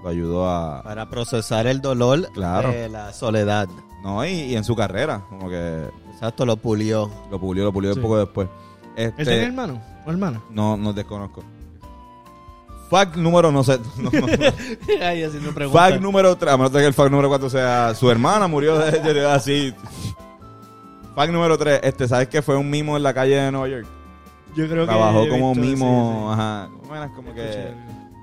lo 0.03 0.09
ayudó 0.09 0.49
a... 0.49 0.81
Para 0.83 1.07
procesar 1.09 1.67
el 1.67 1.79
dolor 1.81 2.29
Claro. 2.33 2.71
de 2.71 2.89
la 2.89 3.13
soledad. 3.13 3.69
No, 4.03 4.25
y, 4.25 4.29
y 4.31 4.55
en 4.55 4.63
su 4.63 4.75
carrera, 4.75 5.23
como 5.29 5.47
que 5.49 5.85
Exacto, 6.13 6.45
lo 6.45 6.57
pulió. 6.57 7.09
lo 7.29 7.39
pulió, 7.39 7.63
lo 7.65 7.71
pulió 7.71 7.93
Sí. 7.93 7.99
un 7.99 8.03
poco 8.03 8.17
después. 8.17 8.47
¿Él 8.95 9.13
Este, 9.17 9.23
tiene 9.25 9.43
hermano 9.45 9.81
o 10.05 10.09
hermana? 10.11 10.41
no, 10.49 10.75
no 10.77 10.91
desconozco. 10.93 11.43
Fact 12.89 13.15
número, 13.15 13.51
no 13.53 13.63
sé. 13.63 13.79
no, 13.97 14.09
no, 14.11 14.27
no. 14.27 14.27
Ay, 15.01 15.23
preguntas. 15.53 15.71
Fact 15.71 16.01
número 16.01 16.35
3, 16.35 16.53
a 16.53 16.57
menos 16.57 16.71
que 16.71 16.85
el 16.85 16.93
fact 16.93 17.09
número 17.11 17.29
4 17.29 17.49
sea 17.49 17.93
su 17.95 18.09
hermana 18.11 18.47
murió 18.47 18.77
de, 18.79 18.91
de- 18.99 19.13
de- 19.13 19.25
así. 19.31 19.73
Fact 21.15 21.31
número 21.31 21.57
3, 21.57 21.79
este, 21.83 22.07
¿sabes 22.07 22.27
que 22.27 22.41
fue 22.41 22.57
un 22.57 22.69
mimo 22.69 22.97
en 22.97 23.03
la 23.03 23.13
calle 23.13 23.35
de 23.35 23.51
Nueva 23.51 23.67
York? 23.69 23.87
Yo 24.55 24.67
creo 24.67 24.85
que 24.85 24.91
Trabajó 24.91 25.27
como 25.29 25.53
visto, 25.55 25.69
mimo, 25.69 26.25
sí, 26.29 26.33
ajá. 26.33 26.69
Bueno, 26.87 27.13
como 27.15 27.33
que 27.33 27.49
Escuché. 27.49 27.73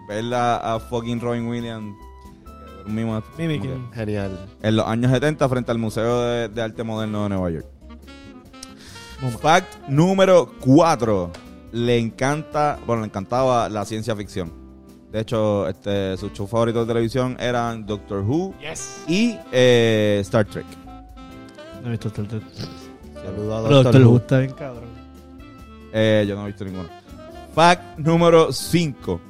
ver 0.09 0.35
a, 0.35 0.75
a 0.75 0.81
fucking 0.81 1.21
Robin 1.21 1.47
Williams. 1.49 1.95
Un 2.87 2.95
mimo. 2.95 3.23
Mimicking. 3.37 3.91
Genial. 3.93 4.47
en 4.63 4.77
los 4.77 4.87
años 4.87 5.11
70 5.13 5.49
frente 5.49 5.71
al 5.71 5.79
Museo 5.79 6.21
de, 6.23 6.49
de 6.49 6.63
Arte 6.63 6.83
Moderno 6.85 7.23
de 7.25 7.29
Nueva 7.31 7.51
York. 7.51 7.67
Fact 9.41 9.89
número 9.89 10.51
4. 10.61 11.31
Le 11.73 11.99
encanta, 11.99 12.79
bueno, 12.87 13.03
le 13.03 13.09
encantaba 13.09 13.69
la 13.69 13.85
ciencia 13.85 14.15
ficción. 14.17 14.53
De 15.13 15.21
hecho, 15.21 15.67
este, 15.69 16.17
sus 16.17 16.33
shows 16.33 16.49
favoritos 16.51 16.87
de 16.87 16.93
televisión 16.93 17.37
eran 17.41 17.85
Doctor 17.87 18.21
Who 18.21 18.55
Yes. 18.61 19.05
y 19.09 19.37
eh, 19.53 20.19
Star 20.23 20.45
Trek. 20.47 20.67
No 21.83 21.89
he 21.89 21.91
visto 21.93 22.09
Star 22.09 22.27
Trek. 22.27 22.43
Saludo 23.15 23.55
a 23.57 23.61
Doctor 23.61 23.83
Doctor 23.85 24.03
Who. 24.03 24.11
Who 24.11 24.17
está 24.19 24.39
bien 24.39 24.53
cabrón. 24.53 24.98
Eh, 25.93 26.25
yo 26.29 26.35
no 26.37 26.43
he 26.45 26.47
visto 26.49 26.65
ninguno. 26.65 26.89
Fact 27.55 27.99
número 27.99 28.53
5. 28.53 29.21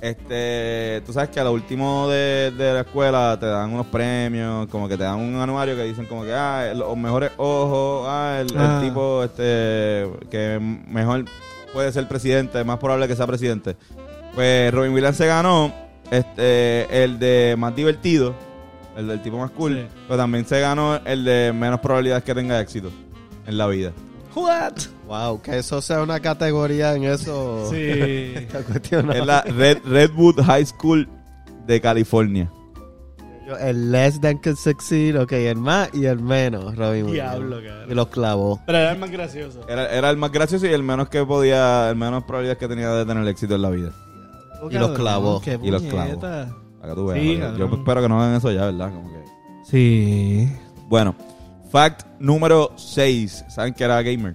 Este, 0.00 1.02
tú 1.04 1.12
sabes 1.12 1.30
que 1.30 1.40
a 1.40 1.44
lo 1.44 1.52
último 1.52 2.08
de, 2.08 2.52
de 2.56 2.72
la 2.72 2.80
escuela 2.80 3.36
te 3.38 3.46
dan 3.46 3.72
unos 3.72 3.86
premios, 3.86 4.68
como 4.68 4.88
que 4.88 4.96
te 4.96 5.02
dan 5.02 5.18
un 5.18 5.34
anuario 5.36 5.74
que 5.74 5.82
dicen 5.82 6.06
como 6.06 6.22
que, 6.24 6.32
ah, 6.32 6.72
los 6.74 6.96
mejores 6.96 7.32
ojos, 7.36 8.06
ah, 8.08 8.38
el, 8.40 8.52
el 8.52 8.58
Ah. 8.60 8.80
tipo 8.82 9.24
este 9.24 10.08
que 10.30 10.60
mejor 10.88 11.24
puede 11.72 11.90
ser 11.92 12.06
presidente, 12.06 12.62
más 12.62 12.78
probable 12.78 13.08
que 13.08 13.16
sea 13.16 13.26
presidente. 13.26 13.76
Pues 14.36 14.72
Robin 14.72 14.92
Williams 14.92 15.16
se 15.16 15.26
ganó 15.26 15.72
este 16.12 17.02
el 17.04 17.18
de 17.18 17.56
más 17.58 17.74
divertido, 17.74 18.34
el 18.96 19.08
del 19.08 19.20
tipo 19.20 19.36
más 19.38 19.50
cool, 19.50 19.78
Sí. 19.90 19.96
pero 20.06 20.16
también 20.16 20.46
se 20.46 20.60
ganó 20.60 21.00
el 21.04 21.24
de 21.24 21.52
menos 21.52 21.80
probabilidades 21.80 22.22
que 22.22 22.34
tenga 22.36 22.60
éxito 22.60 22.90
en 23.48 23.58
la 23.58 23.66
vida. 23.66 23.90
What? 24.38 24.74
Wow, 25.06 25.40
que 25.42 25.58
eso 25.58 25.80
sea 25.80 26.02
una 26.02 26.20
categoría 26.20 26.94
en 26.94 27.04
eso. 27.04 27.68
Sí. 27.70 27.76
Está 28.34 28.62
cuestionado. 28.62 29.18
Es 29.18 29.26
la 29.26 29.42
Red, 29.42 29.78
Redwood 29.84 30.42
High 30.42 30.66
School 30.66 31.08
de 31.66 31.80
California. 31.80 32.50
El 33.60 33.90
less 33.90 34.20
than 34.20 34.38
can 34.38 34.56
succeed, 34.56 35.18
ok, 35.18 35.32
el 35.32 35.56
más 35.56 35.88
y 35.94 36.04
el 36.04 36.20
menos, 36.20 36.76
Robin. 36.76 37.06
Diablo, 37.06 37.56
cabrón. 37.56 37.90
Y 37.90 37.94
los 37.94 38.08
clavó. 38.08 38.60
Pero 38.66 38.78
era 38.78 38.92
el 38.92 38.98
más 38.98 39.10
gracioso. 39.10 39.66
Era, 39.66 39.90
era 39.90 40.10
el 40.10 40.18
más 40.18 40.30
gracioso 40.30 40.66
y 40.66 40.70
el 40.70 40.82
menos 40.82 41.08
que 41.08 41.24
podía, 41.24 41.88
el 41.88 41.96
menos 41.96 42.24
probabilidades 42.24 42.58
que 42.58 42.68
tenía 42.68 42.90
de 42.90 43.06
tener 43.06 43.26
éxito 43.26 43.54
en 43.54 43.62
la 43.62 43.70
vida. 43.70 43.92
Y 44.70 44.74
los 44.74 44.90
clavó. 44.90 45.40
Qué 45.40 45.58
Y 45.62 45.70
los 45.70 45.82
clavó. 45.82 46.20
Para 46.20 46.48
que 46.82 46.94
tú 46.94 47.06
veas. 47.06 47.22
Sí. 47.22 47.58
Yo 47.58 47.66
espero 47.66 48.02
que 48.02 48.08
no 48.08 48.20
hagan 48.20 48.36
eso 48.36 48.52
ya, 48.52 48.66
¿verdad? 48.66 48.92
Como 48.92 49.10
que... 49.10 49.24
Sí. 49.64 50.48
Bueno, 50.88 51.14
fact 51.70 52.06
número 52.18 52.72
6. 52.76 53.44
¿Saben 53.48 53.74
que 53.74 53.84
era 53.84 54.00
gamer? 54.02 54.34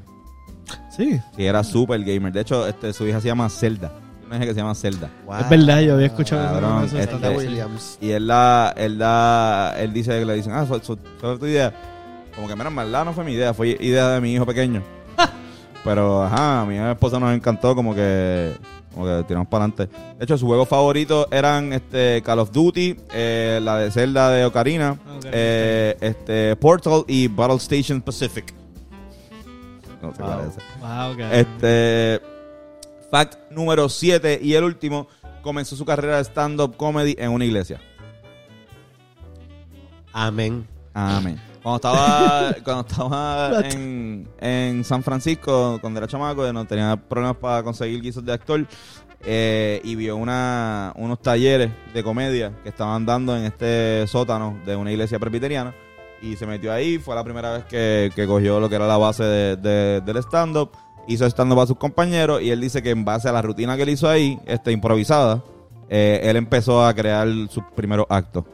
Sí. 0.96 1.20
Sí, 1.36 1.46
era 1.46 1.64
super 1.64 2.04
gamer. 2.04 2.32
De 2.32 2.42
hecho, 2.42 2.68
este, 2.68 2.94
su 2.94 3.08
hija 3.08 3.20
se 3.22 3.28
llama 3.28 3.50
Zelda. 3.50 3.92
Una 4.26 4.38
hija 4.38 4.46
que 4.46 4.54
se 4.54 4.60
llama 4.60 4.76
Zelda. 4.76 5.10
Wow. 5.26 5.36
Es 5.40 5.50
verdad, 5.50 5.82
yo 5.82 5.94
había 5.96 6.08
escuchado 6.08 6.44
Cabrón, 6.46 6.86
eso. 6.86 6.98
este- 6.98 7.30
Williams. 7.30 7.98
Y 8.02 8.12
él 8.12 8.28
da, 8.28 8.72
él 8.78 8.98
da, 8.98 9.78
él 9.80 9.92
dice 9.94 10.18
que 10.20 10.26
le 10.26 10.36
dicen, 10.36 10.54
ah, 10.54 10.66
fue 10.66 10.80
tu 10.80 11.46
idea. 11.46 11.74
Como 12.36 12.48
que, 12.48 12.56
mira, 12.56 12.70
en 12.70 12.76
verdad 12.76 13.06
no 13.06 13.14
fue 13.14 13.24
mi 13.24 13.34
idea, 13.34 13.54
fue 13.54 13.70
idea 13.80 14.10
de 14.10 14.22
mi 14.22 14.34
hijo 14.34 14.46
pequeño. 14.46 14.82
Pero, 15.84 16.24
ajá, 16.24 16.62
a 16.62 16.66
mi 16.66 16.78
esposa 16.78 17.20
nos 17.20 17.34
encantó, 17.36 17.76
como 17.76 17.94
que, 17.94 18.54
como 18.94 19.06
que 19.06 19.24
tiramos 19.28 19.48
para 19.48 19.66
adelante. 19.66 19.96
De 20.18 20.24
hecho, 20.26 20.38
sus 20.38 20.48
juegos 20.48 20.68
favoritos 20.68 21.28
eran 21.32 21.74
este 21.74 22.22
Call 22.24 22.40
of 22.40 22.52
Duty, 22.52 22.96
eh, 23.14 23.60
la 23.62 23.78
de 23.80 23.92
Zelda 23.92 24.30
de 24.30 24.46
Ocarina, 24.46 24.92
Ok. 25.18 25.26
eh, 25.32 25.98
este 26.02 26.56
Portal 26.56 27.04
y 27.08 27.28
Battle 27.28 27.58
Station 27.58 28.02
Pacific. 28.02 28.54
No 30.02 30.14
sé 30.14 30.22
Wow. 30.22 30.32
cuál 30.32 30.48
es 30.48 30.58
ese. 30.58 30.62
Wow. 30.80 31.32
Este. 31.32 32.22
Fact 33.10 33.52
número 33.52 33.90
7 33.90 34.40
y 34.42 34.54
el 34.56 34.64
último. 34.64 35.08
Comenzó 35.44 35.76
su 35.76 35.86
carrera 35.86 36.18
de 36.18 36.24
stand-up 36.24 36.76
comedy 36.78 37.16
en 37.18 37.30
una 37.32 37.44
iglesia. 37.46 37.80
Amén. 40.14 40.68
Amén. 40.94 41.40
Cuando 41.64 41.76
estaba, 41.78 42.56
cuando 42.64 42.82
estaba 42.88 43.60
en, 43.70 44.28
en 44.40 44.84
San 44.84 45.02
Francisco, 45.02 45.78
cuando 45.82 46.00
era 46.00 46.08
chamaco, 46.08 46.52
no 46.54 46.66
tenía 46.66 46.96
problemas 46.98 47.38
para 47.38 47.64
conseguir 47.64 48.02
guisos 48.02 48.24
de 48.26 48.34
actor. 48.34 48.68
eh, 49.26 49.80
y 49.86 49.96
vio 49.96 50.18
una, 50.18 50.92
unos 50.98 51.22
talleres 51.22 51.72
de 51.94 52.04
comedia 52.04 52.52
que 52.64 52.70
estaban 52.70 53.06
dando 53.06 53.36
en 53.38 53.46
este 53.46 54.06
sótano 54.08 54.60
de 54.66 54.76
una 54.76 54.92
iglesia 54.92 55.18
presbiteriana. 55.20 55.74
Y 56.22 56.36
se 56.36 56.46
metió 56.46 56.72
ahí. 56.74 57.00
Fue 57.00 57.16
la 57.16 57.24
primera 57.24 57.52
vez 57.54 57.66
que, 57.66 58.12
que 58.16 58.26
cogió 58.28 58.60
lo 58.60 58.70
que 58.70 58.76
era 58.76 58.88
la 58.88 58.98
base 58.98 59.24
de- 59.24 59.56
de- 59.58 60.02
del 60.02 60.18
stand-up. 60.18 60.72
Hizo 61.08 61.26
stand-up 61.26 61.60
a 61.62 61.68
sus 61.68 61.78
compañeros. 61.78 62.42
Y 62.42 62.50
él 62.52 62.62
dice 62.62 62.82
que 62.82 62.92
en 62.92 63.04
base 63.06 63.28
a 63.28 63.32
la 63.34 63.42
rutina 63.42 63.76
que 63.76 63.84
él 63.84 63.90
hizo 63.90 64.10
ahí, 64.10 64.38
este, 64.46 64.72
improvisada, 64.72 65.44
eh, 65.90 66.22
él 66.24 66.38
empezó 66.38 66.86
a 66.86 66.94
crear 66.94 67.28
sus 67.50 67.64
primeros 67.76 68.06
actos. 68.10 68.46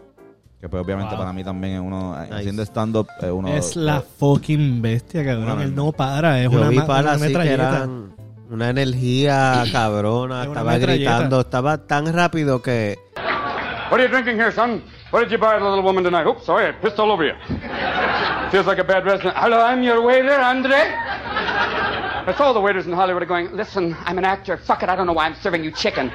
Que 0.59 0.67
pues 0.67 0.83
obviamente 0.83 1.11
Wow. 1.15 1.19
para 1.19 1.33
mí 1.33 1.43
también 1.43 1.75
es 1.75 1.79
uno, 1.81 2.17
Nice. 2.19 2.33
haciendo 2.35 2.63
stand-up, 2.63 3.07
es 3.21 3.31
uno... 3.31 3.47
Es 3.47 3.75
la 3.77 4.01
fucking 4.01 4.81
bestia, 4.81 5.23
cabrón. 5.23 5.51
Una 5.51 5.63
Él 5.63 5.73
no 5.73 5.91
para, 5.93 6.39
es 6.41 6.51
Yo 6.51 6.59
una, 6.59 6.67
vi 6.69 6.79
para 6.81 7.01
una 7.01 7.13
que 7.13 7.17
metralleta. 7.19 7.53
eran 7.77 8.13
una 8.49 8.69
energía 8.69 9.63
cabrona, 9.71 10.41
Es 10.41 10.47
estaba 10.49 10.77
gritando, 10.77 11.39
estaba 11.41 11.77
tan 11.87 12.11
rápido 12.13 12.61
que 12.61 12.97
What 13.89 13.99
are 13.99 14.03
you 14.03 14.09
drinking 14.09 14.35
here, 14.37 14.51
son? 14.51 14.83
What 15.11 15.21
did 15.21 15.31
you 15.31 15.37
buy 15.39 15.57
the 15.57 15.63
little 15.63 15.81
woman 15.81 16.03
tonight? 16.03 16.27
Oops, 16.27 16.45
sorry, 16.45 16.67
I 16.67 16.73
pissed 16.73 16.99
all 16.99 17.09
over 17.11 17.25
you. 17.25 17.33
Feels 18.51 18.67
like 18.67 18.79
a 18.79 18.83
bad 18.83 19.03
restaurant. 19.05 19.35
Hello, 19.37 19.59
I'm 19.61 19.81
your 19.81 20.03
waiter, 20.05 20.35
Andre. 20.39 20.77
That's 22.27 22.39
all 22.39 22.53
the 22.53 22.59
waiters 22.59 22.85
in 22.85 22.93
Hollywood 22.93 23.23
are 23.23 23.25
going, 23.25 23.49
listen, 23.55 23.95
I'm 24.05 24.19
an 24.19 24.25
actor. 24.25 24.57
Fuck 24.57 24.83
it, 24.83 24.89
I 24.89 24.95
don't 24.95 25.07
know 25.07 25.13
why 25.13 25.25
I'm 25.25 25.35
serving 25.41 25.63
you 25.63 25.71
chicken. 25.71 26.11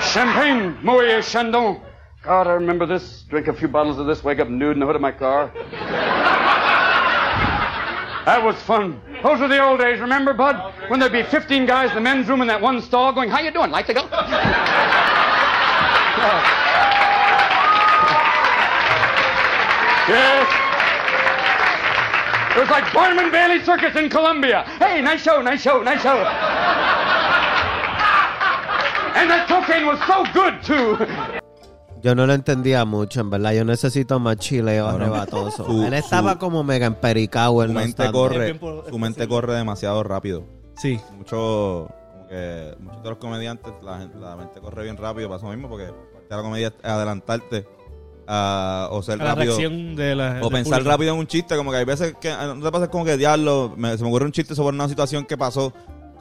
Champagne, 0.00 0.76
Moet 0.82 1.22
Chandon. 1.24 1.80
God, 2.28 2.46
I 2.46 2.52
remember 2.52 2.84
this. 2.84 3.22
Drink 3.30 3.48
a 3.48 3.54
few 3.54 3.68
bottles 3.68 3.98
of 3.98 4.04
this, 4.06 4.22
wake 4.22 4.38
up 4.38 4.50
nude 4.50 4.74
in 4.74 4.80
the 4.80 4.86
hood 4.86 4.96
of 4.96 5.00
my 5.00 5.10
car. 5.10 5.50
That 8.26 8.44
was 8.44 8.54
fun. 8.64 9.00
Those 9.22 9.40
were 9.40 9.48
the 9.48 9.64
old 9.64 9.80
days, 9.80 9.98
remember, 9.98 10.34
Bud? 10.34 10.74
When 10.88 11.00
there'd 11.00 11.10
be 11.10 11.22
15 11.22 11.64
guys 11.64 11.88
in 11.88 11.94
the 11.94 12.02
men's 12.02 12.28
room 12.28 12.42
in 12.42 12.48
that 12.48 12.60
one 12.60 12.82
stall 12.82 13.14
going, 13.14 13.30
how 13.30 13.40
you 13.40 13.50
doing? 13.50 13.70
Like 13.70 13.86
to 13.86 13.94
go? 13.94 14.02
Yes. 20.06 20.52
It 22.54 22.60
was 22.60 22.68
like 22.68 22.92
Barnum 22.92 23.30
Bailey 23.30 23.64
Circus 23.64 23.96
in 23.96 24.10
Columbia. 24.10 24.64
Hey, 24.78 25.00
nice 25.00 25.22
show, 25.22 25.40
nice 25.40 25.62
show, 25.62 25.82
nice 25.82 26.02
show. 26.02 26.26
And 29.16 29.30
that 29.30 29.48
cocaine 29.48 29.86
was 29.86 29.98
so 30.06 30.24
good, 30.34 30.62
too. 30.62 30.94
Yo 32.02 32.14
no 32.14 32.26
lo 32.26 32.32
entendía 32.34 32.84
mucho, 32.84 33.20
en 33.20 33.30
verdad. 33.30 33.52
Yo 33.52 33.64
necesito 33.64 34.18
más 34.20 34.36
chileo 34.36 34.86
Cabrón. 34.86 35.02
arrebatoso. 35.02 35.64
Su- 35.64 35.82
Él 35.84 35.94
estaba 35.94 36.32
su- 36.34 36.38
como 36.38 36.62
mega 36.64 36.86
empericado 36.86 37.62
en 37.62 37.68
Su 37.70 37.74
mente 37.74 38.10
corre, 38.12 38.54
por- 38.54 38.88
su 38.88 38.98
mente 38.98 39.26
corre 39.28 39.54
demasiado 39.54 40.02
rápido. 40.02 40.44
Sí. 40.76 41.00
Mucho, 41.16 41.88
como 42.12 42.28
que 42.28 42.74
muchos 42.78 43.02
de 43.02 43.08
los 43.10 43.18
comediantes, 43.18 43.72
la, 43.82 43.98
gente- 43.98 44.18
la 44.18 44.36
mente 44.36 44.60
corre 44.60 44.84
bien 44.84 44.96
rápido 44.96 45.28
para 45.28 45.38
eso 45.38 45.48
mismo, 45.48 45.68
porque 45.68 45.86
parte 45.86 46.28
de 46.30 46.36
la 46.36 46.42
comedia 46.42 46.66
es 46.68 46.74
adelantarte 46.84 47.66
a, 48.26 48.88
o 48.92 49.02
ser 49.02 49.20
A 49.20 49.24
la 49.24 49.34
rápido. 49.34 49.56
de 49.56 50.14
la. 50.14 50.40
O 50.42 50.50
pensar 50.50 50.78
público. 50.80 50.90
rápido 50.90 51.14
en 51.14 51.18
un 51.20 51.26
chiste, 51.26 51.56
como 51.56 51.70
que 51.70 51.78
hay 51.78 51.84
veces 51.84 52.14
que 52.20 52.30
ah, 52.30 52.52
no 52.54 52.62
te 52.64 52.70
pasa 52.70 52.88
como 52.88 53.04
que 53.04 53.16
diablo, 53.16 53.72
me- 53.76 53.96
se 53.96 54.02
me 54.02 54.08
ocurre 54.10 54.26
un 54.26 54.32
chiste 54.32 54.54
sobre 54.54 54.74
una 54.76 54.88
situación 54.88 55.24
que 55.24 55.36
pasó 55.38 55.72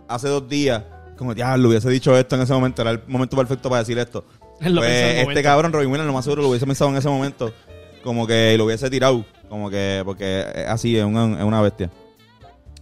hace 0.08 0.30
dos 0.30 0.48
días, 0.48 0.84
como 1.18 1.34
diablo, 1.34 1.68
hubiese 1.70 1.90
dicho 1.90 2.16
esto 2.18 2.36
en 2.36 2.44
ese 2.44 2.54
momento, 2.54 2.82
era 2.82 2.92
el 2.92 3.02
momento 3.08 3.36
perfecto 3.36 3.70
para 3.70 3.80
decir 3.80 3.98
esto. 4.00 4.24
Él 4.62 4.76
lo 4.76 4.82
Pues, 4.82 4.92
pensó 4.92 5.08
en 5.12 5.18
el 5.20 5.28
este 5.30 5.44
cabrón, 5.44 5.74
Robin 5.74 5.90
Williams, 5.90 6.08
lo 6.08 6.14
más 6.14 6.26
seguro 6.26 6.42
lo 6.44 6.50
hubiese 6.50 6.66
pensado 6.66 6.90
en 6.92 6.98
ese 6.98 7.10
momento, 7.10 7.54
como 8.04 8.26
que 8.28 8.56
lo 8.58 8.66
hubiese 8.66 8.90
tirado, 8.90 9.26
como 9.50 9.70
que, 9.70 10.02
porque 10.06 10.46
es 10.56 10.68
así, 10.68 10.98
es 10.98 11.06
una, 11.06 11.38
es 11.40 11.44
una 11.44 11.62
bestia. 11.62 11.90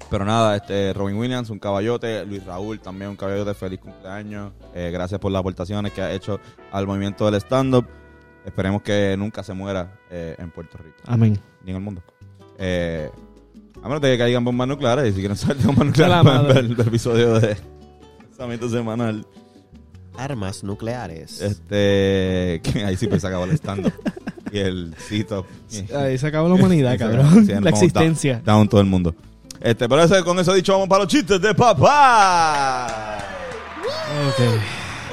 Pero 0.10 0.24
nada, 0.24 0.56
este 0.56 0.94
Robin 0.94 1.18
Williams, 1.18 1.50
un 1.50 1.58
caballote, 1.58 2.26
Luis 2.26 2.46
Raúl 2.46 2.80
también 2.80 3.10
un 3.10 3.16
caballote, 3.18 3.54
feliz 3.56 3.80
cumpleaños, 3.80 4.52
Eh, 4.76 4.92
gracias 4.94 5.20
por 5.20 5.32
las 5.32 5.40
aportaciones 5.40 5.94
que 5.94 6.02
ha 6.02 6.12
hecho 6.14 6.40
al 6.72 6.86
movimiento 6.86 7.26
del 7.26 7.36
stand-up. 7.42 7.88
Esperemos 8.46 8.84
que 8.84 9.16
nunca 9.18 9.42
se 9.42 9.54
muera 9.54 10.00
eh, 10.12 10.36
en 10.38 10.52
Puerto 10.52 10.78
Rico 10.78 10.98
Amén. 11.08 11.40
ni 11.64 11.72
en 11.72 11.78
el 11.78 11.82
mundo. 11.82 12.04
Eh, 12.60 13.10
a 13.82 13.88
menos 13.88 14.00
de 14.02 14.12
que 14.12 14.18
caigan 14.20 14.46
bombas 14.46 14.68
nucleares. 14.68 15.08
Y 15.10 15.14
si 15.14 15.20
quieren 15.20 15.36
saber 15.36 15.58
de 15.58 15.66
bombas 15.66 15.88
nucleares, 15.88 16.22
pueden 16.22 16.48
ver 16.48 16.58
el 16.66 16.88
episodio 16.88 17.40
de 17.40 17.58
Pensamiento 18.22 18.70
Semanal. 18.70 19.26
Armas 20.18 20.64
nucleares. 20.64 21.42
Este, 21.42 22.62
que 22.64 22.84
ahí 22.86 22.96
sí 22.96 23.08
pues 23.08 23.22
se 23.22 23.28
acabó 23.28 23.46
el 23.46 23.52
stand 23.52 23.92
y 24.52 24.58
el 24.60 24.96
sit-up. 24.98 25.46
Ahí 25.96 26.18
se 26.18 26.28
acabó 26.28 26.48
la 26.50 26.56
humanidad, 26.60 26.98
cabrón. 26.98 27.46
sí, 27.46 27.54
la 27.54 27.70
existencia. 27.70 28.36
Down, 28.36 28.46
down 28.46 28.70
todo 28.70 28.82
el 28.82 28.88
mundo. 28.88 29.16
Este, 29.62 29.88
pero 29.90 30.24
con 30.24 30.40
eso 30.40 30.54
dicho, 30.54 30.74
vamos 30.74 30.88
para 30.88 31.04
los 31.04 31.12
chistes 31.12 31.42
de 31.42 31.54
papá. 31.56 33.18
Ok. 34.28 34.62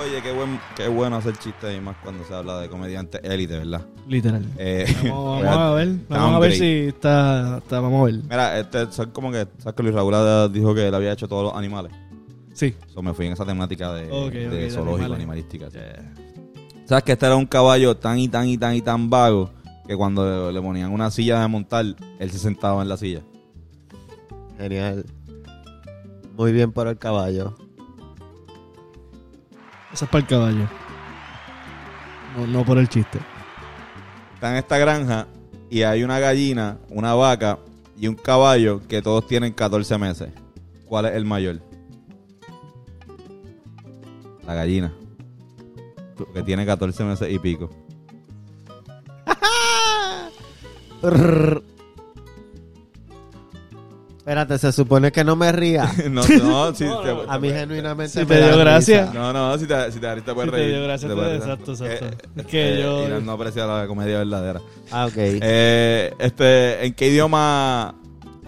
Oye, 0.05 0.21
qué, 0.21 0.33
buen, 0.33 0.61
qué 0.75 0.89
bueno 0.89 1.17
hacer 1.17 1.37
chistes 1.37 1.77
y 1.77 1.81
más 1.81 1.97
cuando 2.03 2.25
se 2.25 2.35
habla 2.35 2.59
de 2.61 2.69
comediante 2.69 3.21
élite, 3.23 3.59
¿verdad? 3.59 3.83
Literal. 4.09 4.45
Eh, 4.59 4.85
Vamos, 5.05 5.43
vamos 5.45 5.59
a 5.59 5.75
ver. 5.75 5.89
Vamos 6.09 6.35
a 6.35 6.39
ver 6.41 6.53
si 6.53 6.89
está, 6.89 7.59
está. 7.59 7.81
Vamos 7.81 8.03
a 8.03 8.05
ver. 8.07 8.15
Mira, 8.29 8.59
este, 8.59 8.91
son 8.91 9.11
como 9.11 9.31
que, 9.31 9.47
¿sabes 9.59 9.77
que 9.77 9.83
Luis 9.83 9.95
Raúl 9.95 10.53
dijo 10.53 10.75
que 10.75 10.89
él 10.89 10.95
había 10.95 11.13
hecho 11.13 11.29
todos 11.29 11.45
los 11.45 11.55
animales? 11.55 11.93
Sí. 12.53 12.75
So, 12.93 13.03
me 13.03 13.15
fui 13.15 13.27
en 13.27 13.33
esa 13.33 13.47
temática 13.47 13.93
de, 13.95 14.71
zoológico, 14.71 15.15
animalística. 15.15 15.71
sí. 15.71 15.79
¿Sabes 16.85 17.05
que 17.05 17.13
este 17.13 17.27
era 17.27 17.37
un 17.37 17.47
caballo 17.47 17.97
tan 17.97 18.19
y 18.19 18.29
tan 18.29 18.49
y 18.49 18.59
tan 18.59 18.75
y 18.75 18.83
tan 18.83 19.09
vago 19.09 19.51
que 19.87 19.97
cuando 19.97 20.51
le 20.53 20.61
ponían 20.61 20.93
una 20.93 21.11
silla 21.11 21.41
de 21.41 21.49
montar, 21.49 21.85
él 22.19 22.31
se 22.31 22.39
sentaba 22.39 22.83
en 22.83 22.89
la 22.89 22.97
silla? 22.97 23.23
Genial. 24.59 25.07
Muy 26.37 26.53
bien 26.53 26.73
por 26.73 26.89
el 26.89 26.99
caballo. 26.99 27.57
Eso 29.93 30.05
es 30.05 30.11
para 30.11 30.23
el 30.23 30.27
caballo. 30.27 30.69
No, 32.37 32.47
no 32.47 32.65
por 32.65 32.79
el 32.79 32.89
chiste. 32.89 33.19
Está 34.35 34.51
en 34.51 34.57
esta 34.57 34.77
granja 34.79 35.29
y 35.71 35.83
hay 35.83 36.03
una 36.03 36.19
gallina, 36.19 36.79
una 36.89 37.15
vaca 37.15 37.59
y 37.99 38.09
un 38.09 38.15
caballo 38.17 38.81
que 38.89 39.01
todos 39.01 39.27
tienen 39.27 39.53
14 39.53 39.99
meses. 39.99 40.31
¿Cuál 40.87 41.07
es 41.07 41.15
el 41.15 41.25
mayor? 41.25 41.61
La 44.47 44.55
gallina. 44.55 44.93
Que 46.35 46.43
tiene 46.43 46.65
14 46.67 47.05
meses 47.05 47.31
y 47.31 47.39
pico. 47.39 47.71
Espérate, 54.19 54.57
se 54.59 54.71
supone 54.71 55.11
que 55.11 55.25
no 55.25 55.35
me 55.35 55.51
ría. 55.51 55.91
no, 56.11 56.23
no, 56.27 56.75
si 56.77 56.85
A 57.29 57.39
mí 57.41 57.49
genuinamente 57.51 58.13
Si 58.13 58.19
me 58.21 58.27
te 58.27 58.43
dio 58.43 58.57
gracia. 58.59 59.07
risa. 59.07 59.15
No, 59.15 59.33
no, 59.33 59.59
si 59.59 59.67
te, 59.67 59.91
si 59.91 59.99
te 59.99 60.15
risa 60.15 60.27
te 60.27 60.35
puedes 60.35 60.51
Si 60.51 60.57
te 60.57 60.63
reír. 60.63 60.75
dio 60.75 60.85
gracia, 60.85 61.09
te 61.09 61.15
te- 61.15 61.21
puedes 61.21 61.41
reír. 61.41 61.43
exacto, 61.43 61.73
exacto. 61.73 62.07
Eh, 62.07 62.29
Es 62.37 62.47
que 62.47 62.75
eh, 62.79 62.83
yo- 62.83 63.07
Irán 63.09 63.27
no 63.27 63.33
aprecia 63.33 63.67
la 63.67 63.87
comedia 63.89 64.19
verdadera. 64.19 64.61
Ah, 64.93 65.07
ok. 65.07 65.13
Eh, 65.17 66.15
este, 66.21 66.87
¿en 66.87 66.95
qué 66.95 67.09
idioma 67.09 67.97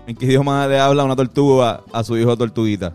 en 0.06 0.14
qué 0.16 0.26
idioma 0.26 0.68
le 0.68 0.78
habla 0.78 1.02
una 1.02 1.16
tortuga 1.16 1.80
a 1.92 2.04
su 2.04 2.16
hijo 2.16 2.36
tortuguita? 2.36 2.92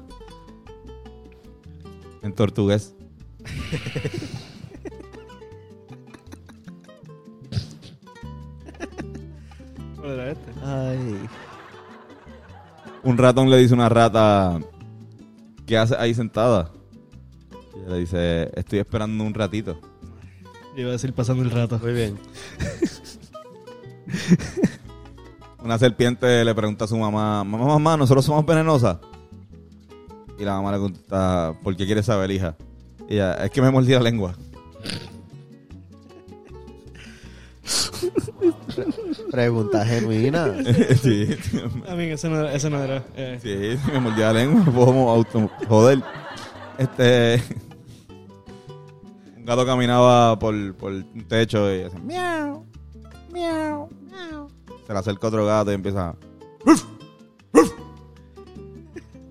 En 2.30 2.36
tortugués. 2.36 2.94
Un 13.02 13.18
ratón 13.18 13.50
le 13.50 13.58
dice 13.58 13.74
a 13.74 13.78
una 13.78 13.90
rata, 13.90 14.60
¿qué 15.66 15.76
hace 15.76 15.96
ahí 15.98 16.14
sentada? 16.14 16.70
Y 17.76 17.80
ella 17.80 17.90
le 17.90 17.98
dice, 17.98 18.52
estoy 18.56 18.78
esperando 18.78 19.24
un 19.24 19.34
ratito. 19.34 19.80
Yo 20.76 20.82
iba 20.82 20.90
a 20.90 20.92
decir 20.92 21.12
pasando 21.14 21.42
el 21.42 21.50
rato. 21.50 21.80
Muy 21.80 21.94
bien. 21.94 22.20
Una 25.64 25.80
serpiente 25.80 26.46
le 26.46 26.54
pregunta 26.54 26.86
a 26.86 26.88
su 26.88 26.96
mamá, 26.96 27.44
mamá, 27.44 27.66
mamá, 27.66 27.98
nosotros 27.98 28.24
somos 28.24 28.46
venenosas. 28.46 28.98
Y 30.40 30.46
la 30.46 30.54
mamá 30.54 30.72
le 30.72 30.80
contesta, 30.80 31.54
¿por 31.62 31.76
qué 31.76 31.86
quieres 31.86 32.06
saber, 32.06 32.32
hija? 32.32 32.56
Y 33.10 33.16
ella, 33.16 33.34
es 33.44 33.52
que 33.52 33.62
me 33.62 33.70
mordí 33.72 33.92
la 33.94 34.00
lengua. 34.00 34.36
Pregunta 39.32 39.86
genuina. 39.86 40.48
sí, 41.02 41.28
A 41.88 41.96
mí 41.96 42.04
ese 42.06 42.30
no 42.30 42.40
era. 42.40 42.54
Ese 42.54 42.70
no 42.70 42.82
era 42.82 43.04
eh. 43.16 43.40
sí, 43.42 43.92
me 43.92 44.00
mordí 44.00 44.22
la 44.22 44.34
lengua, 44.34 44.64
puedo 44.74 45.10
auto- 45.10 45.50
joder. 45.68 46.02
Este... 46.78 47.44
Un 49.38 49.46
gato 49.46 49.66
caminaba 49.66 50.38
por, 50.40 50.76
por 50.76 50.92
un 50.94 51.26
techo 51.28 51.74
y 51.74 51.82
hace, 51.84 52.00
miau, 52.00 52.64
miau, 53.34 53.90
miau. 54.10 54.48
Se 54.86 54.94
le 54.94 55.00
acerca 55.00 55.28
otro 55.28 55.46
gato 55.46 55.72
y 55.72 55.76
empieza... 55.76 56.16
"Ruf, 56.66 56.84
ruf". 56.84 56.99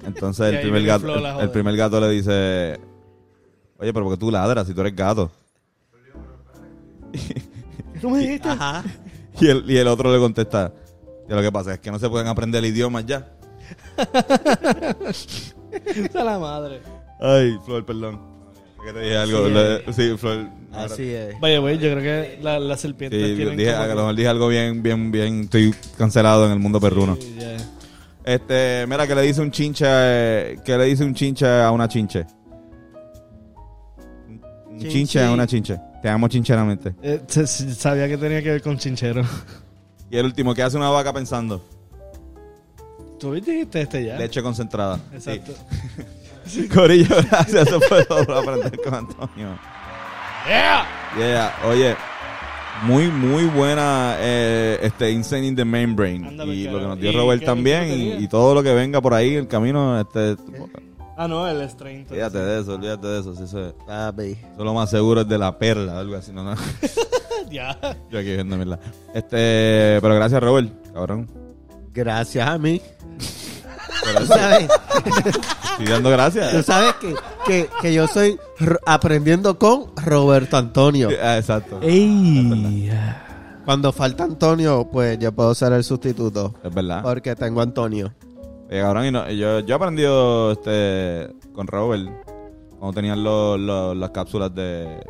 Entonces 0.08 0.52
Y 0.52 0.56
el 0.56 0.62
primer, 0.62 0.84
gato, 0.84 1.16
la 1.20 1.36
el, 1.36 1.40
el 1.44 1.50
primer 1.50 1.76
gato 1.76 2.00
le 2.00 2.08
dice, 2.10 2.78
oye, 3.78 3.92
pero 3.92 4.04
¿por 4.06 4.14
qué 4.14 4.18
tú 4.20 4.30
ladras 4.30 4.66
si 4.66 4.74
tú 4.74 4.80
eres 4.80 4.96
gato? 4.96 5.30
¿Cómo 8.02 8.16
me 8.16 8.22
dijiste? 8.22 8.48
Ajá. 8.48 8.84
Y 9.40 9.48
el, 9.48 9.70
y 9.70 9.76
el 9.76 9.86
otro 9.88 10.12
le 10.12 10.18
contesta, 10.18 10.72
"Ya 11.28 11.36
lo 11.36 11.42
que 11.42 11.52
pasa 11.52 11.74
es 11.74 11.80
que 11.80 11.90
no 11.90 11.98
se 11.98 12.08
pueden 12.08 12.26
aprender 12.26 12.64
idiomas 12.64 13.06
ya. 13.06 13.28
Esa 15.84 16.24
la 16.24 16.38
madre. 16.38 16.80
Ay, 17.20 17.58
Flor, 17.64 17.84
perdón. 17.84 18.20
Que 18.84 18.92
te 18.92 19.00
dije 19.00 19.16
algo. 19.16 19.46
Sí, 19.86 19.92
Sí, 19.92 20.16
Flor. 20.16 20.46
Así 20.72 21.10
es. 21.10 21.38
Vaya, 21.40 21.58
güey, 21.58 21.78
yo 21.78 21.90
creo 21.92 22.02
que 22.02 22.38
la- 22.42 22.58
las 22.60 22.80
serpientes 22.80 23.20
Sí, 23.30 23.36
tienen 23.36 23.56
dije, 23.56 23.72
como 23.72 23.82
a 23.84 23.88
lo 23.88 23.94
mejor 23.96 24.14
dije 24.16 24.28
algo 24.28 24.48
bien, 24.48 24.82
bien, 24.82 25.10
bien. 25.10 25.40
Estoy 25.44 25.74
cancelado 25.96 26.46
en 26.46 26.52
el 26.52 26.58
mundo 26.58 26.80
perruno. 26.80 27.16
Sí, 27.20 27.36
ya. 27.38 27.56
Este, 28.28 28.86
mira, 28.86 29.06
que 29.06 29.14
le 29.14 29.22
dice 29.22 29.40
un 29.40 29.50
chinche, 29.50 29.86
eh, 29.88 30.58
que 30.62 30.76
le 30.76 30.84
dice 30.84 31.02
un 31.02 31.14
chinche 31.14 31.46
a 31.46 31.70
una 31.70 31.88
chinche. 31.88 32.26
Un- 34.28 34.78
Chinche. 34.78 34.88
chinche 34.90 35.24
a 35.24 35.32
una 35.32 35.46
chinche. 35.46 35.80
Te 36.02 36.10
amo 36.10 36.28
chincheramente. 36.28 36.94
Eh, 37.02 37.22
sabía 37.26 38.06
que 38.06 38.18
tenía 38.18 38.42
que 38.42 38.50
ver 38.50 38.62
con 38.62 38.76
chinchero. 38.76 39.22
Y 40.10 40.18
el 40.18 40.26
último, 40.26 40.54
¿qué 40.54 40.62
hace 40.62 40.76
una 40.76 40.90
vaca 40.90 41.10
pensando? 41.12 41.64
Tú 43.18 43.32
dijiste 43.32 43.80
este 43.80 44.04
ya. 44.04 44.16
Leche 44.18 44.42
concentrada. 44.42 45.00
Exacto. 45.12 45.52
Sí. 46.44 46.68
Corillo, 46.74 47.16
gracias. 47.30 47.66
Eso 47.66 47.80
fue 47.80 48.04
todo 48.04 48.26
por 48.26 48.36
aprender 48.36 48.78
con 48.84 48.94
Antonio. 48.94 49.58
Yeah. 51.18 51.54
Oye, 51.66 51.96
muy, 52.82 53.08
muy 53.08 53.44
buena 53.44 54.16
eh, 54.18 54.78
este 54.82 55.10
Insane 55.10 55.46
in 55.46 55.56
the 55.56 55.64
Membrane. 55.64 56.30
Y 56.46 56.64
lo 56.64 56.78
que 56.78 56.86
nos 56.86 57.00
dio 57.00 57.12
Robert 57.12 57.44
también. 57.44 58.20
Y, 58.20 58.28
todo 58.28 58.54
lo 58.54 58.62
que 58.62 58.72
venga 58.74 59.00
por 59.00 59.14
ahí, 59.14 59.34
el 59.34 59.48
camino. 59.48 60.00
Este, 60.00 60.36
Ah, 61.20 61.26
no, 61.26 61.48
el 61.48 61.60
strain. 61.68 62.06
olvídate 62.08 62.38
de 62.38 62.60
eso, 62.60 62.74
olvídate 62.74 63.06
de 63.08 63.18
eso. 63.18 63.34
sí, 63.34 63.42
eso, 63.42 63.74
lo 64.56 64.72
más 64.72 64.88
seguro 64.88 65.22
es 65.22 65.28
de 65.28 65.36
la 65.36 65.58
perla, 65.58 65.98
algo 65.98 66.14
así. 66.14 66.30
No, 66.30 66.44
no. 66.44 66.54
ya. 67.50 67.76
Yo 68.08 68.20
aquí 68.20 68.34
viendo 68.34 68.56
mierda. 68.56 68.78
Este, 69.12 69.98
pero 70.00 70.14
gracias, 70.14 70.40
Robert, 70.40 70.70
cabrón. 70.92 71.28
Gracias 71.92 72.48
a 72.48 72.56
mí. 72.56 72.80
Sabes, 74.26 74.68
estoy 75.72 75.86
dando 75.86 76.10
gracias. 76.10 76.52
tú 76.52 76.62
sabes 76.62 76.94
que, 76.94 77.14
que, 77.46 77.68
que 77.80 77.92
yo 77.94 78.06
soy 78.06 78.38
r- 78.60 78.78
aprendiendo 78.86 79.58
con 79.58 79.86
Roberto 79.96 80.56
Antonio. 80.56 81.08
Ah, 81.22 81.36
exacto. 81.38 81.78
Ey. 81.82 82.90
Cuando 83.64 83.92
falta 83.92 84.24
Antonio, 84.24 84.88
pues 84.90 85.18
yo 85.18 85.32
puedo 85.32 85.54
ser 85.54 85.72
el 85.74 85.84
sustituto. 85.84 86.54
Es 86.64 86.72
verdad. 86.74 87.02
Porque 87.02 87.34
tengo 87.36 87.60
a 87.60 87.64
Antonio. 87.64 88.12
Oye, 88.70 88.80
cabrón, 88.80 89.06
y 89.06 89.10
no- 89.10 89.30
yo, 89.30 89.60
yo 89.60 89.74
he 89.74 89.76
aprendido 89.76 90.52
este, 90.52 91.28
con 91.52 91.66
Robert 91.66 92.08
cuando 92.78 92.94
tenían 92.94 93.22
los- 93.22 93.58
los- 93.58 93.96
las 93.96 94.10
cápsulas 94.10 94.54
de, 94.54 94.62
de 94.62 95.00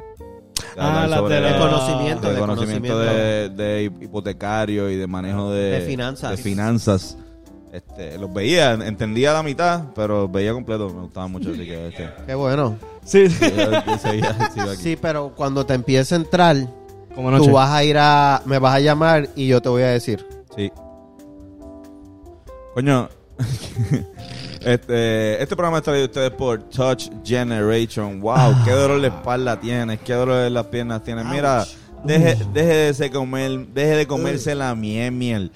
Ah, 0.76 0.88
hablar 1.04 1.08
las 1.08 1.18
sobre 1.20 1.34
de 1.36 1.40
la- 1.40 1.52
De 1.52 1.58
conocimiento, 1.58 2.28
de 2.28 2.34
de 2.34 2.40
conocimiento 2.40 2.88
conocimiento. 2.94 2.98
de, 2.98 3.48
de 3.50 3.82
hipotecario 3.84 4.90
y 4.90 4.96
de 4.96 5.06
manejo 5.06 5.50
de, 5.52 5.70
De 5.70 5.80
finanzas. 5.82 6.30
de 6.32 6.36
finanzas. 6.36 7.16
Este, 7.78 8.18
los 8.18 8.32
veía, 8.32 8.72
entendía 8.74 9.32
la 9.32 9.42
mitad, 9.42 9.84
pero 9.94 10.28
veía 10.28 10.52
completo, 10.52 10.88
me 10.90 11.02
gustaba 11.02 11.28
mucho, 11.28 11.50
así 11.50 11.64
que 11.64 11.88
este, 11.88 12.08
Qué 12.26 12.34
bueno. 12.34 12.76
Sí. 13.04 13.28
yo, 13.28 13.48
yo 13.86 13.98
seguía- 13.98 14.50
sigo 14.52 14.70
aquí. 14.70 14.82
Sí, 14.82 14.98
pero 15.00 15.32
cuando 15.36 15.64
te 15.64 15.74
empiece 15.74 16.14
a 16.14 16.18
entrar, 16.18 16.56
Como 17.14 17.30
noche. 17.30 17.46
tú 17.46 17.52
vas 17.54 17.70
a 17.70 17.84
ir 17.84 17.96
a... 17.98 18.42
Me 18.46 18.58
vas 18.58 18.74
a 18.74 18.80
llamar 18.80 19.28
y 19.36 19.46
yo 19.46 19.60
te 19.62 19.68
voy 19.68 19.82
a 19.82 19.88
decir. 19.88 20.26
Sí. 20.56 20.70
Coño, 22.74 23.08
este, 24.60 25.42
este 25.42 25.56
programa 25.56 25.78
está 25.78 25.90
traído 25.92 26.04
a 26.06 26.08
ustedes 26.08 26.30
por 26.32 26.62
Touch 26.64 27.08
Generation. 27.24 28.20
Wow, 28.20 28.54
qué 28.64 28.72
dolor 28.72 29.00
de 29.00 29.08
espalda 29.08 29.58
tienes, 29.60 30.00
qué 30.00 30.14
dolor 30.14 30.42
de 30.42 30.50
las 30.50 30.66
piernas 30.66 31.02
tienes. 31.02 31.24
Mira, 31.26 31.64
deje, 32.04 32.36
deje 32.52 32.74
de 32.74 32.94
se 32.94 33.10
comer, 33.10 33.66
deje 33.68 33.96
de 33.96 34.06
comerse 34.06 34.54
la 34.54 34.74
miel, 34.74 35.12
miel. 35.12 35.52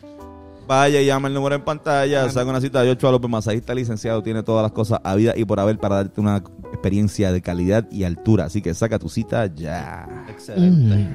Vaya 0.66 1.00
y 1.00 1.06
llama 1.06 1.28
el 1.28 1.34
número 1.34 1.54
en 1.54 1.62
pantalla, 1.62 2.28
saca 2.30 2.48
una 2.48 2.60
cita 2.60 2.82
de 2.82 2.90
8 2.90 3.08
a 3.08 3.12
López 3.12 3.30
Masajista 3.30 3.74
licenciado, 3.74 4.22
tiene 4.22 4.42
todas 4.42 4.62
las 4.62 4.72
cosas 4.72 5.00
a 5.02 5.14
vida 5.14 5.32
y 5.36 5.44
por 5.44 5.60
haber 5.60 5.78
para 5.78 5.96
darte 5.96 6.20
una 6.20 6.42
experiencia 6.72 7.32
de 7.32 7.42
calidad 7.42 7.86
y 7.90 8.04
altura. 8.04 8.44
Así 8.44 8.62
que 8.62 8.72
saca 8.74 8.98
tu 8.98 9.08
cita 9.08 9.46
ya. 9.46 10.24
Excelente. 10.28 11.08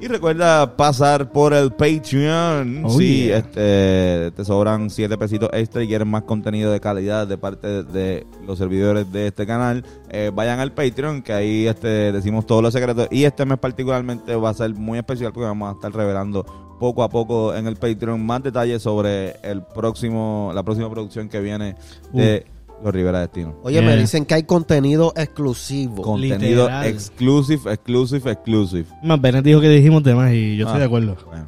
Y 0.00 0.08
recuerda 0.08 0.76
pasar 0.76 1.30
por 1.30 1.54
el 1.54 1.70
Patreon. 1.70 2.82
Oh, 2.84 2.90
sí, 2.90 3.26
yeah. 3.26 3.38
este, 3.38 4.32
te 4.32 4.44
sobran 4.44 4.90
7 4.90 5.16
pesitos 5.16 5.48
extra 5.52 5.82
y 5.82 5.86
quieres 5.86 6.06
más 6.06 6.24
contenido 6.24 6.72
de 6.72 6.80
calidad 6.80 7.26
de 7.26 7.38
parte 7.38 7.68
de, 7.68 7.84
de 7.84 8.26
los 8.44 8.58
servidores 8.58 9.10
de 9.12 9.28
este 9.28 9.46
canal. 9.46 9.84
eh, 10.10 10.30
vayan 10.34 10.58
al 10.58 10.72
Patreon, 10.72 11.22
que 11.22 11.32
ahí 11.32 11.66
este, 11.68 12.12
decimos 12.12 12.44
todos 12.44 12.62
los 12.62 12.72
secretos. 12.72 13.06
Y 13.10 13.24
este 13.24 13.46
mes 13.46 13.58
particularmente 13.58 14.34
va 14.34 14.50
a 14.50 14.54
ser 14.54 14.74
muy 14.74 14.98
especial 14.98 15.32
porque 15.32 15.46
vamos 15.46 15.70
a 15.70 15.72
estar 15.76 15.92
revelando 15.92 16.44
poco 16.78 17.02
a 17.02 17.08
poco 17.08 17.54
en 17.54 17.66
el 17.66 17.76
Patreon 17.76 18.24
más 18.24 18.42
detalles 18.42 18.82
sobre 18.82 19.36
el 19.42 19.62
próximo, 19.62 20.50
la 20.54 20.62
próxima 20.62 20.90
producción 20.90 21.28
que 21.28 21.40
viene 21.40 21.76
de 22.12 22.44
Los 22.82 22.92
Rivera 22.92 23.20
Destino. 23.20 23.54
Oye, 23.62 23.80
Yeah. 23.80 23.86
me 23.90 23.96
dicen 23.96 24.24
que 24.26 24.34
hay 24.34 24.42
contenido 24.42 25.12
exclusivo. 25.16 26.02
Contenido 26.02 26.64
Literal. 26.64 26.86
exclusive, 26.86 27.72
exclusive, 27.72 28.30
exclusive. 28.30 28.86
Más 29.02 29.20
Bennett 29.20 29.44
dijo 29.44 29.60
que 29.60 29.68
dijimos 29.68 30.02
de 30.02 30.14
más 30.14 30.32
y 30.32 30.56
yo 30.56 30.66
Ah. 30.66 30.70
estoy 30.70 30.80
de 30.80 30.86
acuerdo. 30.86 31.16
Bueno, 31.26 31.46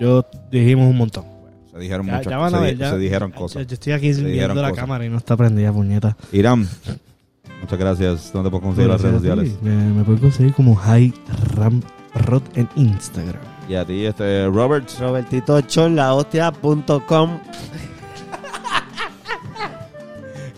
Yo 0.00 0.24
dijimos 0.50 0.88
un 0.90 0.96
montón. 0.96 1.24
se 1.72 1.78
dijeron 1.78 2.06
Ya, 2.06 2.12
muchas 2.16 2.30
ya 2.30 2.36
van 2.38 2.54
a 2.54 2.58
se, 2.58 2.64
ver, 2.64 2.74
di- 2.74 2.80
ya. 2.80 2.90
se 2.90 2.98
dijeron 2.98 3.32
cosas. 3.32 3.66
Yo 3.66 3.74
estoy 3.74 3.92
aquí 3.92 4.14
Se 4.14 4.22
viendo 4.22 4.54
la 4.54 4.70
cosas. 4.70 4.76
cámara 4.84 5.04
y 5.04 5.08
no 5.08 5.16
está 5.16 5.36
prendida, 5.36 5.72
puñeta. 5.72 6.16
Irán, 6.32 6.68
muchas 7.60 7.78
gracias. 7.78 8.32
¿Dónde 8.32 8.50
puedo 8.50 8.62
conseguir 8.62 8.90
las 8.90 9.00
redes 9.00 9.16
sociales? 9.16 9.58
Me, 9.62 9.72
me 9.74 10.04
puedes 10.04 10.20
conseguir 10.20 10.54
como 10.54 10.74
High 10.76 11.12
Ram 11.56 11.80
Rod 12.14 12.42
en 12.54 12.68
Instagram. 12.76 13.42
Y 13.68 13.74
a 13.74 13.84
ti, 13.84 14.06
este, 14.06 14.46
Robert. 14.46 14.88
Robertito 14.98 15.60
Chorlahostia.com 15.60 17.40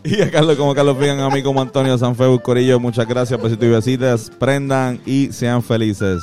Y 0.04 0.22
a 0.22 0.30
Carlos, 0.30 0.56
como 0.56 0.74
Carlos 0.74 0.96
Figan, 0.98 1.20
a 1.20 1.28
mí 1.28 1.42
como 1.42 1.61
Antonio 1.61 1.98
Sanfeu 1.98 2.40
Corillo. 2.40 2.80
Muchas 2.80 3.06
gracias, 3.06 3.42
besitos 3.42 3.64
y 3.64 3.68
besitas. 3.68 4.30
Prendan 4.30 5.00
y 5.04 5.32
sean 5.32 5.62
felices. 5.62 6.22